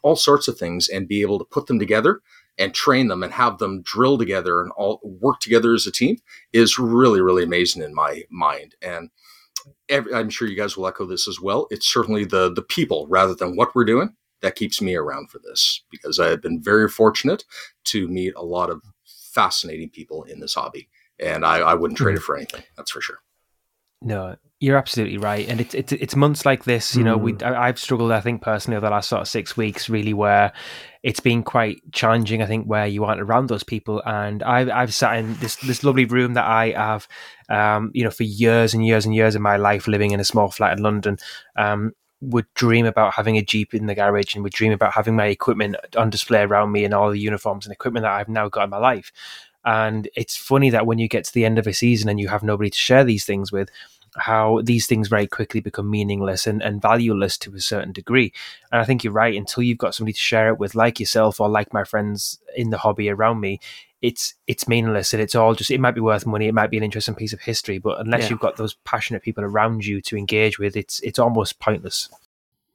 all 0.04 0.16
sorts 0.16 0.48
of 0.48 0.58
things, 0.58 0.90
and 0.90 1.08
be 1.08 1.22
able 1.22 1.40
to 1.40 1.46
put 1.46 1.68
them 1.68 1.80
together 1.80 2.22
and 2.58 2.74
train 2.74 3.08
them 3.08 3.24
and 3.24 3.32
have 3.34 3.58
them 3.58 3.82
drill 3.82 4.18
together 4.18 4.62
and 4.62 4.72
all 4.72 5.00
work 5.04 5.40
together 5.40 5.74
as 5.74 5.88
a 5.88 5.92
team 5.92 6.18
is 6.52 6.78
really, 6.78 7.22
really 7.22 7.44
amazing 7.44 7.82
in 7.82 7.96
my 7.96 8.24
mind. 8.30 8.76
And 8.82 9.10
every, 9.88 10.14
I'm 10.14 10.30
sure 10.30 10.48
you 10.48 10.58
guys 10.58 10.76
will 10.76 10.88
echo 10.88 11.06
this 11.06 11.28
as 11.28 11.40
well. 11.40 11.68
It's 11.72 11.88
certainly 11.88 12.26
the 12.26 12.52
the 12.54 12.62
people 12.62 13.08
rather 13.10 13.34
than 13.34 13.56
what 13.56 13.74
we're 13.74 13.86
doing 13.86 14.16
that 14.42 14.56
keeps 14.56 14.82
me 14.82 14.96
around 14.96 15.30
for 15.30 15.40
this 15.40 15.84
because 15.90 16.20
I 16.20 16.28
have 16.28 16.42
been 16.42 16.62
very 16.62 16.90
fortunate 16.90 17.46
to 17.86 18.08
meet 18.08 18.34
a 18.36 18.44
lot 18.44 18.70
of 18.70 18.82
fascinating 19.06 19.90
people 19.90 20.24
in 20.24 20.40
this 20.40 20.54
hobby. 20.54 20.90
And 21.20 21.46
I, 21.46 21.60
I 21.60 21.74
wouldn't 21.74 21.98
trade 21.98 22.16
it 22.16 22.20
hmm. 22.20 22.26
for 22.26 22.38
anything. 22.38 22.64
That's 22.78 22.92
for 22.92 23.02
sure. 23.02 23.20
No, 24.02 24.38
you're 24.62 24.78
absolutely 24.78 25.18
right, 25.18 25.48
and 25.48 25.60
it's 25.60 25.74
it's 25.74 25.92
it's 25.92 26.16
months 26.16 26.46
like 26.46 26.64
this. 26.64 26.96
You 26.96 27.04
know, 27.04 27.18
we 27.18 27.36
I, 27.42 27.68
I've 27.68 27.80
struggled. 27.80 28.12
I 28.12 28.22
think 28.22 28.42
personally 28.42 28.78
over 28.78 28.88
the 28.88 28.92
last 28.92 29.10
sort 29.10 29.22
of 29.22 29.28
six 29.28 29.58
weeks, 29.58 29.90
really, 29.90 30.14
where 30.14 30.54
it's 31.04 31.20
been 31.20 31.44
quite 31.44 31.82
challenging. 31.92 32.42
I 32.42 32.46
think 32.46 32.66
where 32.66 32.88
you 32.88 33.04
aren't 33.04 33.22
around 33.22 33.48
those 33.50 33.64
people, 33.64 34.02
and 34.06 34.42
I've 34.44 34.70
I've 34.70 34.94
sat 34.94 35.18
in 35.18 35.36
this 35.36 35.58
this 35.58 35.84
lovely 35.84 36.06
room 36.06 36.34
that 36.36 36.46
I 36.46 36.72
have, 36.72 37.08
um, 37.50 37.92
you 37.94 38.04
know, 38.06 38.12
for 38.12 38.24
years 38.24 38.74
and 38.74 38.86
years 38.86 39.06
and 39.06 39.14
years 39.14 39.36
of 39.36 39.42
my 39.42 39.58
life, 39.58 39.88
living 39.88 40.12
in 40.12 40.20
a 40.22 40.26
small 40.26 40.50
flat 40.50 40.78
in 40.78 40.84
London. 40.84 41.18
Um, 41.58 41.94
would 42.22 42.46
dream 42.54 42.86
about 42.86 43.14
having 43.14 43.38
a 43.38 43.42
jeep 43.42 43.74
in 43.74 43.86
the 43.86 43.96
garage, 43.96 44.36
and 44.36 44.44
would 44.44 44.52
dream 44.54 44.74
about 44.74 44.94
having 44.94 45.16
my 45.16 45.28
equipment 45.28 45.78
on 45.96 46.10
display 46.10 46.42
around 46.42 46.72
me, 46.72 46.84
and 46.86 46.94
all 46.94 47.12
the 47.12 47.20
uniforms 47.20 47.66
and 47.66 47.74
equipment 47.74 48.04
that 48.04 48.12
I've 48.12 48.28
now 48.30 48.50
got 48.50 48.66
in 48.66 48.70
my 48.70 48.78
life. 48.78 49.12
And 49.66 50.08
it's 50.16 50.36
funny 50.38 50.70
that 50.70 50.86
when 50.86 51.00
you 51.00 51.08
get 51.08 51.26
to 51.26 51.34
the 51.34 51.46
end 51.46 51.60
of 51.60 51.68
a 51.68 51.74
season 51.74 52.10
and 52.10 52.20
you 52.20 52.28
have 52.30 52.44
nobody 52.44 52.70
to 52.70 52.78
share 52.78 53.04
these 53.04 53.26
things 53.26 53.52
with, 53.52 53.70
how 54.16 54.62
these 54.64 54.88
things 54.88 55.08
very 55.08 55.28
quickly 55.28 55.60
become 55.60 55.90
meaningless 55.90 56.48
and, 56.48 56.64
and 56.64 56.82
valueless 56.82 57.38
to 57.38 57.54
a 57.54 57.60
certain 57.60 57.92
degree. 57.92 58.34
And 58.72 58.82
I 58.82 58.86
think 58.86 59.04
you're 59.04 59.14
right. 59.14 59.36
Until 59.36 59.64
you've 59.64 59.78
got 59.78 59.94
somebody 59.94 60.14
to 60.14 60.20
share 60.20 60.50
it 60.50 60.60
with, 60.60 60.76
like 60.76 61.00
yourself 61.00 61.40
or 61.40 61.48
like 61.50 61.74
my 61.74 61.84
friends 61.84 62.40
in 62.56 62.70
the 62.72 62.80
hobby 62.80 63.10
around 63.10 63.40
me, 63.40 63.60
it's 64.02 64.34
it's 64.48 64.66
meaningless 64.68 65.14
and 65.14 65.22
it's 65.22 65.36
all 65.36 65.54
just 65.54 65.70
it 65.70 65.80
might 65.82 65.92
be 65.94 66.00
worth 66.00 66.26
money, 66.26 66.48
it 66.48 66.54
might 66.54 66.72
be 66.72 66.78
an 66.78 66.84
interesting 66.84 67.16
piece 67.16 67.34
of 67.34 67.42
history, 67.42 67.80
but 67.80 68.00
unless 68.00 68.24
Yeah. 68.24 68.30
you've 68.30 68.40
got 68.40 68.56
those 68.56 68.76
passionate 68.86 69.22
people 69.22 69.44
around 69.44 69.86
you 69.86 70.02
to 70.04 70.16
engage 70.18 70.58
with, 70.58 70.78
it's 70.78 71.02
it's 71.02 71.20
almost 71.20 71.60
pointless. 71.60 72.10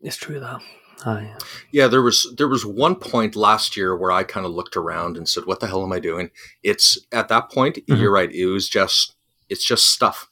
It's 0.03 0.16
true 0.16 0.39
that. 0.39 0.61
Aye. 1.07 1.35
Yeah, 1.71 1.87
there 1.89 2.03
was 2.03 2.27
there 2.37 2.49
was 2.49 2.65
one 2.65 2.95
point 2.97 3.37
last 3.37 3.77
year 3.77 3.97
where 3.97 4.11
I 4.13 4.23
kind 4.25 4.47
of 4.47 4.53
looked 4.53 4.77
around 4.77 5.17
and 5.17 5.29
said, 5.29 5.45
"What 5.47 5.61
the 5.61 5.67
hell 5.67 5.83
am 5.83 5.93
I 5.93 5.99
doing?" 6.01 6.31
It's 6.63 6.99
at 7.13 7.29
that 7.29 7.51
point. 7.51 7.77
Mhm. 7.87 8.01
You're 8.01 8.13
right. 8.13 8.33
It 8.33 8.47
was 8.47 8.69
just 8.69 9.15
it's 9.49 9.65
just 9.65 9.87
stuff. 9.91 10.29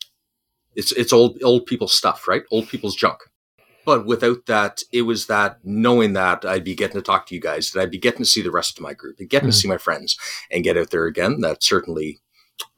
It's 0.75 0.93
it's 0.93 1.12
old 1.12 1.43
old 1.43 1.66
people's 1.66 1.93
stuff, 1.93 2.27
right? 2.27 2.43
Old 2.51 2.68
people's 2.68 2.97
junk. 2.97 3.18
But 3.85 4.07
without 4.07 4.47
that, 4.47 4.83
it 4.93 5.03
was 5.03 5.27
that 5.27 5.59
knowing 5.64 6.12
that 6.12 6.45
I'd 6.45 6.62
be 6.64 6.75
getting 6.77 6.95
to 6.97 7.03
talk 7.03 7.27
to 7.27 7.35
you 7.35 7.41
guys, 7.41 7.73
that 7.73 7.81
I'd 7.81 7.91
be 7.91 7.99
getting 7.99 8.20
to 8.20 8.25
see 8.25 8.41
the 8.41 8.51
rest 8.53 8.79
of 8.79 8.83
my 8.83 8.95
group, 8.95 9.18
and 9.18 9.29
getting 9.29 9.49
Mhm. 9.49 9.53
to 9.53 9.59
see 9.59 9.68
my 9.68 9.77
friends, 9.79 10.16
and 10.51 10.62
get 10.64 10.79
out 10.79 10.91
there 10.91 11.07
again. 11.07 11.41
That 11.41 11.62
certainly 11.62 12.20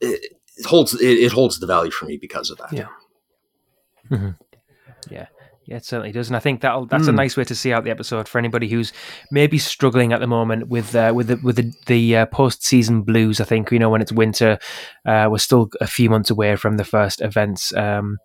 it, 0.01 0.33
it 0.57 0.65
holds 0.65 0.93
it, 0.95 1.01
it 1.19 1.31
holds 1.31 1.59
the 1.59 1.67
value 1.67 1.91
for 1.91 2.05
me 2.05 2.17
because 2.17 2.49
of 2.49 2.57
that. 2.57 2.73
Yeah. 2.73 2.87
Yeah, 5.09 5.27
it 5.67 5.85
certainly 5.85 6.11
does, 6.11 6.27
and 6.27 6.35
I 6.35 6.39
think 6.39 6.61
that 6.61 6.89
that's 6.89 7.07
a 7.07 7.11
Mm. 7.11 7.15
nice 7.15 7.37
way 7.37 7.43
to 7.45 7.55
see 7.55 7.73
out 7.73 7.83
the 7.83 7.91
episode 7.91 8.27
for 8.27 8.37
anybody 8.37 8.67
who's 8.69 8.93
maybe 9.31 9.57
struggling 9.57 10.13
at 10.13 10.19
the 10.19 10.27
moment 10.27 10.67
with 10.67 10.95
uh, 10.95 11.11
with 11.15 11.27
the 11.27 11.37
with 11.43 11.55
the, 11.55 11.73
the 11.87 12.17
uh, 12.17 12.25
post 12.27 12.63
season 12.65 13.01
blues. 13.01 13.41
I 13.41 13.45
think 13.45 13.71
you 13.71 13.79
know 13.79 13.89
when 13.89 14.01
it's 14.01 14.11
winter, 14.11 14.59
uh, 15.05 15.27
we're 15.29 15.37
still 15.39 15.69
a 15.81 15.87
few 15.87 16.09
months 16.09 16.29
away 16.29 16.55
from 16.55 16.77
the 16.77 16.83
first 16.83 17.21
events, 17.21 17.73
um, 17.75 18.17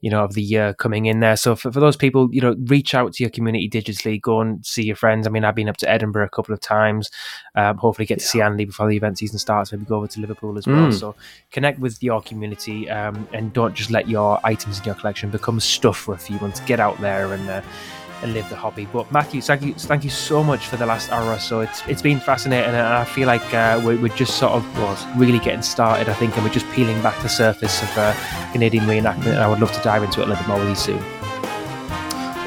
you 0.00 0.10
know, 0.10 0.24
of 0.24 0.34
the 0.34 0.42
year 0.42 0.74
coming 0.74 1.06
in 1.06 1.20
there. 1.20 1.36
So 1.36 1.56
for, 1.56 1.72
for 1.72 1.80
those 1.80 1.96
people, 1.96 2.28
you 2.32 2.40
know, 2.40 2.54
reach 2.66 2.94
out 2.94 3.12
to 3.14 3.22
your 3.22 3.30
community 3.30 3.68
digitally, 3.68 4.20
go 4.20 4.40
and 4.40 4.64
see 4.64 4.84
your 4.84 4.96
friends. 4.96 5.26
I 5.26 5.30
mean, 5.30 5.44
I've 5.44 5.54
been 5.54 5.68
up 5.68 5.76
to 5.78 5.90
Edinburgh 5.90 6.26
a 6.26 6.30
couple 6.30 6.54
of 6.54 6.60
times. 6.60 7.10
Um, 7.54 7.76
hopefully, 7.78 8.06
get 8.06 8.20
to 8.20 8.24
see 8.24 8.40
Andy 8.40 8.64
before 8.64 8.88
the 8.88 8.96
event 8.96 9.18
season 9.18 9.38
starts. 9.38 9.72
Maybe 9.72 9.84
go 9.84 9.96
over 9.96 10.06
to 10.06 10.20
Liverpool 10.20 10.56
as 10.58 10.66
well. 10.66 10.88
Mm. 10.88 10.98
So 10.98 11.14
connect 11.50 11.78
with 11.78 12.02
your 12.02 12.20
community 12.22 12.88
um, 12.90 13.28
and 13.32 13.52
don't 13.52 13.74
just 13.74 13.90
let 13.90 14.08
your 14.08 14.40
items 14.44 14.78
in 14.78 14.84
your 14.84 14.94
collection 14.94 15.30
become 15.30 15.60
stuff 15.60 15.96
for 15.96 16.14
a 16.14 16.18
few 16.18 16.38
months. 16.38 16.60
Get 16.60 16.80
out 16.80 16.85
there 16.94 17.32
and 17.32 17.48
uh, 17.48 17.62
and 18.22 18.32
live 18.32 18.48
the 18.48 18.56
hobby. 18.56 18.86
But 18.92 19.10
Matthew, 19.12 19.42
thank 19.42 19.62
you, 19.62 19.74
thank 19.74 20.04
you 20.04 20.10
so 20.10 20.42
much 20.42 20.68
for 20.68 20.76
the 20.76 20.86
last 20.86 21.10
hour 21.10 21.32
or 21.32 21.38
so. 21.38 21.60
It's 21.60 21.82
it's 21.86 22.02
been 22.02 22.20
fascinating, 22.20 22.70
and 22.70 22.76
I 22.76 23.04
feel 23.04 23.26
like 23.26 23.52
uh, 23.52 23.80
we're, 23.84 24.00
we're 24.00 24.16
just 24.16 24.38
sort 24.38 24.52
of 24.52 24.78
Was. 24.80 25.04
really 25.16 25.38
getting 25.38 25.62
started. 25.62 26.08
I 26.08 26.14
think, 26.14 26.34
and 26.36 26.44
we're 26.44 26.52
just 26.52 26.70
peeling 26.70 27.00
back 27.02 27.20
the 27.22 27.28
surface 27.28 27.82
of 27.82 27.90
uh, 27.98 28.14
Canadian 28.52 28.84
reenactment. 28.86 29.32
And 29.34 29.38
I 29.38 29.48
would 29.48 29.60
love 29.60 29.72
to 29.72 29.82
dive 29.82 30.02
into 30.02 30.20
it 30.20 30.24
a 30.24 30.28
little 30.28 30.42
bit 30.42 30.48
more 30.48 30.58
with 30.58 30.68
you 30.68 30.74
soon. 30.74 31.02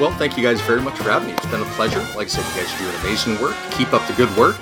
Well, 0.00 0.12
thank 0.12 0.36
you 0.36 0.42
guys 0.42 0.60
very 0.62 0.80
much 0.80 0.96
for 0.96 1.10
having 1.10 1.28
me. 1.28 1.34
It's 1.34 1.46
been 1.46 1.60
a 1.60 1.64
pleasure. 1.76 2.00
Like 2.16 2.26
I 2.26 2.30
said, 2.30 2.44
you 2.56 2.62
guys 2.62 2.78
do 2.78 2.88
an 2.88 2.94
amazing 3.04 3.40
work. 3.40 3.54
Keep 3.72 3.92
up 3.92 4.06
the 4.06 4.14
good 4.14 4.34
work. 4.34 4.56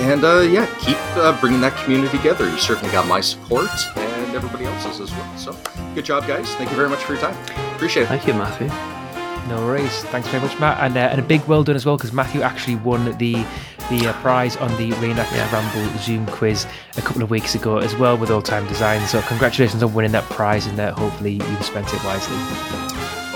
And 0.00 0.24
uh, 0.24 0.40
yeah, 0.40 0.66
keep 0.80 0.96
uh, 1.16 1.38
bringing 1.40 1.60
that 1.60 1.76
community 1.84 2.16
together. 2.16 2.48
You 2.48 2.58
certainly 2.58 2.90
got 2.90 3.06
my 3.06 3.20
support 3.20 3.68
and 3.96 4.34
everybody 4.34 4.64
else's 4.64 5.00
as 5.00 5.10
well. 5.10 5.36
So 5.36 5.56
good 5.94 6.04
job, 6.04 6.26
guys. 6.26 6.54
Thank 6.54 6.70
you 6.70 6.76
very 6.76 6.88
much 6.88 7.02
for 7.02 7.12
your 7.14 7.20
time. 7.20 7.36
Appreciate 7.74 8.04
it. 8.04 8.06
Thank 8.06 8.26
you, 8.26 8.34
Matthew. 8.34 8.97
No 9.48 9.56
worries. 9.64 10.02
Thanks 10.04 10.28
very 10.28 10.42
much, 10.42 10.58
Matt, 10.60 10.78
and 10.80 10.96
uh, 10.96 11.00
and 11.00 11.18
a 11.20 11.22
big 11.22 11.42
well 11.46 11.64
done 11.64 11.74
as 11.76 11.86
well 11.86 11.96
because 11.96 12.12
Matthew 12.12 12.42
actually 12.42 12.76
won 12.76 13.04
the 13.18 13.44
the 13.90 14.06
uh, 14.08 14.12
prize 14.20 14.56
on 14.58 14.68
the 14.76 14.92
Reenact 15.00 15.32
Yeah. 15.32 15.50
Ramble 15.50 15.98
Zoom 15.98 16.26
quiz 16.26 16.66
a 16.98 17.00
couple 17.00 17.22
of 17.22 17.30
weeks 17.30 17.54
ago 17.54 17.78
as 17.78 17.96
well 17.96 18.18
with 18.18 18.30
All 18.30 18.42
Time 18.42 18.66
Design. 18.68 19.00
So 19.06 19.22
congratulations 19.22 19.82
on 19.82 19.94
winning 19.94 20.12
that 20.12 20.24
prize, 20.24 20.66
and 20.66 20.78
uh, 20.78 20.92
hopefully 20.92 21.32
you've 21.32 21.64
spent 21.64 21.86
it 21.94 22.04
wisely. 22.04 22.36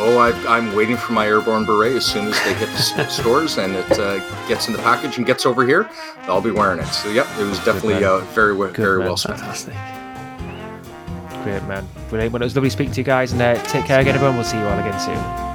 Oh, 0.04 0.18
I, 0.18 0.32
I'm 0.58 0.74
waiting 0.74 0.96
for 0.96 1.12
my 1.12 1.26
airborne 1.26 1.64
beret 1.64 1.94
as 1.96 2.04
soon 2.04 2.26
as 2.26 2.34
they 2.44 2.54
hit 2.54 2.68
the 2.70 3.06
stores 3.08 3.56
and 3.56 3.74
it 3.76 3.98
uh, 4.00 4.18
gets 4.48 4.66
in 4.66 4.72
the 4.72 4.80
package 4.80 5.16
and 5.16 5.24
gets 5.24 5.46
over 5.46 5.64
here. 5.64 5.88
I'll 6.22 6.40
be 6.40 6.50
wearing 6.50 6.80
it. 6.80 6.86
So, 6.88 7.08
yep, 7.10 7.26
it 7.38 7.44
was 7.44 7.58
definitely 7.64 8.04
uh, 8.04 8.18
very, 8.34 8.54
very 8.72 8.98
man. 8.98 9.06
well 9.06 9.16
spent. 9.16 9.38
Fantastic. 9.38 9.74
Great 11.44 11.62
man. 11.68 11.86
Brilliant. 12.08 12.32
Well, 12.32 12.42
it 12.42 12.46
was 12.46 12.56
lovely 12.56 12.70
speaking 12.70 12.92
to 12.94 13.00
you 13.00 13.04
guys, 13.04 13.32
and 13.32 13.40
uh, 13.40 13.54
take 13.64 13.84
care 13.84 14.00
again, 14.00 14.14
everyone. 14.16 14.34
We'll 14.36 14.44
see 14.44 14.58
you 14.58 14.64
all 14.64 14.78
again 14.78 14.98
soon. 15.00 15.51